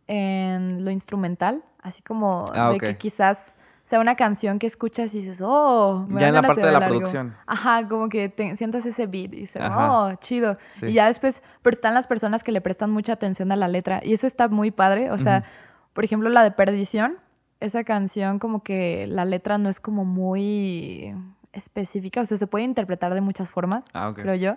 en 0.08 0.84
lo 0.84 0.90
instrumental, 0.90 1.62
así 1.82 2.02
como 2.02 2.46
ah, 2.52 2.72
de 2.72 2.78
que 2.78 2.96
quizás 2.96 3.38
sea 3.82 3.98
una 3.98 4.14
canción 4.14 4.58
que 4.58 4.66
escuchas 4.66 5.14
y 5.14 5.18
dices, 5.18 5.40
oh, 5.42 6.06
me 6.08 6.20
ya 6.20 6.28
en 6.28 6.34
la 6.34 6.42
parte 6.42 6.60
de, 6.60 6.70
la 6.70 6.86
producción. 6.86 7.34
Ajá, 7.46 7.88
como 7.88 8.08
que 8.08 8.28
te, 8.28 8.54
sientas 8.56 8.86
ese 8.86 9.06
beat 9.06 9.32
y 9.34 9.40
dices, 9.40 9.62
oh, 9.68 10.12
chido. 10.20 10.58
Y 10.82 10.92
ya 10.92 11.06
después, 11.06 11.42
pero 11.62 11.74
están 11.74 11.94
las 11.94 12.06
personas 12.06 12.44
que 12.44 12.52
le 12.52 12.60
prestan 12.60 12.90
mucha 12.90 13.14
atención 13.14 13.50
a 13.50 13.56
la 13.56 13.66
letra 13.66 14.00
y 14.04 14.12
eso 14.12 14.26
está 14.26 14.46
muy 14.46 14.70
padre. 14.70 15.10
O 15.10 15.18
sea, 15.18 15.44
por 15.92 16.04
ejemplo, 16.04 16.28
la 16.28 16.44
de 16.44 16.52
Perdición, 16.52 17.16
esa 17.60 17.84
canción 17.84 18.38
como 18.38 18.62
que 18.62 19.06
la 19.06 19.24
letra 19.24 19.58
no 19.58 19.68
es 19.68 19.80
como 19.80 20.04
muy 20.04 21.14
específica, 21.52 22.22
o 22.22 22.26
sea, 22.26 22.36
se 22.36 22.46
puede 22.46 22.64
interpretar 22.64 23.14
de 23.14 23.20
muchas 23.20 23.50
formas, 23.50 23.84
ah, 23.94 24.12
creo 24.14 24.34
yo. 24.34 24.56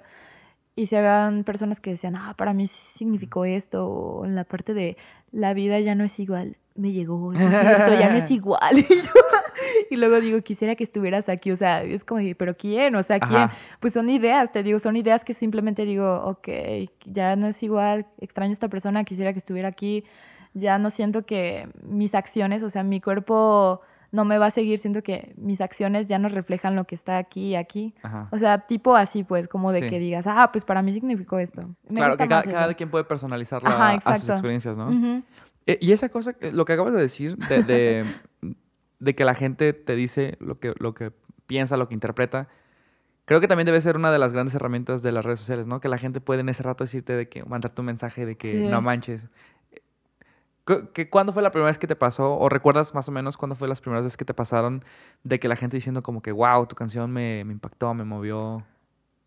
Y 0.75 0.87
si 0.87 0.95
habían 0.95 1.43
personas 1.43 1.79
que 1.79 1.91
decían, 1.91 2.15
ah, 2.15 2.33
para 2.35 2.53
mí 2.53 2.65
significó 2.65 3.45
esto, 3.45 3.85
o 3.87 4.25
en 4.25 4.35
la 4.35 4.43
parte 4.43 4.73
de 4.73 4.97
la 5.31 5.53
vida 5.53 5.79
ya 5.79 5.93
no 5.93 6.03
es 6.03 6.19
igual, 6.19 6.57
me 6.75 6.91
llegó, 6.91 7.33
esto 7.33 7.93
ya 7.99 8.09
no 8.09 8.17
es 8.17 8.31
igual. 8.31 8.77
y, 9.91 9.95
luego 9.95 10.19
digo, 10.19 10.41
quisiera 10.41 10.75
que 10.75 10.83
estuvieras 10.83 11.29
aquí, 11.29 11.51
o 11.51 11.55
sea, 11.55 11.83
es 11.83 12.03
como, 12.03 12.21
pero 12.37 12.55
¿quién? 12.57 12.95
O 12.95 13.03
sea, 13.03 13.19
¿quién? 13.19 13.49
Pues 13.79 13.93
son 13.93 14.09
ideas, 14.09 14.51
te 14.51 14.63
digo, 14.63 14.79
son 14.79 14.95
ideas 14.95 15.23
que 15.23 15.33
simplemente 15.33 15.85
digo, 15.85 16.23
ok, 16.25 16.47
ya 17.05 17.35
no 17.35 17.47
es 17.47 17.61
igual, 17.61 18.07
extraño 18.19 18.51
a 18.51 18.53
esta 18.53 18.69
persona, 18.69 19.03
quisiera 19.03 19.33
que 19.33 19.39
estuviera 19.39 19.67
aquí 19.67 20.05
ya 20.53 20.77
no 20.77 20.89
siento 20.89 21.25
que 21.25 21.67
mis 21.83 22.15
acciones, 22.15 22.63
o 22.63 22.69
sea, 22.69 22.83
mi 22.83 23.01
cuerpo 23.01 23.81
no 24.13 24.25
me 24.25 24.37
va 24.37 24.45
a 24.45 24.51
seguir, 24.51 24.77
siento 24.77 25.01
que 25.01 25.33
mis 25.37 25.59
acciones 25.59 26.05
ya 26.05 26.19
no 26.19 26.29
reflejan 26.29 26.75
lo 26.75 26.85
que 26.85 26.93
está 26.93 27.17
aquí 27.17 27.49
y 27.49 27.55
aquí. 27.55 27.95
O 28.29 28.37
sea, 28.37 28.59
tipo 28.59 28.95
así, 28.95 29.23
pues, 29.23 29.47
como 29.47 29.73
de 29.73 29.89
que 29.89 29.97
digas, 29.97 30.25
ah, 30.27 30.51
pues 30.51 30.63
para 30.63 30.83
mí 30.83 30.93
significó 30.93 31.39
esto. 31.39 31.67
claro, 31.89 32.15
que 32.15 32.27
cada, 32.27 32.73
quien 32.75 32.91
puede 32.91 33.05
personalizarla 33.05 33.99
a 34.05 34.17
sus 34.17 34.29
experiencias, 34.29 34.77
¿no? 34.77 35.23
Eh, 35.65 35.79
y 35.81 35.93
esa 35.93 36.09
cosa, 36.09 36.35
lo 36.51 36.65
que 36.65 36.73
acabas 36.73 36.93
de 36.93 37.01
decir, 37.01 37.37
de, 37.37 38.05
de, 38.99 39.15
que 39.15 39.25
la 39.25 39.33
gente 39.33 39.73
te 39.73 39.95
dice 39.95 40.37
lo 40.39 40.59
que, 40.59 40.73
lo 40.77 40.93
que 40.93 41.11
piensa, 41.47 41.75
lo 41.75 41.87
que 41.87 41.95
interpreta, 41.95 42.49
creo 43.25 43.41
que 43.41 43.47
también 43.47 43.65
debe 43.65 43.81
ser 43.81 43.95
una 43.95 44.11
de 44.11 44.19
las 44.19 44.33
grandes 44.33 44.53
herramientas 44.53 45.01
de 45.01 45.11
las 45.11 45.25
redes 45.25 45.39
sociales, 45.39 45.65
¿no? 45.65 45.79
Que 45.79 45.87
la 45.87 45.97
gente 45.97 46.21
puede 46.21 46.41
en 46.41 46.49
ese 46.49 46.61
rato 46.61 46.83
decirte 46.83 47.13
de 47.13 47.29
que, 47.29 47.43
mandarte 47.45 47.81
un 47.81 47.87
mensaje 47.87 48.25
de 48.25 48.35
que 48.35 48.53
no 48.53 48.81
manches, 48.81 49.27
¿Cuándo 51.09 51.33
fue 51.33 51.43
la 51.43 51.51
primera 51.51 51.67
vez 51.67 51.77
que 51.77 51.87
te 51.87 51.95
pasó? 51.95 52.37
¿O 52.37 52.47
recuerdas 52.47 52.93
más 52.93 53.09
o 53.09 53.11
menos 53.11 53.35
cuándo 53.35 53.55
fue 53.55 53.67
las 53.67 53.81
primeras 53.81 54.05
veces 54.05 54.17
que 54.17 54.25
te 54.25 54.33
pasaron 54.33 54.83
de 55.23 55.39
que 55.39 55.47
la 55.47 55.55
gente 55.55 55.75
diciendo 55.75 56.03
como 56.03 56.21
que, 56.21 56.31
wow, 56.31 56.65
tu 56.67 56.75
canción 56.75 57.11
me, 57.11 57.43
me 57.43 57.53
impactó, 57.53 57.93
me 57.93 58.05
movió? 58.05 58.57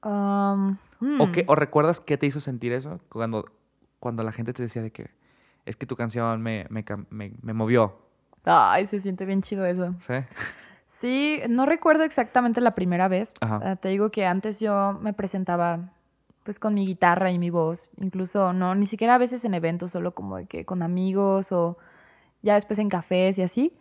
Um, 0.02 0.76
¿O, 1.20 1.32
qué, 1.32 1.42
hmm. 1.42 1.50
¿O 1.50 1.54
recuerdas 1.54 2.00
qué 2.00 2.16
te 2.16 2.26
hizo 2.26 2.40
sentir 2.40 2.72
eso? 2.72 3.00
Cuando, 3.10 3.46
cuando 4.00 4.22
la 4.22 4.32
gente 4.32 4.52
te 4.52 4.62
decía 4.62 4.82
de 4.82 4.92
que 4.92 5.10
es 5.66 5.76
que 5.76 5.84
tu 5.84 5.96
canción 5.96 6.40
me, 6.40 6.66
me, 6.70 6.84
me, 7.10 7.32
me 7.42 7.52
movió. 7.52 7.98
Ay, 8.44 8.86
se 8.86 9.00
siente 9.00 9.24
bien 9.24 9.42
chido 9.42 9.66
eso. 9.66 9.94
¿Sí? 9.98 10.14
Sí, 10.86 11.42
no 11.50 11.66
recuerdo 11.66 12.04
exactamente 12.04 12.60
la 12.62 12.74
primera 12.74 13.08
vez. 13.08 13.34
Ah, 13.42 13.76
te 13.76 13.88
digo 13.88 14.10
que 14.10 14.24
antes 14.24 14.58
yo 14.60 14.98
me 15.02 15.12
presentaba 15.12 15.92
pues 16.46 16.60
con 16.60 16.74
mi 16.74 16.86
guitarra 16.86 17.32
y 17.32 17.38
mi 17.38 17.50
voz, 17.50 17.90
incluso 18.00 18.52
no, 18.52 18.74
ni 18.76 18.86
siquiera 18.86 19.16
a 19.16 19.18
veces 19.18 19.44
en 19.44 19.52
eventos, 19.52 19.90
solo 19.90 20.14
como 20.14 20.36
de 20.36 20.46
que 20.46 20.64
con 20.64 20.82
amigos 20.82 21.50
o 21.50 21.76
ya 22.40 22.54
después 22.54 22.78
en 22.78 22.88
cafés 22.88 23.36
y 23.38 23.42
así. 23.42 23.72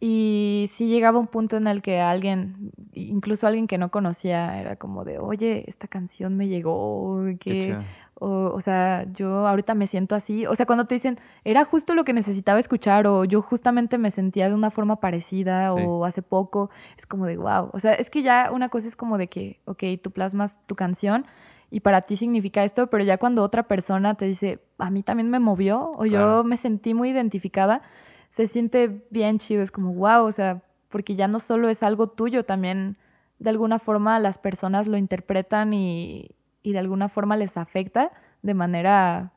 Y 0.00 0.68
sí 0.70 0.88
llegaba 0.88 1.18
un 1.18 1.28
punto 1.28 1.56
en 1.56 1.66
el 1.66 1.80
que 1.80 1.98
alguien, 2.00 2.72
incluso 2.92 3.46
alguien 3.46 3.66
que 3.66 3.78
no 3.78 3.90
conocía, 3.90 4.60
era 4.60 4.76
como 4.76 5.02
de, 5.02 5.18
oye, 5.18 5.64
esta 5.66 5.88
canción 5.88 6.36
me 6.36 6.48
llegó, 6.48 7.24
que, 7.40 7.78
o, 8.14 8.50
o, 8.54 8.60
sea, 8.60 9.06
yo 9.14 9.46
ahorita 9.46 9.74
me 9.74 9.86
siento 9.86 10.14
así. 10.14 10.44
O 10.44 10.54
sea, 10.56 10.66
cuando 10.66 10.84
te 10.86 10.96
dicen, 10.96 11.18
era 11.42 11.64
justo 11.64 11.94
lo 11.94 12.04
que 12.04 12.12
necesitaba 12.12 12.58
escuchar, 12.58 13.06
o 13.06 13.24
yo 13.24 13.40
justamente 13.40 13.96
me 13.96 14.10
sentía 14.10 14.50
de 14.50 14.54
una 14.54 14.70
forma 14.70 15.00
parecida, 15.00 15.72
o 15.72 16.04
hace 16.04 16.20
poco, 16.20 16.68
es 16.98 17.06
como 17.06 17.24
de, 17.24 17.38
wow. 17.38 17.70
O 17.72 17.78
sea, 17.78 17.94
es 17.94 18.10
que 18.10 18.22
ya 18.22 18.50
una 18.52 18.68
cosa 18.68 18.88
es 18.88 18.96
como 18.96 19.16
de 19.16 19.28
que, 19.28 19.60
ok, 19.64 19.84
tú 20.02 20.10
plasmas 20.10 20.60
tu 20.66 20.74
canción, 20.74 21.24
y 21.70 21.80
para 21.80 22.00
ti 22.02 22.16
significa 22.16 22.64
esto, 22.64 22.88
pero 22.88 23.04
ya 23.04 23.18
cuando 23.18 23.42
otra 23.42 23.64
persona 23.64 24.14
te 24.14 24.26
dice, 24.26 24.60
a 24.78 24.90
mí 24.90 25.02
también 25.02 25.30
me 25.30 25.38
movió 25.38 25.92
o 25.96 26.06
yo 26.06 26.44
me 26.44 26.56
sentí 26.56 26.94
muy 26.94 27.10
identificada, 27.10 27.82
se 28.30 28.46
siente 28.46 29.04
bien 29.10 29.38
chido, 29.38 29.62
es 29.62 29.70
como, 29.70 29.92
wow, 29.94 30.24
o 30.24 30.32
sea, 30.32 30.62
porque 30.88 31.14
ya 31.16 31.28
no 31.28 31.40
solo 31.40 31.68
es 31.68 31.82
algo 31.82 32.08
tuyo, 32.08 32.44
también 32.44 32.96
de 33.38 33.50
alguna 33.50 33.78
forma 33.78 34.18
las 34.18 34.38
personas 34.38 34.86
lo 34.86 34.96
interpretan 34.96 35.74
y, 35.74 36.30
y 36.62 36.72
de 36.72 36.78
alguna 36.78 37.08
forma 37.08 37.36
les 37.36 37.56
afecta 37.56 38.12
de 38.42 38.54
manera 38.54 39.33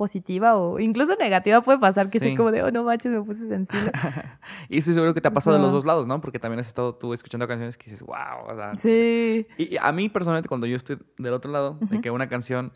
positiva 0.00 0.56
o 0.56 0.80
incluso 0.80 1.14
negativa 1.16 1.60
puede 1.60 1.78
pasar 1.78 2.08
que 2.08 2.18
sí. 2.18 2.34
como 2.34 2.50
de, 2.50 2.62
oh, 2.62 2.70
no 2.70 2.84
manches, 2.84 3.12
me 3.12 3.20
puse 3.20 3.46
sensible. 3.46 3.92
y 4.70 4.78
estoy 4.78 4.94
seguro 4.94 5.12
que 5.12 5.20
te 5.20 5.28
ha 5.28 5.30
pasado 5.30 5.56
de 5.56 5.62
los 5.62 5.72
dos 5.72 5.84
lados, 5.84 6.06
¿no? 6.06 6.22
Porque 6.22 6.38
también 6.38 6.58
has 6.58 6.68
estado 6.68 6.94
tú 6.94 7.12
escuchando 7.12 7.46
canciones 7.46 7.76
que 7.76 7.90
dices, 7.90 8.00
wow, 8.00 8.48
o 8.48 8.56
sea. 8.56 8.74
Sí. 8.76 9.46
Y, 9.58 9.76
a 9.76 9.92
mí 9.92 10.08
personalmente 10.08 10.48
cuando 10.48 10.66
yo 10.66 10.74
estoy 10.74 10.96
del 11.18 11.34
otro 11.34 11.52
lado, 11.52 11.76
de 11.82 12.00
que 12.00 12.10
una 12.10 12.30
canción, 12.30 12.72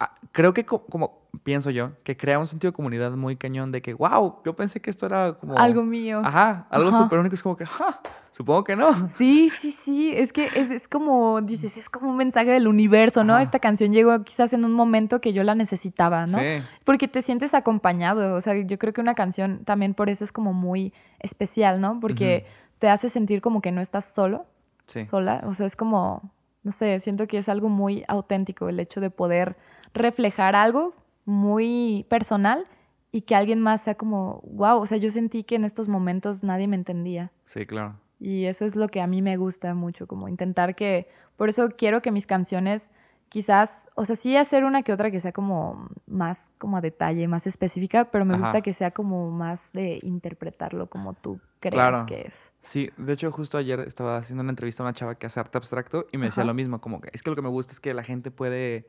ah, 0.00 0.14
creo 0.32 0.54
que 0.54 0.64
como, 0.64 1.25
pienso 1.42 1.70
yo, 1.70 1.92
que 2.02 2.16
crea 2.16 2.38
un 2.38 2.46
sentido 2.46 2.72
de 2.72 2.76
comunidad 2.76 3.12
muy 3.12 3.36
cañón 3.36 3.72
de 3.72 3.82
que, 3.82 3.94
wow, 3.94 4.36
yo 4.44 4.54
pensé 4.54 4.80
que 4.80 4.90
esto 4.90 5.06
era 5.06 5.34
como... 5.34 5.58
Algo 5.58 5.82
mío. 5.82 6.22
Ajá, 6.24 6.66
algo 6.70 6.92
súper 6.92 7.18
único, 7.18 7.34
es 7.34 7.42
como 7.42 7.56
que, 7.56 7.66
ja, 7.66 8.00
Supongo 8.36 8.64
que 8.64 8.76
no. 8.76 9.08
Sí, 9.08 9.48
sí, 9.48 9.72
sí. 9.72 10.12
Es 10.14 10.30
que 10.30 10.44
es, 10.54 10.70
es, 10.70 10.88
como, 10.88 11.40
dices, 11.40 11.78
es 11.78 11.88
como 11.88 12.10
un 12.10 12.18
mensaje 12.18 12.50
del 12.50 12.68
universo, 12.68 13.24
¿no? 13.24 13.38
Esta 13.38 13.60
canción 13.60 13.94
llegó 13.94 14.24
quizás 14.24 14.52
en 14.52 14.66
un 14.66 14.74
momento 14.74 15.22
que 15.22 15.32
yo 15.32 15.42
la 15.42 15.54
necesitaba, 15.54 16.26
¿no? 16.26 16.38
Sí. 16.38 16.62
Porque 16.84 17.08
te 17.08 17.22
sientes 17.22 17.54
acompañado. 17.54 18.34
O 18.34 18.40
sea, 18.42 18.54
yo 18.54 18.78
creo 18.78 18.92
que 18.92 19.00
una 19.00 19.14
canción 19.14 19.64
también 19.64 19.94
por 19.94 20.10
eso 20.10 20.22
es 20.22 20.32
como 20.32 20.52
muy 20.52 20.92
especial, 21.18 21.80
¿no? 21.80 21.98
Porque 21.98 22.44
te 22.78 22.90
hace 22.90 23.08
sentir 23.08 23.40
como 23.40 23.62
que 23.62 23.72
no 23.72 23.80
estás 23.80 24.04
solo, 24.04 24.44
sí. 24.84 25.06
sola. 25.06 25.42
O 25.46 25.54
sea, 25.54 25.64
es 25.64 25.74
como, 25.74 26.30
no 26.62 26.72
sé, 26.72 27.00
siento 27.00 27.26
que 27.26 27.38
es 27.38 27.48
algo 27.48 27.70
muy 27.70 28.04
auténtico 28.06 28.68
el 28.68 28.78
hecho 28.80 29.00
de 29.00 29.08
poder 29.08 29.56
reflejar 29.94 30.56
algo 30.56 30.92
muy 31.26 32.06
personal 32.08 32.66
y 33.12 33.22
que 33.22 33.34
alguien 33.34 33.60
más 33.60 33.82
sea 33.82 33.96
como, 33.96 34.40
wow, 34.44 34.80
o 34.80 34.86
sea, 34.86 34.96
yo 34.96 35.10
sentí 35.10 35.44
que 35.44 35.56
en 35.56 35.64
estos 35.64 35.88
momentos 35.88 36.42
nadie 36.42 36.66
me 36.68 36.76
entendía. 36.76 37.30
Sí, 37.44 37.66
claro. 37.66 38.00
Y 38.18 38.46
eso 38.46 38.64
es 38.64 38.76
lo 38.76 38.88
que 38.88 39.02
a 39.02 39.06
mí 39.06 39.20
me 39.20 39.36
gusta 39.36 39.74
mucho, 39.74 40.06
como 40.06 40.28
intentar 40.28 40.74
que, 40.74 41.08
por 41.36 41.50
eso 41.50 41.68
quiero 41.76 42.00
que 42.00 42.10
mis 42.10 42.26
canciones 42.26 42.90
quizás, 43.28 43.88
o 43.94 44.04
sea, 44.04 44.16
sí 44.16 44.36
hacer 44.36 44.64
una 44.64 44.82
que 44.82 44.92
otra 44.92 45.10
que 45.10 45.20
sea 45.20 45.32
como 45.32 45.88
más 46.06 46.50
como 46.58 46.76
a 46.76 46.80
detalle, 46.80 47.26
más 47.28 47.46
específica, 47.46 48.10
pero 48.10 48.24
me 48.24 48.38
gusta 48.38 48.62
que 48.62 48.72
sea 48.72 48.92
como 48.92 49.30
más 49.30 49.72
de 49.72 49.98
interpretarlo 50.02 50.88
como 50.88 51.14
tú 51.14 51.40
crees 51.60 52.04
que 52.06 52.22
es. 52.28 52.34
Sí, 52.60 52.90
de 52.96 53.12
hecho 53.12 53.30
justo 53.32 53.58
ayer 53.58 53.80
estaba 53.80 54.16
haciendo 54.16 54.42
una 54.42 54.52
entrevista 54.52 54.82
a 54.82 54.86
una 54.86 54.92
chava 54.92 55.16
que 55.16 55.26
hace 55.26 55.40
arte 55.40 55.58
abstracto 55.58 56.06
y 56.12 56.18
me 56.18 56.26
decía 56.26 56.44
lo 56.44 56.54
mismo, 56.54 56.80
como 56.80 57.00
que 57.00 57.10
es 57.12 57.22
que 57.22 57.30
lo 57.30 57.36
que 57.36 57.42
me 57.42 57.48
gusta 57.48 57.72
es 57.72 57.80
que 57.80 57.94
la 57.94 58.02
gente 58.02 58.30
puede, 58.30 58.86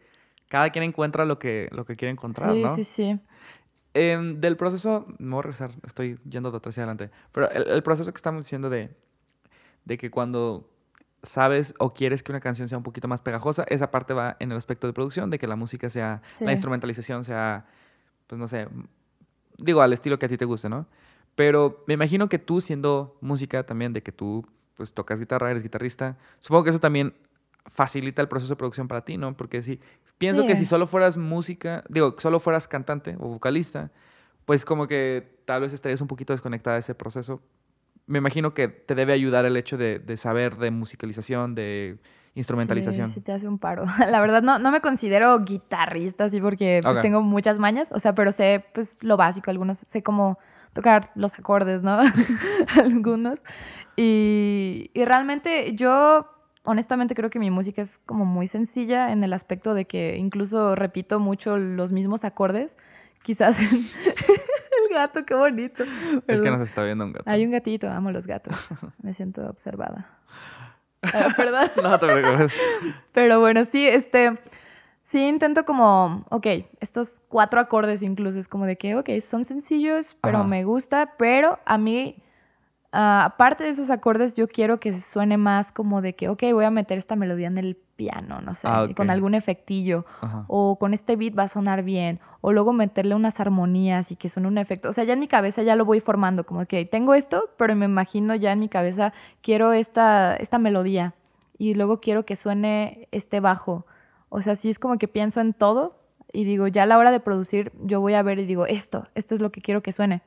cada 0.48 0.70
quien 0.70 0.84
encuentra 0.84 1.26
lo 1.26 1.40
que, 1.40 1.70
lo 1.72 1.86
que 1.86 1.96
quiere 1.96 2.12
encontrar, 2.12 2.54
sí, 2.54 2.64
¿no? 2.64 2.76
Sí, 2.76 2.84
sí, 2.84 3.20
sí. 3.94 4.00
del 4.36 4.58
proceso, 4.58 5.06
me 5.18 5.32
voy 5.32 5.40
a 5.40 5.42
regresar, 5.44 5.72
estoy 5.86 6.20
yendo 6.30 6.52
de 6.52 6.58
atrás 6.58 6.78
y 6.78 6.82
adelante, 6.82 7.10
pero 7.32 7.50
el, 7.52 7.68
el 7.68 7.84
proceso 7.84 8.12
que 8.12 8.18
estamos 8.18 8.44
diciendo 8.44 8.70
de 8.70 8.96
de 9.88 9.98
que 9.98 10.12
cuando 10.12 10.70
sabes 11.24 11.74
o 11.80 11.94
quieres 11.94 12.22
que 12.22 12.32
una 12.32 12.42
canción 12.42 12.68
sea 12.68 12.78
un 12.78 12.84
poquito 12.84 13.08
más 13.08 13.22
pegajosa, 13.22 13.64
esa 13.70 13.90
parte 13.90 14.14
va 14.14 14.36
en 14.40 14.52
el 14.52 14.58
aspecto 14.58 14.86
de 14.86 14.94
producción, 14.94 15.30
de 15.30 15.40
que 15.40 15.48
la 15.48 15.56
música 15.56 15.90
sea, 15.90 16.22
la 16.42 16.52
instrumentalización 16.52 17.24
sea, 17.24 17.66
pues 18.28 18.38
no 18.38 18.50
sé, 18.50 18.68
digo, 19.58 19.82
al 19.82 19.94
estilo 19.94 20.20
que 20.20 20.26
a 20.26 20.30
ti 20.30 20.38
te 20.38 20.44
guste, 20.44 20.68
¿no? 20.68 20.88
Pero 21.36 21.84
me 21.88 21.94
imagino 21.94 22.28
que 22.28 22.38
tú 22.38 22.60
siendo 22.60 23.18
música 23.22 23.66
también, 23.66 23.94
de 23.94 24.04
que 24.04 24.12
tú 24.12 24.46
pues 24.76 24.94
tocas 24.94 25.20
guitarra, 25.20 25.50
eres 25.50 25.64
guitarrista, 25.64 26.18
supongo 26.40 26.66
que 26.66 26.72
eso 26.72 26.80
también 26.80 27.14
facilita 27.66 28.22
el 28.22 28.28
proceso 28.28 28.54
de 28.54 28.58
producción 28.58 28.90
para 28.90 29.06
ti, 29.06 29.18
¿no? 29.18 29.38
Porque 29.38 29.62
si 29.62 29.80
pienso 30.18 30.46
que 30.46 30.56
si 30.56 30.66
solo 30.66 30.88
fueras 30.88 31.18
música, 31.18 31.84
digo, 31.90 32.16
solo 32.18 32.40
fueras 32.40 32.68
cantante 32.68 33.16
o 33.20 33.28
vocalista, 33.30 33.92
pues 34.46 34.66
como 34.66 34.88
que 34.88 35.42
tal 35.46 35.62
vez 35.62 35.74
estarías 35.74 36.02
un 36.02 36.08
poquito 36.08 36.34
desconectada 36.34 36.76
de 36.76 36.80
ese 36.82 36.96
proceso, 36.96 37.42
me 38.08 38.20
imagino 38.20 38.54
que 38.54 38.70
te 38.70 38.96
debe 38.96 39.14
ayudar 39.14 39.46
el 39.46 39.58
hecho 39.58 39.78
de, 39.78 40.02
saber 40.18 40.56
de 40.58 40.72
musicalización, 40.72 41.54
de 41.54 41.98
instrumentalización. 42.36 43.08
Sí, 43.08 43.16
sí 43.16 43.22
te 43.22 43.34
hace 43.34 43.48
un 43.48 43.60
paro. 43.60 43.86
La 44.10 44.22
verdad 44.22 44.42
no, 44.42 44.60
no 44.60 44.72
me 44.72 44.82
considero 44.82 45.44
guitarrista 45.44 46.26
así 46.26 46.40
porque 46.40 46.80
pues, 46.82 47.02
tengo 47.02 47.22
muchas 47.22 47.60
mañas, 47.60 47.92
o 47.92 48.00
sea, 48.00 48.16
pero 48.16 48.32
sé 48.32 48.66
pues 48.74 48.98
lo 49.02 49.18
básico, 49.18 49.52
algunos 49.52 49.78
sé 49.78 50.02
cómo 50.02 50.40
tocar 50.74 51.12
los 51.16 51.34
acordes, 51.38 51.84
¿no? 51.84 52.00
algunos. 52.78 53.40
Y, 53.98 54.92
y 54.94 55.06
realmente 55.06 55.74
yo 55.76 56.37
honestamente 56.68 57.16
creo 57.16 57.30
que 57.30 57.40
mi 57.40 57.50
música 57.50 57.82
es 57.82 57.98
como 58.06 58.26
muy 58.26 58.46
sencilla 58.46 59.12
en 59.12 59.24
el 59.24 59.34
aspecto 59.34 59.74
de 59.74 59.86
que 59.86 60.18
incluso 60.18 60.76
repito 60.76 61.20
mucho 61.20 61.58
los 61.58 61.92
mismos 61.92 62.24
acordes. 62.24 62.78
Quizás 63.24 63.58
gato, 64.90 65.26
qué 65.26 65.34
bonito. 65.34 65.84
Es 66.28 66.42
que 66.42 66.52
nos 66.52 66.62
está 66.62 66.84
viendo 66.84 67.06
un 67.06 67.14
gato. 67.14 67.30
Hay 67.30 67.46
un 67.46 67.52
gatito, 67.52 67.90
amo 67.90 68.12
los 68.12 68.28
gatos. 68.28 68.54
Me 69.02 69.14
siento 69.14 69.48
observada. 69.48 70.10
Ah, 71.04 71.28
¿Perdón? 71.36 71.72
no 71.84 72.00
te 72.00 72.08
preocupes. 72.08 72.54
Pero 73.14 73.40
bueno, 73.40 73.66
sí, 73.66 73.88
este. 73.88 74.38
Sí, 75.04 75.26
intento 75.26 75.64
como, 75.64 76.26
ok, 76.32 76.48
estos 76.82 77.22
cuatro 77.30 77.62
acordes 77.62 78.04
incluso 78.04 78.40
es 78.40 78.50
como 78.50 78.66
de 78.66 78.76
que, 78.76 78.98
ok, 78.98 79.10
son 79.26 79.46
sencillos, 79.46 80.18
pero 80.20 80.44
me 80.44 80.66
gusta, 80.66 81.14
pero 81.18 81.60
a 81.66 81.78
mí 81.78 82.22
Ah, 82.92 83.26
aparte 83.26 83.66
de 83.66 83.72
esos 83.72 83.90
acordes, 83.90 84.36
yo 84.36 84.48
quiero 84.48 84.80
que 84.80 84.94
suene 84.94 85.38
más 85.38 85.72
como 85.72 86.02
de 86.02 86.16
que, 86.16 86.30
ok, 86.30 86.44
voy 86.54 86.64
a 86.66 86.72
meter 86.72 86.98
esta 86.98 87.16
melodía 87.16 87.48
en 87.48 87.58
el 87.58 87.76
piano, 87.76 88.40
no 88.42 88.54
sé, 88.54 88.68
ah, 88.70 88.88
con 88.96 89.10
algún 89.10 89.34
efectillo, 89.34 90.06
o 90.48 90.78
con 90.80 90.94
este 90.94 91.16
beat 91.16 91.38
va 91.38 91.44
a 91.44 91.48
sonar 91.48 91.84
bien, 91.84 92.20
o 92.42 92.54
luego 92.54 92.72
meterle 92.72 93.16
unas 93.16 93.40
armonías 93.40 94.12
y 94.12 94.16
que 94.16 94.30
suene 94.30 94.48
un 94.48 94.58
efecto. 94.58 94.90
O 94.90 94.94
sea, 94.94 95.04
ya 95.04 95.14
en 95.14 95.20
mi 95.20 95.28
cabeza 95.28 95.64
ya 95.64 95.76
lo 95.76 95.84
voy 95.84 96.00
formando, 96.00 96.46
como 96.46 96.66
que 96.66 96.86
tengo 96.86 97.14
esto, 97.14 97.50
pero 97.58 97.76
me 97.76 97.86
imagino 97.86 98.36
ya 98.36 98.54
en 98.54 98.60
mi 98.60 98.70
cabeza, 98.70 99.12
quiero 99.42 99.74
esta, 99.74 100.36
esta 100.36 100.58
melodía, 100.58 101.14
y 101.58 101.74
luego 101.74 102.00
quiero 102.00 102.26
que 102.26 102.36
suene 102.36 103.10
este 103.12 103.40
bajo. 103.40 103.86
O 104.30 104.42
sea, 104.42 104.56
sí 104.56 104.70
es 104.70 104.80
como 104.80 104.98
que 104.98 105.08
pienso 105.08 105.42
en 105.42 105.54
todo 105.54 106.00
y 106.32 106.44
digo, 106.44 106.68
ya 106.68 106.84
a 106.84 106.86
la 106.86 106.98
hora 106.98 107.12
de 107.12 107.20
producir, 107.20 107.72
yo 107.82 108.00
voy 108.00 108.14
a 108.14 108.22
ver 108.22 108.40
y 108.40 108.46
digo, 108.46 108.66
esto, 108.66 109.08
esto 109.16 109.34
es 109.34 109.42
lo 109.42 109.52
que 109.52 109.62
quiero 109.62 109.82
que 109.82 109.92
suene. 109.92 110.22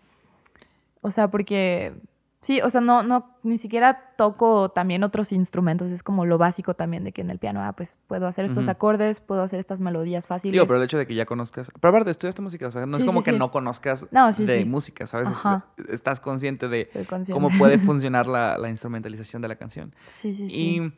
O 1.02 1.10
sea, 1.10 1.28
porque 1.28 1.94
Sí, 2.42 2.62
o 2.62 2.70
sea, 2.70 2.80
no, 2.80 3.02
no, 3.02 3.36
ni 3.42 3.58
siquiera 3.58 4.14
toco 4.16 4.70
también 4.70 5.04
otros 5.04 5.30
instrumentos, 5.30 5.90
es 5.90 6.02
como 6.02 6.24
lo 6.24 6.38
básico 6.38 6.72
también 6.72 7.04
de 7.04 7.12
que 7.12 7.20
en 7.20 7.28
el 7.28 7.38
piano, 7.38 7.62
ah, 7.62 7.74
pues 7.74 7.98
puedo 8.06 8.26
hacer 8.26 8.46
estos 8.46 8.66
acordes, 8.68 9.20
puedo 9.20 9.42
hacer 9.42 9.58
estas 9.60 9.82
melodías 9.82 10.26
fáciles. 10.26 10.52
Digo, 10.52 10.66
pero 10.66 10.78
el 10.78 10.84
hecho 10.86 10.96
de 10.96 11.06
que 11.06 11.14
ya 11.14 11.26
conozcas, 11.26 11.70
pero 11.78 11.90
aparte 11.90 12.10
estudiaste 12.10 12.40
música, 12.40 12.66
o 12.66 12.70
sea, 12.70 12.86
no 12.86 12.96
es 12.96 13.04
como 13.04 13.22
que 13.22 13.32
no 13.32 13.50
conozcas 13.50 14.06
de 14.38 14.64
música, 14.64 15.06
¿sabes? 15.06 15.28
estás 15.90 16.18
consciente 16.20 16.68
de 16.68 16.88
cómo 17.30 17.50
puede 17.58 17.76
funcionar 17.78 18.26
la, 18.26 18.56
la, 18.56 18.70
instrumentalización 18.70 19.42
de 19.42 19.48
la 19.48 19.56
canción. 19.56 19.94
Sí, 20.06 20.32
sí, 20.32 20.48
sí. 20.48 20.56
Y 20.56 20.92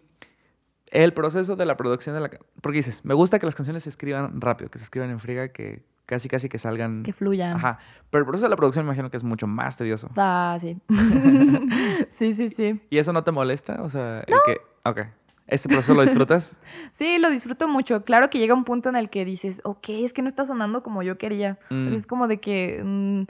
el 0.93 1.12
proceso 1.12 1.57
de 1.57 1.64
la 1.64 1.76
producción 1.76 2.14
de 2.14 2.20
la... 2.20 2.30
Porque 2.61 2.76
dices, 2.78 3.05
me 3.05 3.14
gusta 3.14 3.38
que 3.40 3.47
las 3.47 3.55
canciones 3.55 3.82
se 3.82 3.88
escriban 3.88 4.40
rápido, 4.40 4.70
que 4.70 4.78
se 4.78 4.84
escriban 4.84 5.11
en 5.11 5.18
friga, 5.18 5.49
que 5.49 5.84
casi 6.07 6.28
casi 6.28 6.48
que 6.48 6.59
salgan. 6.59 7.03
Que 7.03 7.12
fluyan. 7.12 7.57
Ajá. 7.57 7.78
Pero 8.11 8.22
el 8.22 8.26
proceso 8.26 8.46
de 8.46 8.50
la 8.50 8.57
producción 8.57 8.84
me 8.84 8.90
imagino 8.90 9.11
que 9.11 9.16
es 9.16 9.24
mucho 9.24 9.46
más 9.46 9.76
tedioso. 9.76 10.09
Ah, 10.16 10.57
sí. 10.61 10.78
sí, 12.11 12.34
sí, 12.34 12.48
sí. 12.50 12.80
¿Y 12.90 12.98
eso 12.98 13.12
no 13.12 13.24
te 13.24 13.32
molesta? 13.32 13.82
O 13.82 13.88
sea, 13.88 14.20
el 14.20 14.34
que. 14.44 14.61
Ok. 14.84 15.00
¿Ese 15.46 15.68
proceso 15.68 15.94
lo 15.94 16.03
disfrutas? 16.03 16.59
sí, 16.92 17.18
lo 17.18 17.28
disfruto 17.28 17.68
mucho. 17.68 18.05
Claro 18.05 18.30
que 18.30 18.38
llega 18.38 18.55
un 18.55 18.64
punto 18.64 18.88
en 18.88 18.96
el 18.96 19.11
que 19.11 19.24
dices, 19.24 19.61
ok, 19.64 19.88
es 19.90 20.12
que 20.12 20.22
no 20.22 20.28
está 20.28 20.44
sonando 20.44 20.82
como 20.82 21.03
yo 21.03 21.18
quería. 21.18 21.59
Mm. 21.68 21.92
Es 21.92 22.07
como 22.07 22.26
de 22.26 22.40
que 22.40 22.80
mm, 22.82 23.22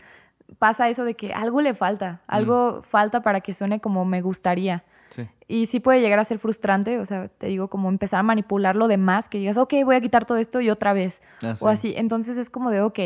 pasa 0.58 0.88
eso 0.88 1.04
de 1.04 1.14
que 1.14 1.32
algo 1.32 1.60
le 1.60 1.74
falta, 1.74 2.20
algo 2.26 2.80
mm. 2.80 2.82
falta 2.84 3.22
para 3.22 3.40
que 3.40 3.52
suene 3.52 3.80
como 3.80 4.04
me 4.04 4.22
gustaría. 4.22 4.84
Y 5.52 5.66
sí 5.66 5.80
puede 5.80 6.00
llegar 6.00 6.18
a 6.18 6.24
ser 6.24 6.38
frustrante, 6.38 6.98
o 6.98 7.04
sea, 7.04 7.28
te 7.28 7.48
digo, 7.48 7.68
como 7.68 7.90
empezar 7.90 8.20
a 8.20 8.22
manipular 8.22 8.74
lo 8.74 8.88
demás, 8.88 9.28
que 9.28 9.36
digas, 9.36 9.58
ok, 9.58 9.74
voy 9.84 9.96
a 9.96 10.00
quitar 10.00 10.24
todo 10.24 10.38
esto 10.38 10.62
y 10.62 10.70
otra 10.70 10.94
vez. 10.94 11.20
Ah, 11.42 11.52
o 11.60 11.68
así. 11.68 11.92
Entonces 11.94 12.38
es 12.38 12.48
como 12.48 12.70
de, 12.70 12.80
ok, 12.80 12.98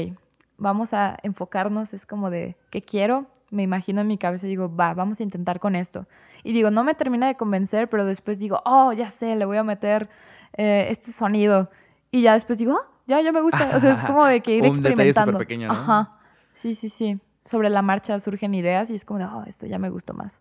vamos 0.57 0.95
a 0.95 1.17
enfocarnos, 1.25 1.93
es 1.93 2.07
como 2.07 2.31
de, 2.31 2.55
¿qué 2.71 2.83
quiero? 2.83 3.27
Me 3.51 3.65
imagino 3.65 4.01
en 4.01 4.07
mi 4.07 4.17
cabeza 4.17 4.47
y 4.47 4.51
digo, 4.51 4.73
va, 4.73 4.95
vamos 4.95 5.19
a 5.19 5.25
intentar 5.25 5.59
con 5.59 5.75
esto. 5.75 6.07
Y 6.45 6.53
digo, 6.53 6.71
no 6.71 6.85
me 6.85 6.95
termina 6.95 7.27
de 7.27 7.35
convencer, 7.35 7.91
pero 7.91 8.05
después 8.05 8.39
digo, 8.39 8.63
oh, 8.65 8.93
ya 8.93 9.11
sé, 9.11 9.35
le 9.35 9.45
voy 9.45 9.57
a 9.57 9.65
meter 9.65 10.09
eh, 10.57 10.87
este 10.91 11.11
sonido. 11.11 11.69
Y 12.13 12.23
ya 12.23 12.35
después 12.35 12.59
digo, 12.59 12.75
oh, 12.75 12.87
ya, 13.09 13.21
ya 13.23 13.33
me 13.33 13.41
gusta. 13.41 13.77
O 13.77 13.81
sea, 13.81 13.95
es 13.95 14.05
como 14.05 14.25
de 14.25 14.41
que 14.41 14.55
ir 14.55 14.63
Un 14.63 14.69
experimentando. 14.69 15.37
Pequeño, 15.39 15.67
¿no? 15.67 15.75
Ajá. 15.75 16.13
Sí, 16.53 16.77
sí, 16.77 16.91
sí. 16.91 17.19
Sobre 17.45 17.71
la 17.71 17.83
marcha 17.83 18.17
surgen 18.21 18.55
ideas 18.55 18.89
y 18.93 18.95
es 18.95 19.05
como 19.05 19.19
de, 19.19 19.25
oh, 19.25 19.43
esto 19.49 19.67
ya 19.67 19.81
me 19.81 19.91
gustó 19.91 20.15
más. 20.15 20.41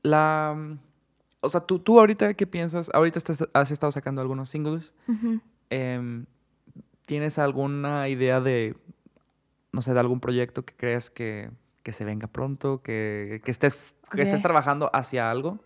La 0.00 0.56
o 1.40 1.48
sea, 1.48 1.60
tú, 1.60 1.78
tú 1.78 1.98
ahorita, 1.98 2.34
¿qué 2.34 2.46
piensas? 2.46 2.90
Ahorita 2.92 3.20
has 3.52 3.70
estado 3.70 3.92
sacando 3.92 4.20
algunos 4.20 4.48
singles. 4.48 4.94
Em, 5.70 6.26
¿Tienes 7.06 7.38
alguna 7.38 8.08
idea 8.08 8.40
de, 8.40 8.76
no 9.72 9.82
sé, 9.82 9.94
de 9.94 10.00
algún 10.00 10.20
proyecto 10.20 10.64
que 10.64 10.74
creas 10.74 11.10
que, 11.10 11.50
se 11.84 12.04
venga 12.04 12.26
pronto, 12.26 12.82
que, 12.82 13.40
estés, 13.46 13.78
que 14.10 14.22
estés 14.22 14.42
trabajando 14.42 14.90
hacia 14.92 15.30
algo? 15.30 15.60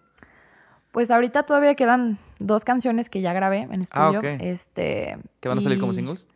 Pues 0.92 1.10
ahorita 1.10 1.44
todavía 1.44 1.74
quedan 1.76 2.18
dos 2.38 2.64
canciones 2.64 3.08
que 3.08 3.20
ya 3.20 3.32
grabé 3.32 3.58
en 3.58 3.80
ah, 3.92 4.10
estudio. 4.10 4.20
este, 4.40 5.18
¿Que 5.38 5.48
van 5.48 5.58
a 5.58 5.60
salir 5.60 5.78
como 5.78 5.92
singles? 5.92 6.28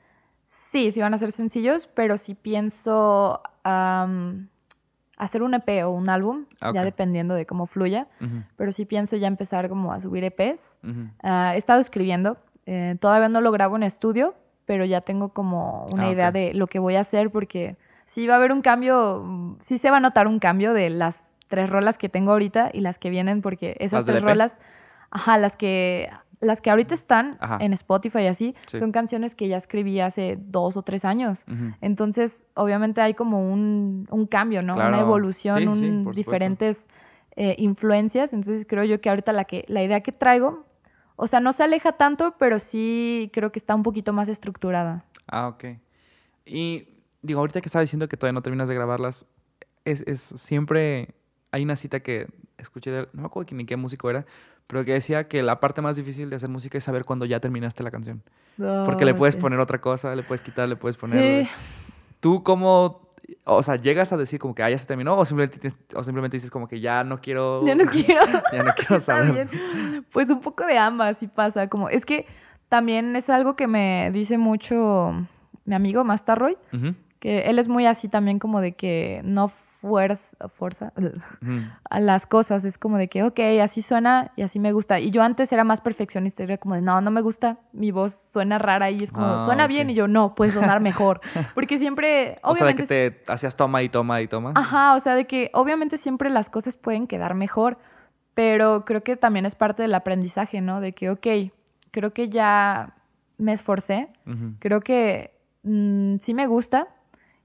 Sí, 0.47 0.93
sí 0.93 1.01
van 1.01 1.13
a 1.13 1.19
ser 1.19 1.33
sencillos, 1.33 1.89
pero 1.93 2.17
sí 2.17 2.35
pienso 2.35 3.43
hacer 5.17 5.43
un 5.43 5.55
EP 5.55 5.85
o 5.85 5.91
un 5.91 6.09
álbum, 6.11 6.45
ah, 6.61 6.73
ya 6.75 6.85
dependiendo 6.85 7.35
de 7.35 7.47
cómo 7.47 7.67
fluya, 7.67 8.09
pero 8.57 8.73
sí 8.73 8.85
pienso 8.85 9.17
ya 9.17 9.29
empezar 9.29 9.69
como 9.69 9.93
a 9.93 10.01
subir 10.01 10.25
EPs. 10.25 10.79
Ah, 11.23 11.55
he 11.55 11.59
estado 11.59 11.81
escribiendo, 11.81 12.37
eh, 12.67 12.97
todavía 13.01 13.29
no 13.29 13.41
lo 13.41 13.53
grabo 13.53 13.77
en 13.77 13.83
estudio, 13.85 14.35
pero 14.67 14.85
ya 14.85 15.01
tengo 15.03 15.29
como 15.31 15.87
una 15.93 16.05
Ah, 16.07 16.11
idea 16.13 16.33
de 16.33 16.55
lo 16.55 16.67
que 16.67 16.79
voy 16.79 16.97
a 16.97 17.01
hacer 17.01 17.31
porque 17.31 17.77
sí 18.07 18.27
va 18.27 18.35
a 18.35 18.37
haber 18.39 18.51
un 18.53 18.63
cambio, 18.63 19.57
sí 19.61 19.79
se 19.79 19.91
va 19.91 19.99
a 19.99 20.01
notar 20.01 20.27
un 20.27 20.39
cambio 20.39 20.73
de 20.73 20.91
las 20.91 21.23
tres 21.49 21.69
rolas 21.71 21.99
que 21.99 22.09
tengo 22.09 22.33
ahorita 22.33 22.71
y 22.73 22.81
las 22.81 22.99
que 22.99 23.11
vienen 23.11 23.43
porque 23.43 23.77
esas 23.79 23.93
¿Las 24.01 24.07
del 24.07 24.15
tres 24.17 24.23
EP? 24.23 24.29
rolas, 24.29 24.59
ajá, 25.11 25.37
las 25.39 25.57
que 25.57 26.11
las 26.45 26.61
que 26.61 26.71
ahorita 26.71 26.95
están 26.95 27.37
Ajá. 27.41 27.59
en 27.61 27.73
Spotify 27.73 28.21
y 28.21 28.27
así, 28.27 28.55
Sí. 28.67 28.79
son 28.79 28.93
canciones 28.93 29.35
que 29.35 29.49
ya 29.49 29.57
escribí 29.57 30.01
hace 30.01 30.39
dos 30.41 30.77
o 30.77 30.83
tres 30.83 31.05
años. 31.05 31.45
Entonces, 31.81 32.45
obviamente 32.55 33.01
hay 33.01 33.15
como 33.15 33.53
un, 33.53 34.07
un 34.11 34.27
cambio, 34.27 34.63
¿no? 34.63 34.75
Claro. 34.75 34.89
Una 34.91 35.01
evolución, 35.01 35.59
Sí, 35.59 35.67
un- 35.67 36.13
diferentes 36.13 36.87
eh, 37.37 37.57
influencias. 37.59 38.33
Entonces, 38.33 38.65
creo 38.69 38.85
yo 38.85 39.01
que 39.01 39.09
ahorita 39.09 39.33
la, 39.33 39.45
que, 39.45 39.65
la 39.69 39.83
idea 39.83 40.01
que 40.03 40.13
traigo, 40.13 40.65
o 41.17 41.27
sea, 41.27 41.41
no 41.41 41.53
se 41.53 41.63
aleja 41.65 41.93
tanto, 41.93 42.35
pero 42.39 42.59
sí 42.61 43.31
creo 43.33 43.51
que 43.51 43.59
está 43.59 43.75
un 43.75 43.83
poquito 43.83 44.13
más 44.13 44.29
estructurada. 44.29 45.05
Ah, 45.27 45.49
ok. 45.49 45.65
Y 46.47 46.89
digo, 47.23 47.41
ahorita 47.41 47.61
que 47.61 47.69
estaba 47.69 47.81
diciendo 47.81 48.09
que 48.09 48.17
todavía 48.17 48.35
no 48.35 48.43
terminas 48.43 48.69
de 48.69 48.75
grabarlas, 48.75 49.27
es, 49.85 50.03
es 50.07 50.21
siempre 50.21 51.09
hay 51.51 51.63
una 51.65 51.77
cita 51.77 52.01
que 52.01 52.27
escuché 52.59 52.91
de, 52.91 53.09
no 53.13 53.23
me 53.23 53.27
acuerdo 53.27 53.55
ni 53.55 53.65
qué 53.67 53.77
músico 53.77 54.11
era, 54.11 54.27
pero 54.67 54.85
que 54.85 54.93
decía 54.93 55.29
que 55.29 55.43
la 55.43 55.61
parte 55.61 55.83
más 55.83 55.97
difícil 55.97 56.31
de 56.31 56.37
hacer 56.37 56.49
música 56.49 56.79
es 56.79 56.85
saber 56.85 57.05
cuándo 57.05 57.25
ya 57.27 57.41
terminaste 57.41 57.83
la 57.83 57.91
canción. 57.91 58.23
Porque 58.57 59.05
le 59.05 59.13
Oh, 59.13 59.17
puedes 59.17 59.35
sí. 59.35 59.41
poner 59.41 59.59
otra 59.61 59.81
cosa, 59.81 60.15
le 60.15 60.23
puedes 60.23 60.41
quitar, 60.43 60.69
le 60.69 60.77
puedes 60.77 60.97
poner... 60.97 61.45
Sí, 61.45 61.51
¿Tú 62.21 62.43
cómo, 62.43 63.11
o 63.45 63.63
sea, 63.63 63.77
llegas 63.77 64.13
a 64.13 64.17
decir 64.17 64.39
como 64.41 64.55
que 64.55 64.63
ah, 64.63 64.71
ya 64.71 64.79
se 64.79 64.87
terminó 64.87 65.17
o 65.17 65.25
simplemente, 65.25 65.69
o 65.95 66.03
simplemente 66.03 66.37
dices 66.37 66.51
como 66.51 66.67
que 66.69 66.81
ya 66.81 67.05
no 67.05 67.21
quiero... 67.21 67.67
ya 67.67 67.75
no 67.75 67.85
quiero. 67.91 68.27
ya 68.53 68.63
no 68.63 68.73
quiero 68.75 69.01
saber? 69.01 69.49
Pues 70.13 70.31
un 70.31 70.41
poco 70.41 70.65
de 70.67 70.79
ambas, 70.79 71.19
sí 71.19 71.27
pasa. 71.27 71.69
Como, 71.69 71.89
es 71.91 72.07
que 72.07 72.27
también 72.69 73.15
es 73.17 73.29
algo 73.29 73.57
que 73.57 73.67
me 73.67 74.11
dice 74.13 74.39
mucho 74.39 75.13
mi 75.67 75.75
amigo 75.75 76.05
Mastarroy, 76.05 76.57
Ujú, 76.73 76.95
que 77.19 77.41
él 77.43 77.59
es 77.59 77.69
muy 77.69 77.87
así 77.87 78.09
también 78.09 78.39
como 78.39 78.61
de 78.61 78.73
que 78.73 79.21
no 79.25 79.51
fuerza, 79.85 80.49
fuerza 80.49 80.93
ujú. 81.43 81.61
a 81.91 82.01
las 82.01 82.27
cosas. 82.27 82.65
Es 82.65 82.79
como 82.79 82.97
de 82.97 83.09
que, 83.09 83.23
ok, 83.23 83.39
así 83.63 83.83
suena 83.83 84.33
y 84.35 84.41
así 84.43 84.59
me 84.59 84.73
gusta. 84.73 84.99
Y 84.99 85.11
yo 85.11 85.23
antes 85.23 85.53
era 85.53 85.63
más 85.63 85.83
perfeccionista, 85.83 86.43
era 86.43 86.57
como 86.57 86.75
de, 86.75 86.81
no, 86.81 87.01
no 87.03 87.11
me 87.11 87.21
gusta, 87.21 87.59
mi 87.73 87.91
voz 87.91 88.19
suena 88.33 88.59
rara 88.59 88.91
y 88.91 88.97
es 89.03 89.13
como, 89.13 89.27
Ah, 89.27 89.45
suena 89.45 89.65
ok. 89.65 89.69
bien 89.69 89.91
y 89.91 89.95
yo, 89.95 90.09
no, 90.09 90.35
puede 90.35 90.53
sonar 90.53 90.81
mejor. 90.81 91.21
Porque 91.55 91.79
siempre, 91.79 92.39
O 92.43 92.55
sea, 92.55 92.67
de 92.67 92.75
que 92.75 92.83
obviamente... 92.85 93.11
te 93.25 93.33
hacías 93.33 93.57
toma 93.57 93.83
y 93.83 93.91
toma 93.91 94.23
y 94.23 94.27
toma. 94.27 94.53
Ajá, 94.55 94.95
o 94.95 95.01
sea, 95.01 95.15
de 95.15 95.27
que 95.27 95.51
obviamente 95.53 95.99
siempre 95.99 96.31
las 96.31 96.49
cosas 96.49 96.77
pueden 96.77 97.07
quedar 97.07 97.35
mejor, 97.35 97.77
pero 98.33 98.85
creo 98.87 99.03
que 99.03 99.17
también 99.17 99.45
es 99.45 99.55
parte 99.55 99.83
del 99.83 99.95
aprendizaje, 99.95 100.63
¿no? 100.63 100.81
De 100.81 100.93
que, 100.93 101.11
ok, 101.11 101.27
creo 101.91 102.13
que 102.15 102.31
ya 102.31 102.95
me 103.37 103.53
esforcé, 103.53 104.09
Ujú. 104.27 104.55
creo 104.61 104.81
que 104.81 105.37
mm, 105.63 106.17
sí 106.21 106.33
me 106.33 106.47
gusta 106.47 106.89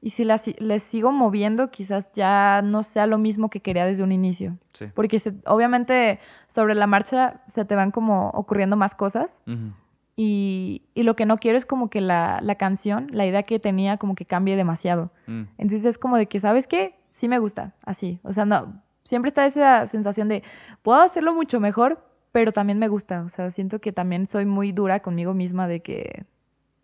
y 0.01 0.11
si 0.11 0.23
las, 0.23 0.47
les 0.59 0.83
sigo 0.83 1.11
moviendo 1.11 1.71
quizás 1.71 2.11
ya 2.13 2.61
no 2.63 2.83
sea 2.83 3.05
lo 3.07 3.17
mismo 3.17 3.49
que 3.49 3.61
quería 3.61 3.85
desde 3.85 4.03
un 4.03 4.11
inicio. 4.11 4.57
Sí. 4.73 4.85
Porque 4.93 5.19
se- 5.19 5.33
obviamente 5.45 6.19
sobre 6.47 6.73
la 6.75 6.87
marcha 6.87 7.41
se 7.47 7.65
te 7.65 7.75
van 7.75 7.91
como 7.91 8.29
ocurriendo 8.29 8.77
más 8.77 8.95
cosas 8.95 9.41
Ujú. 9.45 9.73
y, 10.15 10.83
y 10.93 11.03
lo 11.03 11.15
que 11.15 11.25
no 11.25 11.37
quiero 11.37 11.57
es 11.57 11.65
como 11.65 11.89
que 11.89 12.01
la, 12.01 12.39
la 12.41 12.55
canción, 12.55 13.07
la 13.11 13.25
idea 13.25 13.43
que 13.43 13.59
tenía 13.59 13.97
como 13.97 14.15
que 14.15 14.25
cambie 14.25 14.55
demasiado. 14.55 15.11
Mm. 15.27 15.43
Entonces 15.57 15.85
es 15.85 15.97
como 15.97 16.17
de 16.17 16.27
que, 16.27 16.39
¿sabes 16.39 16.67
qué? 16.67 16.95
Sí 17.11 17.27
me 17.27 17.39
gusta, 17.39 17.73
así. 17.85 18.19
O 18.23 18.31
sea, 18.31 18.45
no, 18.45 18.81
siempre 19.03 19.27
está 19.29 19.45
esa 19.45 19.85
sensación 19.87 20.29
de, 20.29 20.43
puedo 20.81 21.01
hacerlo 21.01 21.33
mucho 21.33 21.59
mejor, 21.59 22.05
pero 22.31 22.51
también 22.53 22.79
me 22.79 22.87
gusta. 22.87 23.21
O 23.23 23.29
sea, 23.29 23.49
siento 23.49 23.79
que 23.81 23.91
también 23.91 24.27
soy 24.27 24.45
muy 24.45 24.71
dura 24.71 25.01
conmigo 25.01 25.33
misma 25.33 25.67
de 25.67 25.81
que, 25.81 26.23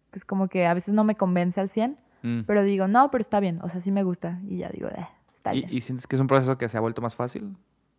pues 0.09 0.25
como 0.25 0.47
que 0.49 0.65
a 0.65 0.73
veces 0.73 0.93
no 0.93 1.03
me 1.03 1.15
convence 1.15 1.61
al 1.61 1.69
100, 1.69 1.97
Mm. 2.25 2.41
pero 2.47 2.63
digo, 2.63 2.87
no, 2.87 3.11
pero 3.11 3.21
está 3.21 3.39
bien, 3.39 3.59
o 3.61 3.69
sea, 3.69 3.79
sí 3.79 3.91
me 3.91 4.03
gusta. 4.03 4.39
Y 4.47 4.57
ya 4.57 4.69
digo, 4.69 4.87
eh, 4.89 5.07
está 5.35 5.53
¿Y, 5.53 5.59
bien. 5.59 5.69
y 5.71 5.81
sientes 5.81 6.07
que 6.07 6.15
es 6.15 6.19
un 6.19 6.27
proceso 6.27 6.57
que 6.57 6.67
se 6.67 6.77
ha 6.77 6.81
vuelto 6.81 7.01
más 7.01 7.13
fácil? 7.15 7.55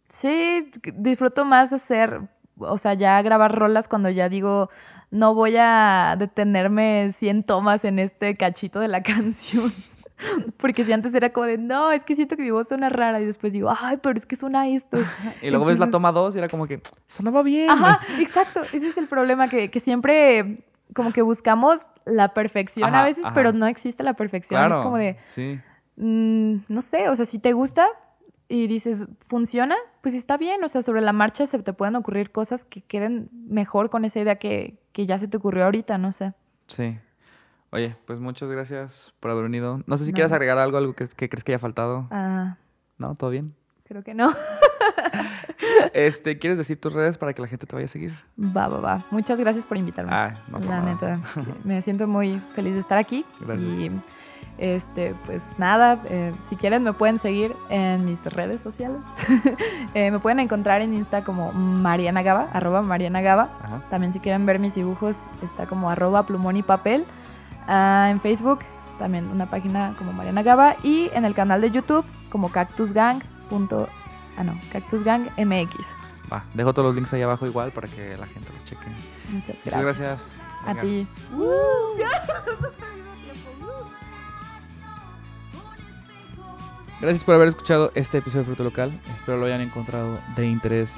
Sí, 0.09 0.71
disfruto 0.95 1.45
más 1.45 1.73
hacer, 1.73 2.23
o 2.59 2.77
sea, 2.77 2.95
ya 2.95 3.23
grabar 3.23 3.57
rolas 3.57 3.87
cuando 3.87 4.11
ya 4.11 4.29
digo, 4.29 4.69
no 5.13 5.35
voy 5.35 5.55
a 5.59 6.17
detenerme 6.19 7.13
100 7.17 7.45
tomas 7.45 7.85
en 7.85 8.01
este 8.01 8.37
cachito 8.37 8.81
de 8.81 8.89
la 8.89 9.03
canción. 9.05 9.73
Porque 10.57 10.83
si 10.83 10.93
antes 10.93 11.15
era 11.15 11.31
como 11.31 11.47
de, 11.47 11.59
no, 11.59 11.93
es 11.93 12.03
que 12.03 12.15
siento 12.17 12.37
que 12.37 12.43
mi 12.43 12.51
voz 12.51 12.69
suena 12.69 12.89
rara. 12.89 13.21
Y 13.21 13.27
después 13.27 13.53
digo, 13.53 13.71
ay, 13.79 13.99
pero 14.03 14.17
es 14.17 14.25
que 14.25 14.35
suena 14.35 14.67
esto. 14.67 14.97
Y 15.43 15.51
luego 15.51 15.67
ves 15.67 15.79
la 15.79 15.91
toma 15.91 16.11
2 16.11 16.35
y 16.35 16.39
era 16.39 16.49
como 16.49 16.67
que 16.67 16.81
sonaba 17.07 17.43
bien. 17.43 17.71
Ajá, 17.71 18.01
exacto. 18.19 18.63
Ese 18.73 18.89
es 18.89 18.97
el 18.97 19.09
problema, 19.09 19.49
que, 19.49 19.71
que 19.71 19.79
siempre 19.79 20.65
como 20.95 21.13
que 21.13 21.23
buscamos 21.23 21.81
la 22.05 22.35
perfección 22.35 22.89
Ajá, 22.89 23.03
a 23.03 23.05
veces, 23.05 23.25
ajá. 23.25 23.35
pero 23.35 23.53
no 23.53 23.67
existe 23.67 24.03
la 24.03 24.15
perfección. 24.15 24.59
Claro. 24.61 24.77
Es 24.81 24.85
como 24.85 24.97
de, 24.97 25.17
Sí. 25.27 25.59
mm, 25.97 26.57
no 26.69 26.81
sé, 26.81 27.09
o 27.09 27.17
sea, 27.17 27.25
si 27.25 27.39
te 27.39 27.53
gusta 27.53 27.87
y 28.49 28.69
dices, 28.69 29.07
funciona, 29.23 29.75
pues 30.03 30.15
está 30.15 30.37
bien. 30.37 30.63
O 30.63 30.69
sea, 30.69 30.83
sobre 30.83 31.01
la 31.01 31.13
marcha 31.13 31.47
se 31.47 31.59
te 31.61 31.73
pueden 31.73 31.97
ocurrir 31.97 32.31
cosas 32.31 32.65
que 32.65 32.81
queden 32.81 33.29
mejor 33.33 33.91
con 33.91 34.05
esa 34.05 34.21
idea 34.21 34.37
que, 34.37 34.79
que 34.93 35.05
ya 35.07 35.19
se 35.19 35.27
te 35.27 35.37
ocurrió 35.37 35.65
ahorita, 35.65 35.99
no 35.99 36.13
sé. 36.13 36.33
Sí. 36.69 36.97
Oye, 37.71 37.97
pues 38.07 38.21
muchas 38.21 38.49
gracias 38.49 39.13
por 39.19 39.33
haber 39.33 39.43
venido. 39.45 39.81
No 39.87 39.97
sé 39.97 40.05
si 40.05 40.13
No. 40.13 40.15
quieres 40.15 40.33
agregar 40.33 40.59
algo, 40.59 40.79
algo 40.79 40.95
que, 40.95 41.07
que 41.09 41.29
crees 41.29 41.43
que 41.43 41.53
haya 41.53 41.59
faltado. 41.59 42.07
Ah, 42.13 42.57
¿No? 42.99 43.17
¿Todo 43.17 43.31
bien? 43.31 43.55
Creo 43.87 44.03
que 44.03 44.15
no. 44.15 44.35
Este, 45.93 46.39
¿quieres 46.39 46.59
decir 46.59 46.79
tus 46.79 46.93
redes 46.93 47.17
para 47.17 47.33
que 47.33 47.41
la 47.41 47.49
gente 47.49 47.67
te 47.67 47.75
vaya 47.75 47.87
a 47.87 47.89
seguir? 47.89 48.15
Va, 48.39 48.69
va, 48.69 48.81
va. 48.81 49.05
Muchas 49.11 49.41
gracias 49.41 49.65
por 49.65 49.79
invitarme. 49.79 50.13
Ah, 50.13 50.39
no 50.49 50.59
la 50.59 50.81
neta, 50.83 51.21
me 51.65 51.81
siento 51.81 52.07
muy 52.07 52.39
feliz 52.55 52.75
de 52.75 52.81
estar 52.81 52.99
aquí. 52.99 53.25
Gracias. 53.41 53.79
Y 53.79 53.91
este, 54.59 55.15
pues 55.25 55.43
nada, 55.59 56.03
eh, 56.09 56.33
si 56.49 56.57
quieren 56.57 56.83
me 56.83 56.93
pueden 56.93 57.19
seguir 57.19 57.55
en 57.71 58.05
mis 58.05 58.23
redes 58.25 58.61
sociales. 58.61 58.99
Eh, 59.95 60.11
me 60.11 60.19
pueden 60.19 60.41
encontrar 60.41 60.83
en 60.83 60.93
Insta 60.93 61.23
como 61.23 61.53
Mariana 61.53 62.23
Gaba, 62.23 62.51
arroba 62.53 62.83
Mariana 62.83 63.23
Gaba. 63.23 63.49
Ajá. 63.63 63.81
También 63.89 64.13
si 64.13 64.21
quieren 64.21 64.45
ver 64.45 64.59
mis 64.59 64.75
dibujos 64.75 65.17
está 65.43 65.65
como 65.67 65.89
arroba 65.89 66.27
plumón 66.27 66.59
y 66.59 66.63
papel. 66.63 67.03
Ah, 67.67 68.09
en 68.11 68.21
Facebook 68.21 68.59
también 68.99 69.29
una 69.29 69.47
página 69.47 69.95
como 69.97 70.13
Mariana 70.13 70.43
Gaba 70.43 70.77
y 70.83 71.09
en 71.15 71.25
el 71.25 71.35
canal 71.35 71.63
de 71.63 71.71
YouTube 71.71 72.05
como 72.29 72.51
Cactus 72.51 72.93
Gang. 72.93 73.23
Punto- 73.49 73.89
ah, 74.37 74.45
no, 74.45 74.59
Cactus 74.73 75.03
Gang 75.05 75.29
MX. 75.39 75.75
Va, 76.33 76.45
dejo 76.55 76.73
todos 76.73 76.87
los 76.89 76.95
links 76.97 77.13
ahí 77.13 77.23
abajo 77.23 77.47
igual 77.47 77.71
para 77.73 77.87
que 77.89 78.17
la 78.17 78.27
gente 78.27 78.49
los 78.53 78.65
cheque. 78.65 78.87
Muchas 79.31 79.57
Muchas 79.65 79.65
gracias. 79.83 79.99
gracias. 79.99 80.37
A 80.65 80.69
Venga. 80.75 80.83
ti. 80.83 81.07
Gracias 87.01 87.25
por 87.25 87.35
haber 87.35 87.49
escuchado 87.49 87.93
este 87.95 88.19
episodio 88.19 88.41
de 88.41 88.47
Fruto 88.47 88.65
Local. 88.65 89.01
Espero 89.15 89.37
lo 89.39 89.47
hayan 89.47 89.61
encontrado 89.61 90.19
de 90.35 90.47
interés. 90.47 90.97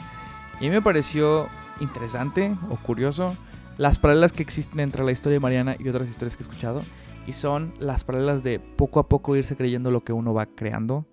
Y 0.60 0.66
a 0.66 0.68
mí 0.68 0.70
me 0.70 0.82
pareció 0.82 1.48
interesante 1.80 2.56
o 2.70 2.76
curioso 2.76 3.36
las 3.78 3.98
paralelas 3.98 4.32
que 4.32 4.42
existen 4.42 4.80
entre 4.80 5.04
la 5.04 5.12
historia 5.12 5.34
de 5.34 5.40
Mariana 5.40 5.76
y 5.78 5.88
otras 5.88 6.08
historias 6.08 6.36
que 6.36 6.42
he 6.42 6.46
escuchado. 6.46 6.82
Y 7.26 7.32
son 7.32 7.74
las 7.78 8.04
paralelas 8.04 8.42
de 8.42 8.58
poco 8.60 9.00
a 9.00 9.08
poco 9.08 9.36
irse 9.36 9.56
creyendo 9.56 9.90
lo 9.90 10.02
que 10.04 10.12
uno 10.12 10.32
va 10.32 10.46
creando. 10.46 11.04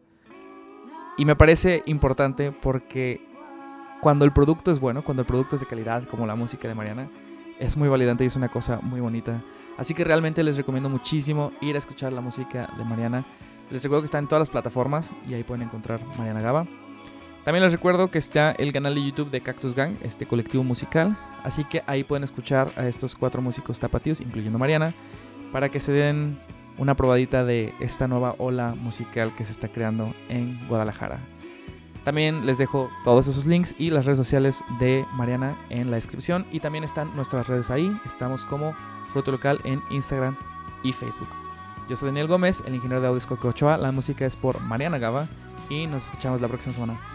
Y 1.18 1.26
me 1.26 1.36
parece 1.36 1.84
importante 1.86 2.52
porque 2.52 3.22
cuando 4.02 4.26
el 4.26 4.32
producto 4.32 4.72
es 4.72 4.80
bueno, 4.80 5.04
cuando 5.04 5.22
el 5.22 5.28
producto 5.28 5.56
es 5.56 5.62
de 5.62 5.68
calidad, 5.68 6.04
como 6.08 6.28
la 6.28 6.36
música 6.36 6.68
de 6.68 6.76
Mariana, 6.76 7.08
es 7.60 7.78
muy 7.78 7.88
validante 7.88 8.24
y 8.24 8.28
es 8.28 8.36
una 8.36 8.50
cosa 8.50 8.80
muy 8.82 9.00
bonita. 9.00 9.42
Así 9.78 9.94
que 9.94 10.04
realmente 10.04 10.44
les 10.44 10.58
recomiendo 10.58 10.90
muchísimo 10.90 11.52
ir 11.62 11.76
a 11.76 11.80
escuchar 11.80 12.14
la 12.14 12.22
música 12.22 12.70
de 12.78 12.86
Mariana. 12.86 13.26
Les 13.72 13.82
recuerdo 13.82 14.02
que 14.02 14.06
está 14.06 14.20
en 14.20 14.28
todas 14.28 14.42
las 14.42 14.50
plataformas 14.50 15.14
y 15.28 15.34
ahí 15.34 15.44
pueden 15.44 15.64
encontrar 15.64 16.00
Mariana 16.18 16.42
Gaba. 16.42 16.68
También 17.46 17.64
les 17.64 17.72
recuerdo 17.72 18.10
que 18.10 18.18
está 18.18 18.52
el 18.52 18.74
canal 18.74 18.96
de 18.96 19.06
YouTube 19.06 19.30
de 19.30 19.40
Cactus 19.40 19.76
Gang, 19.76 19.96
este 20.02 20.26
colectivo 20.26 20.64
musical. 20.64 21.18
Así 21.44 21.64
que 21.64 21.84
ahí 21.86 22.04
pueden 22.04 22.24
escuchar 22.24 22.68
a 22.76 22.88
estos 22.88 23.16
cuatro 23.16 23.42
músicos 23.42 23.80
tapatíos, 23.80 24.20
incluyendo 24.20 24.58
Mariana, 24.58 24.94
para 25.52 25.70
que 25.70 25.80
se 25.80 25.92
den 25.92 26.40
una 26.78 26.96
probadita 26.96 27.44
de 27.44 27.74
esta 27.80 28.08
nueva 28.08 28.36
ola 28.38 28.76
musical 28.76 29.34
que 29.36 29.44
se 29.44 29.52
está 29.52 29.68
creando 29.68 30.14
en 30.30 30.60
Guadalajara. 30.68 31.20
También 32.04 32.46
les 32.46 32.60
dejo 32.60 32.90
todos 33.04 33.28
esos 33.28 33.48
links 33.48 33.74
y 33.80 33.90
las 33.90 34.06
redes 34.06 34.18
sociales 34.18 34.64
de 34.80 35.06
Mariana 35.14 35.58
en 35.70 35.90
la 35.90 35.96
descripción. 35.96 36.46
Y 36.52 36.60
también 36.60 36.84
están 36.84 37.14
nuestras 37.16 37.48
redes 37.48 37.72
ahí. 37.72 37.92
Estamos 38.06 38.46
como 38.46 38.76
Fruto 39.12 39.32
Local 39.32 39.60
en 39.64 39.82
Instagram 39.90 40.36
y 40.84 40.94
Facebook. 40.94 41.30
Yo 41.90 41.96
soy 41.96 42.10
Daniel 42.10 42.28
Gómez, 42.28 42.62
el 42.68 42.76
ingeniero 42.76 43.02
de 43.02 43.08
audio 43.08 43.28
Coco 43.28 43.48
Ochoa. 43.48 43.78
La 43.78 43.92
música 43.92 44.26
es 44.26 44.36
por 44.36 44.62
Mariana 44.62 45.00
Gaba. 45.00 45.28
Y 45.68 45.88
nos 45.88 46.06
escuchamos 46.06 46.42
la 46.42 46.48
próxima 46.48 46.76
semana. 46.76 47.15